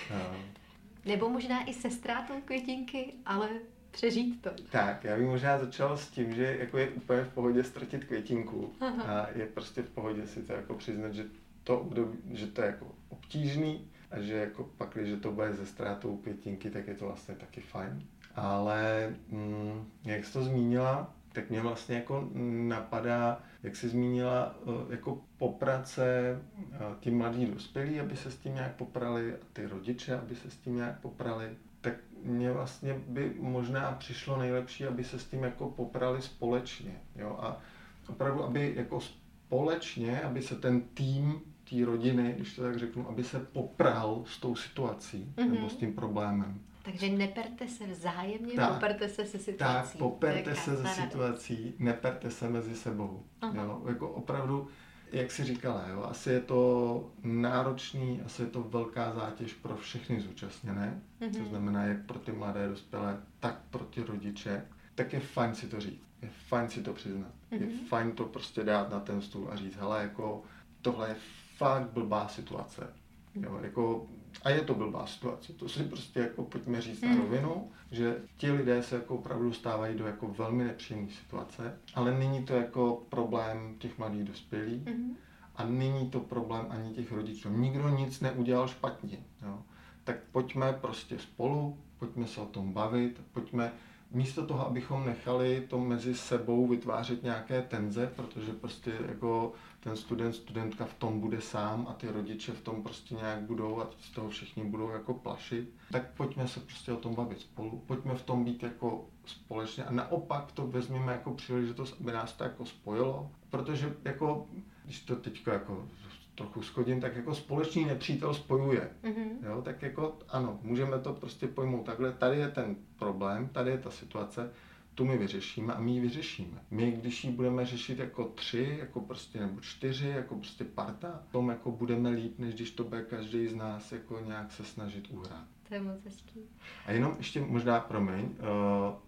Nebo 1.07 1.29
možná 1.29 1.69
i 1.69 1.73
se 1.73 1.89
ztrátou 1.89 2.33
květinky, 2.45 3.13
ale 3.25 3.49
přežít 3.91 4.41
to. 4.41 4.49
Tak, 4.71 5.03
já 5.03 5.17
bych 5.17 5.27
možná 5.27 5.57
začal 5.57 5.97
s 5.97 6.07
tím, 6.07 6.35
že 6.35 6.57
jako 6.59 6.77
je 6.77 6.89
úplně 6.89 7.23
v 7.23 7.33
pohodě 7.33 7.63
ztratit 7.63 8.05
květinku 8.05 8.73
Aha. 8.79 9.03
a 9.03 9.27
je 9.35 9.45
prostě 9.45 9.81
v 9.81 9.89
pohodě 9.89 10.27
si 10.27 10.43
to 10.43 10.53
jako 10.53 10.73
přiznat, 10.73 11.13
že 11.13 11.25
to, 11.63 11.79
období, 11.79 12.17
že 12.31 12.47
to 12.47 12.61
je 12.61 12.67
jako 12.67 12.87
obtížný 13.09 13.87
a 14.11 14.21
že 14.21 14.33
jako 14.33 14.69
pak, 14.77 14.89
když 14.93 15.21
to 15.21 15.31
bude 15.31 15.53
ze 15.53 15.65
ztrátou 15.65 16.17
květinky, 16.17 16.69
tak 16.69 16.87
je 16.87 16.95
to 16.95 17.05
vlastně 17.05 17.35
taky 17.35 17.61
fajn. 17.61 18.03
Ale 18.35 19.09
mm, 19.29 19.87
jak 20.05 20.25
jsi 20.25 20.33
to 20.33 20.43
zmínila, 20.43 21.13
tak 21.33 21.49
mě 21.49 21.61
vlastně 21.61 21.95
jako 21.95 22.29
napadá, 22.67 23.41
jak 23.68 23.76
jsi 23.76 23.89
zmínila, 23.89 24.55
eh, 24.68 24.72
jako 24.89 25.22
poprace 25.38 26.39
eh, 26.74 26.78
ti 26.99 27.11
mladí 27.11 27.45
dospělí, 27.45 27.99
aby 27.99 28.15
se 28.15 28.32
s 28.32 28.38
tím 28.38 28.53
nějak 28.53 28.76
poprali, 28.76 29.34
a 29.34 29.38
ty 29.53 29.68
rodiče, 29.68 30.18
aby 30.18 30.36
se 30.36 30.49
s 30.49 30.57
tím 30.57 30.76
nějak 30.76 30.99
poprali, 30.99 31.49
tak 31.82 31.93
mně 32.24 32.51
vlastně 32.51 33.01
by 33.07 33.34
možná 33.39 33.91
přišlo 33.91 34.38
nejlepší, 34.38 34.86
aby 34.86 35.03
se 35.03 35.20
s 35.20 35.26
tím 35.26 35.43
jako 35.43 35.70
poprali 35.70 36.22
společně. 36.22 36.91
Jo? 37.15 37.38
A 37.41 37.61
opravdu, 38.09 38.43
aby 38.43 38.74
jako 38.76 39.01
společně, 39.01 40.22
aby 40.22 40.41
se 40.41 40.55
ten 40.55 40.82
tým 40.82 41.41
té 41.70 41.86
rodiny, 41.86 42.34
když 42.36 42.55
to 42.55 42.61
tak 42.61 42.78
řeknu, 42.78 43.09
aby 43.09 43.24
se 43.24 43.39
popral 43.39 44.24
s 44.28 44.39
tou 44.39 44.55
situací 44.55 45.34
mm-hmm. 45.36 45.51
nebo 45.51 45.70
s 45.70 45.76
tím 45.76 45.93
problémem. 45.93 46.59
Takže 46.91 47.09
neperte 47.09 47.67
se 47.67 47.88
vzájemně, 47.88 48.53
tak, 48.53 48.73
poperte 48.73 49.09
se 49.09 49.25
se 49.25 49.39
situací. 49.39 49.91
Tak, 49.91 49.97
poperte 49.97 50.55
se 50.55 50.77
se 50.77 50.88
situací, 50.88 51.73
neperte 51.79 52.31
se 52.31 52.49
mezi 52.49 52.75
sebou. 52.75 53.23
Jo? 53.53 53.83
Jako 53.88 54.09
opravdu, 54.09 54.67
jak 55.11 55.31
si 55.31 55.43
říkala, 55.43 55.88
jo? 55.88 56.03
asi 56.03 56.29
je 56.29 56.39
to 56.39 57.11
náročný, 57.23 58.21
asi 58.25 58.41
je 58.41 58.47
to 58.47 58.63
velká 58.63 59.13
zátěž 59.13 59.53
pro 59.53 59.75
všechny 59.75 60.21
zúčastněné, 60.21 61.01
mm-hmm. 61.21 61.43
to 61.43 61.49
znamená 61.49 61.83
jak 61.83 62.05
pro 62.05 62.19
ty 62.19 62.31
mladé 62.31 62.67
dospělé, 62.67 63.17
tak 63.39 63.59
pro 63.69 63.83
ty 63.83 64.03
rodiče, 64.03 64.65
tak 64.95 65.13
je 65.13 65.19
fajn 65.19 65.55
si 65.55 65.67
to 65.67 65.79
říct, 65.79 66.03
je 66.21 66.29
fajn 66.47 66.69
si 66.69 66.81
to 66.81 66.93
přiznat, 66.93 67.31
mm-hmm. 67.51 67.61
je 67.61 67.67
mhm. 67.67 67.85
fajn 67.88 68.11
to 68.11 68.25
prostě 68.25 68.63
dát 68.63 68.89
na 68.89 68.99
ten 68.99 69.21
stůl 69.21 69.49
a 69.51 69.55
říct, 69.55 69.75
hele, 69.75 70.01
jako 70.01 70.43
tohle 70.81 71.09
je 71.09 71.15
fakt 71.57 71.89
blbá 71.89 72.27
situace. 72.27 72.93
Jo, 73.41 73.59
jako 73.61 74.07
a 74.43 74.49
je 74.49 74.61
to 74.61 74.73
blbá 74.73 75.07
situace, 75.07 75.53
to 75.53 75.69
si 75.69 75.83
prostě 75.83 76.19
jako 76.19 76.43
pojďme 76.43 76.81
říct 76.81 77.01
mm. 77.01 77.09
na 77.09 77.21
rovinu, 77.21 77.71
že 77.91 78.21
ti 78.38 78.51
lidé 78.51 78.83
se 78.83 78.95
jako 78.95 79.15
opravdu 79.15 79.53
stávají 79.53 79.97
do 79.97 80.07
jako 80.07 80.27
velmi 80.27 80.63
nepříjemné 80.63 81.11
situace, 81.11 81.77
ale 81.95 82.19
není 82.19 82.43
to 82.43 82.53
jako 82.53 83.03
problém 83.09 83.76
těch 83.80 83.97
mladých 83.97 84.23
dospělých 84.23 84.85
mm. 84.85 85.15
a 85.55 85.65
není 85.65 86.09
to 86.09 86.19
problém 86.19 86.65
ani 86.69 86.93
těch 86.93 87.11
rodičů. 87.11 87.49
Nikdo 87.49 87.89
nic 87.89 88.19
neudělal 88.22 88.68
špatně. 88.68 89.18
Jo. 89.45 89.59
Tak 90.03 90.15
pojďme 90.31 90.73
prostě 90.73 91.19
spolu, 91.19 91.77
pojďme 91.99 92.27
se 92.27 92.41
o 92.41 92.45
tom 92.45 92.73
bavit, 92.73 93.22
pojďme 93.31 93.72
místo 94.11 94.45
toho, 94.45 94.68
abychom 94.68 95.05
nechali 95.05 95.65
to 95.69 95.80
mezi 95.80 96.15
sebou 96.15 96.68
vytvářet 96.68 97.23
nějaké 97.23 97.61
tenze, 97.61 98.11
protože 98.15 98.51
prostě 98.53 98.91
jako 99.07 99.53
ten 99.79 99.95
student, 99.95 100.35
studentka 100.35 100.85
v 100.85 100.93
tom 100.93 101.19
bude 101.19 101.41
sám 101.41 101.87
a 101.89 101.93
ty 101.93 102.07
rodiče 102.07 102.51
v 102.51 102.61
tom 102.61 102.83
prostě 102.83 103.15
nějak 103.15 103.41
budou 103.41 103.81
a 103.81 103.89
z 103.99 104.11
toho 104.11 104.29
všichni 104.29 104.63
budou 104.63 104.89
jako 104.89 105.13
plašit, 105.13 105.73
tak 105.91 106.13
pojďme 106.13 106.47
se 106.47 106.59
prostě 106.59 106.91
o 106.91 106.97
tom 106.97 107.15
bavit 107.15 107.39
spolu, 107.39 107.83
pojďme 107.85 108.15
v 108.15 108.23
tom 108.23 108.43
být 108.43 108.63
jako 108.63 109.05
společně 109.25 109.83
a 109.83 109.91
naopak 109.91 110.51
to 110.51 110.67
vezměme 110.67 111.11
jako 111.11 111.31
příležitost, 111.31 111.95
aby 111.99 112.11
nás 112.11 112.33
to 112.33 112.43
jako 112.43 112.65
spojilo, 112.65 113.31
protože 113.49 113.95
jako, 114.03 114.47
když 114.85 114.99
to 114.99 115.15
teď 115.15 115.47
jako 115.47 115.87
trochu 116.35 116.61
skodím, 116.61 117.01
tak 117.01 117.15
jako 117.15 117.35
společný 117.35 117.85
nepřítel 117.85 118.33
spojuje. 118.33 118.89
Mm-hmm. 119.03 119.29
Jo, 119.45 119.61
tak 119.61 119.81
jako 119.81 120.19
ano, 120.29 120.59
můžeme 120.61 120.99
to 120.99 121.13
prostě 121.13 121.47
pojmout 121.47 121.85
takhle, 121.85 122.11
tady 122.11 122.37
je 122.37 122.47
ten 122.47 122.75
problém, 122.99 123.47
tady 123.47 123.71
je 123.71 123.77
ta 123.77 123.91
situace, 123.91 124.51
tu 124.98 125.06
my 125.06 125.18
vyřešíme 125.18 125.74
a 125.74 125.80
my 125.80 125.91
ji 125.91 125.99
vyřešíme. 125.99 126.57
My, 126.72 126.91
když 126.91 127.24
ji 127.24 127.32
budeme 127.32 127.65
řešit 127.65 127.99
jako 127.99 128.24
tři, 128.24 128.78
jako 128.80 128.99
prostě 128.99 129.40
nebo 129.40 129.61
čtyři, 129.61 130.07
jako 130.07 130.36
prostě 130.36 130.64
parta, 130.64 131.24
tom 131.32 131.49
jako 131.49 131.72
budeme 131.72 132.10
líp, 132.10 132.40
než 132.40 132.53
když 132.53 132.72
to 132.72 132.84
bude 132.84 133.02
každý 133.02 133.48
z 133.48 133.56
nás 133.56 133.91
jako 133.91 134.19
nějak 134.19 134.52
se 134.52 134.64
snažit 134.64 135.07
uhrát. 135.10 135.45
To 135.68 135.74
je 135.74 135.82
moc 135.82 136.03
hezký. 136.06 136.40
A 136.86 136.91
jenom 136.91 137.15
ještě 137.18 137.41
možná, 137.41 137.80
promiň, 137.80 138.26
uh, 138.26 138.30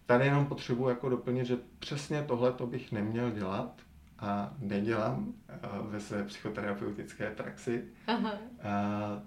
tady 0.05 0.25
jenom 0.25 0.45
potřebuji 0.45 0.89
jako 0.89 1.09
doplnit, 1.09 1.45
že 1.45 1.57
přesně 1.79 2.23
tohle 2.23 2.51
to 2.51 2.67
bych 2.67 2.91
neměl 2.91 3.31
dělat 3.31 3.81
a 4.19 4.53
nedělám 4.59 5.27
uh, 5.27 5.91
ve 5.91 5.99
své 5.99 6.23
psychoterapeutické 6.23 7.31
praxi. 7.31 7.83
Aha. 8.07 8.33
Uh, 8.33 9.23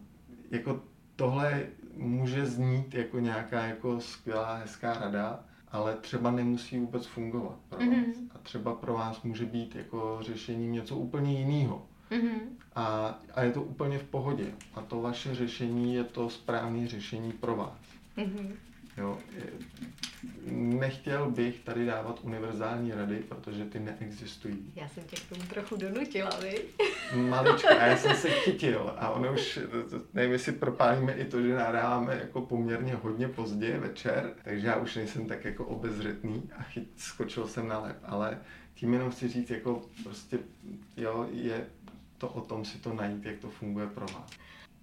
jako 0.50 0.80
tohle 1.16 1.66
může 1.96 2.46
znít 2.46 2.94
jako 2.94 3.18
nějaká 3.18 3.64
jako 3.64 4.00
skvělá, 4.00 4.56
hezká 4.56 4.94
rada, 4.94 5.44
ale 5.72 5.96
třeba 5.96 6.30
nemusí 6.30 6.78
vůbec 6.78 7.06
fungovat 7.06 7.58
pro 7.68 7.78
mm-hmm. 7.78 8.06
vás. 8.06 8.16
A 8.34 8.38
třeba 8.38 8.74
pro 8.74 8.92
vás 8.92 9.22
může 9.22 9.46
být 9.46 9.74
jako 9.76 10.18
řešením 10.22 10.72
něco 10.72 10.96
úplně 10.96 11.38
jiného. 11.38 11.86
Mm-hmm. 12.10 12.40
A, 12.74 13.18
a 13.34 13.42
je 13.42 13.52
to 13.52 13.62
úplně 13.62 13.98
v 13.98 14.04
pohodě. 14.04 14.46
A 14.74 14.80
to 14.82 15.00
vaše 15.00 15.34
řešení 15.34 15.94
je 15.94 16.04
to 16.04 16.30
správné 16.30 16.88
řešení 16.88 17.32
pro 17.32 17.56
vás. 17.56 17.80
Mm-hmm. 18.16 18.52
Jo, 18.96 19.18
nechtěl 20.50 21.30
bych 21.30 21.60
tady 21.60 21.86
dávat 21.86 22.20
univerzální 22.22 22.92
rady, 22.92 23.16
protože 23.28 23.64
ty 23.64 23.80
neexistují. 23.80 24.72
Já 24.76 24.88
jsem 24.88 25.04
tě 25.04 25.16
k 25.16 25.28
tomu 25.28 25.42
trochu 25.42 25.76
donutila, 25.76 26.30
vy? 26.40 26.64
Maličko, 27.28 27.68
a 27.68 27.86
já 27.86 27.96
jsem 27.96 28.16
se 28.16 28.30
chytil 28.44 28.94
a 28.96 29.10
ono 29.10 29.32
už, 29.32 29.58
nevím, 30.14 30.32
jestli 30.32 30.52
propálíme 30.52 31.12
i 31.12 31.24
to, 31.24 31.42
že 31.42 31.54
nahráváme 31.54 32.14
jako 32.14 32.40
poměrně 32.40 32.94
hodně 32.94 33.28
pozdě 33.28 33.78
večer, 33.78 34.32
takže 34.44 34.66
já 34.66 34.76
už 34.76 34.96
nejsem 34.96 35.26
tak 35.26 35.44
jako 35.44 35.64
obezřetný 35.64 36.50
a 36.58 36.62
chyt, 36.62 36.88
skočil 36.96 37.48
jsem 37.48 37.68
na 37.68 37.78
lep, 37.78 37.96
ale 38.04 38.38
tím 38.74 38.92
jenom 38.92 39.10
chci 39.10 39.28
říct, 39.28 39.50
jako 39.50 39.82
prostě, 40.02 40.38
jo, 40.96 41.28
je 41.32 41.66
to 42.18 42.28
o 42.28 42.40
tom 42.40 42.64
si 42.64 42.78
to 42.78 42.94
najít, 42.94 43.24
jak 43.24 43.38
to 43.38 43.50
funguje 43.50 43.86
pro 43.86 44.06
vás. 44.06 44.30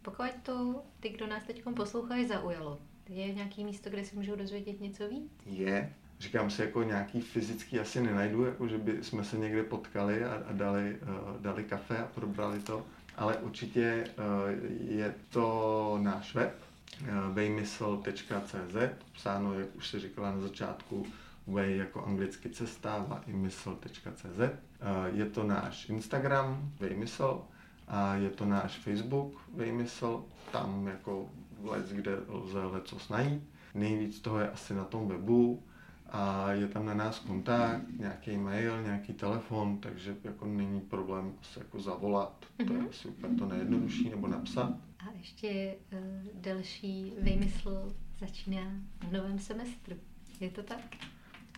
Pokud 0.02 0.32
to 0.44 0.84
ty, 1.00 1.10
kdo 1.10 1.28
nás 1.28 1.44
teď 1.44 1.64
poslouchají, 1.76 2.28
zaujalo, 2.28 2.80
je 3.10 3.34
nějaký 3.34 3.64
místo, 3.64 3.90
kde 3.90 4.06
si 4.06 4.16
můžou 4.16 4.36
dozvědět 4.36 4.82
něco 4.82 5.08
víc? 5.10 5.32
Je. 5.46 5.94
Říkám 6.20 6.50
si, 6.50 6.62
jako 6.62 6.84
nějaký 6.84 7.22
fyzický 7.22 7.80
asi 7.80 8.02
nenajdu, 8.02 8.46
jako 8.46 8.68
že 8.68 8.78
by 8.78 9.04
jsme 9.04 9.24
se 9.24 9.38
někde 9.38 9.64
potkali 9.64 10.26
a, 10.26 10.34
a 10.34 10.52
dali, 10.52 10.98
uh, 11.02 11.42
dali 11.42 11.64
kafe 11.64 11.98
a 11.98 12.08
probrali 12.16 12.60
to. 12.60 12.86
Ale 13.16 13.38
určitě 13.38 14.08
uh, 14.18 14.96
je 14.96 15.16
to 15.30 16.00
náš 16.02 16.36
web, 16.36 16.54
uh, 17.02 17.34
vejmysl.cz, 17.34 18.76
psáno, 19.14 19.60
jak 19.60 19.76
už 19.76 19.88
se 19.88 20.00
říkala 20.00 20.32
na 20.32 20.42
začátku, 20.42 21.06
way 21.48 21.78
jako 21.78 22.06
anglicky 22.06 22.50
cesta 22.50 23.08
a 23.10 23.22
imysl.cz. 23.28 24.40
Uh, 24.40 25.18
je 25.18 25.26
to 25.26 25.44
náš 25.44 25.90
Instagram, 25.90 26.72
vejmysl, 26.80 27.42
a 27.88 28.16
je 28.16 28.30
to 28.30 28.46
náš 28.46 28.78
Facebook, 28.78 29.42
vejmysl, 29.54 30.26
tam 30.52 30.88
jako 30.88 31.30
let, 31.64 31.86
kde 31.92 32.18
lze 32.28 32.64
lecos 32.64 33.10
najít. 33.10 33.44
Nejvíc 33.76 34.20
toho 34.20 34.40
je 34.40 34.52
asi 34.52 34.74
na 34.74 34.84
tom 34.84 35.08
webu 35.08 35.64
a 36.12 36.52
je 36.52 36.68
tam 36.68 36.86
na 36.86 36.94
nás 36.94 37.20
kontakt, 37.20 37.82
nějaký 38.00 38.38
mail, 38.38 38.84
nějaký 38.84 39.14
telefon, 39.14 39.78
takže 39.78 40.16
jako 40.24 40.46
není 40.46 40.82
problém 40.82 41.34
se 41.42 41.60
jako 41.60 41.82
zavolat, 41.82 42.46
to 42.58 42.74
je 42.74 42.80
mhm. 42.80 42.88
asi 42.90 43.08
úplně 43.08 43.36
to 43.36 43.46
nejjednodušší, 43.46 44.10
nebo 44.10 44.28
napsat. 44.28 44.74
A 45.00 45.12
ještě 45.18 45.76
uh, 45.94 46.42
další 46.42 47.14
vymysl 47.22 47.96
začíná 48.20 48.72
v 49.10 49.12
novém 49.12 49.40
semestru. 49.40 49.96
Je 50.40 50.50
to 50.50 50.64
tak? 50.64 50.96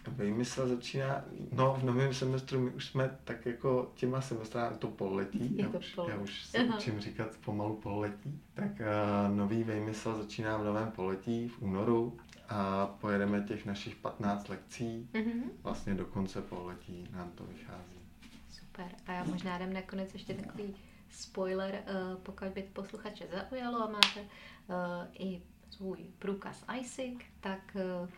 Vymysl 0.08 0.68
začíná, 0.68 1.26
no 1.52 1.78
v 1.80 1.84
novém 1.84 2.14
semestru 2.14 2.60
my 2.60 2.70
už 2.70 2.86
jsme 2.86 3.18
tak 3.24 3.46
jako 3.46 3.92
těma 3.96 4.22
semestrami, 4.22 4.78
to 4.78 4.88
pololetí, 4.88 5.58
já, 5.58 5.70
už, 5.70 6.00
já 6.08 6.18
už 6.18 6.46
se 6.46 6.58
Aha. 6.58 6.78
učím 6.78 7.00
říkat 7.00 7.28
pomalu 7.46 7.76
pololetí, 7.76 8.42
tak 8.54 8.72
uh, 8.72 9.36
nový 9.36 9.64
vymysl 9.64 10.16
začíná 10.16 10.58
v 10.58 10.64
novém 10.64 10.92
poletí 10.92 11.48
v 11.48 11.62
únoru 11.62 12.18
a 12.50 12.88
pojedeme 12.88 13.42
těch 13.42 13.66
našich 13.66 13.96
15 13.96 14.50
lekcí, 14.50 15.10
mm-hmm. 15.14 15.44
vlastně 15.64 15.94
do 15.94 16.06
konce 16.06 16.42
pololetí 16.42 17.08
nám 17.12 17.32
to 17.36 17.44
vychází. 17.44 18.02
Super. 18.50 18.88
A 19.08 19.12
já 19.12 19.24
možná 19.24 19.58
dám 19.58 19.74
nakonec 19.74 20.14
ještě 20.14 20.34
takový 20.34 20.76
spoiler, 21.10 21.84
uh, 21.88 22.18
pokud 22.18 22.48
by 22.48 22.62
posluchače 22.74 23.28
zaujalo 23.32 23.84
a 23.84 23.92
máte 23.92 24.22
uh, 24.22 24.76
i 25.20 25.42
svůj 25.70 25.98
průkaz 26.20 26.66
ISIC, 26.80 27.20
tak 27.40 27.76
uh, 28.04 28.10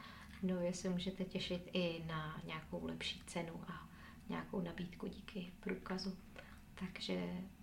nově 0.44 0.74
se 0.74 0.90
můžete 0.90 1.24
těšit 1.26 1.70
i 1.74 2.04
na 2.08 2.42
nějakou 2.46 2.86
lepší 2.86 3.22
cenu 3.26 3.54
a 3.68 3.90
nějakou 4.30 4.62
nabídku 4.62 5.08
díky 5.08 5.52
průkazu. 5.60 6.18
Takže 6.80 7.14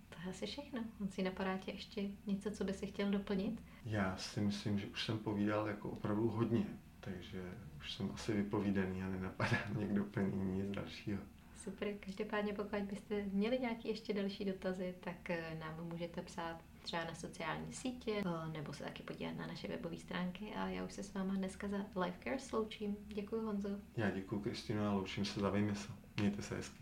to 0.09 0.15
je 0.23 0.29
asi 0.29 0.45
všechno. 0.45 0.83
On 1.01 1.07
si 1.07 1.23
napadá 1.23 1.57
tě 1.57 1.71
ještě 1.71 2.01
něco, 2.25 2.51
co 2.51 2.63
by 2.63 2.73
si 2.73 2.87
chtěl 2.87 3.11
doplnit? 3.11 3.63
Já 3.85 4.17
si 4.17 4.41
myslím, 4.41 4.79
že 4.79 4.87
už 4.87 5.05
jsem 5.05 5.19
povídal 5.19 5.67
jako 5.67 5.89
opravdu 5.89 6.29
hodně, 6.29 6.65
takže 6.99 7.53
už 7.77 7.93
jsem 7.93 8.11
asi 8.13 8.33
vypovídaný 8.33 9.03
a 9.03 9.09
nenapadá 9.09 9.57
mě 9.73 9.87
k 9.87 9.93
doplnění 9.93 10.61
nic 10.61 10.71
dalšího. 10.71 11.19
Super, 11.55 11.93
každopádně 11.99 12.53
pokud 12.53 12.79
byste 12.79 13.23
měli 13.23 13.59
nějaké 13.59 13.87
ještě 13.87 14.13
další 14.13 14.45
dotazy, 14.45 14.95
tak 14.99 15.29
eh, 15.29 15.57
nám 15.59 15.87
můžete 15.87 16.21
psát 16.21 16.63
třeba 16.81 17.03
na 17.03 17.15
sociální 17.15 17.73
sítě, 17.73 18.23
eh, 18.25 18.49
nebo 18.51 18.73
se 18.73 18.83
taky 18.83 19.03
podívat 19.03 19.37
na 19.37 19.47
naše 19.47 19.67
webové 19.67 19.97
stránky 19.97 20.53
a 20.55 20.67
já 20.67 20.83
už 20.83 20.93
se 20.93 21.03
s 21.03 21.13
váma 21.13 21.33
dneska 21.33 21.67
za 21.67 21.77
Life 21.77 22.19
Care 22.23 22.39
sloučím. 22.39 22.97
Děkuji 23.07 23.45
Honzo. 23.45 23.69
Já 23.97 24.09
děkuji 24.09 24.39
Kristýno 24.39 24.87
a 24.87 24.93
loučím 24.93 25.25
se 25.25 25.39
za 25.39 25.49
vymysl. 25.49 25.91
Mějte 26.17 26.41
se 26.41 26.55
hezky. 26.55 26.77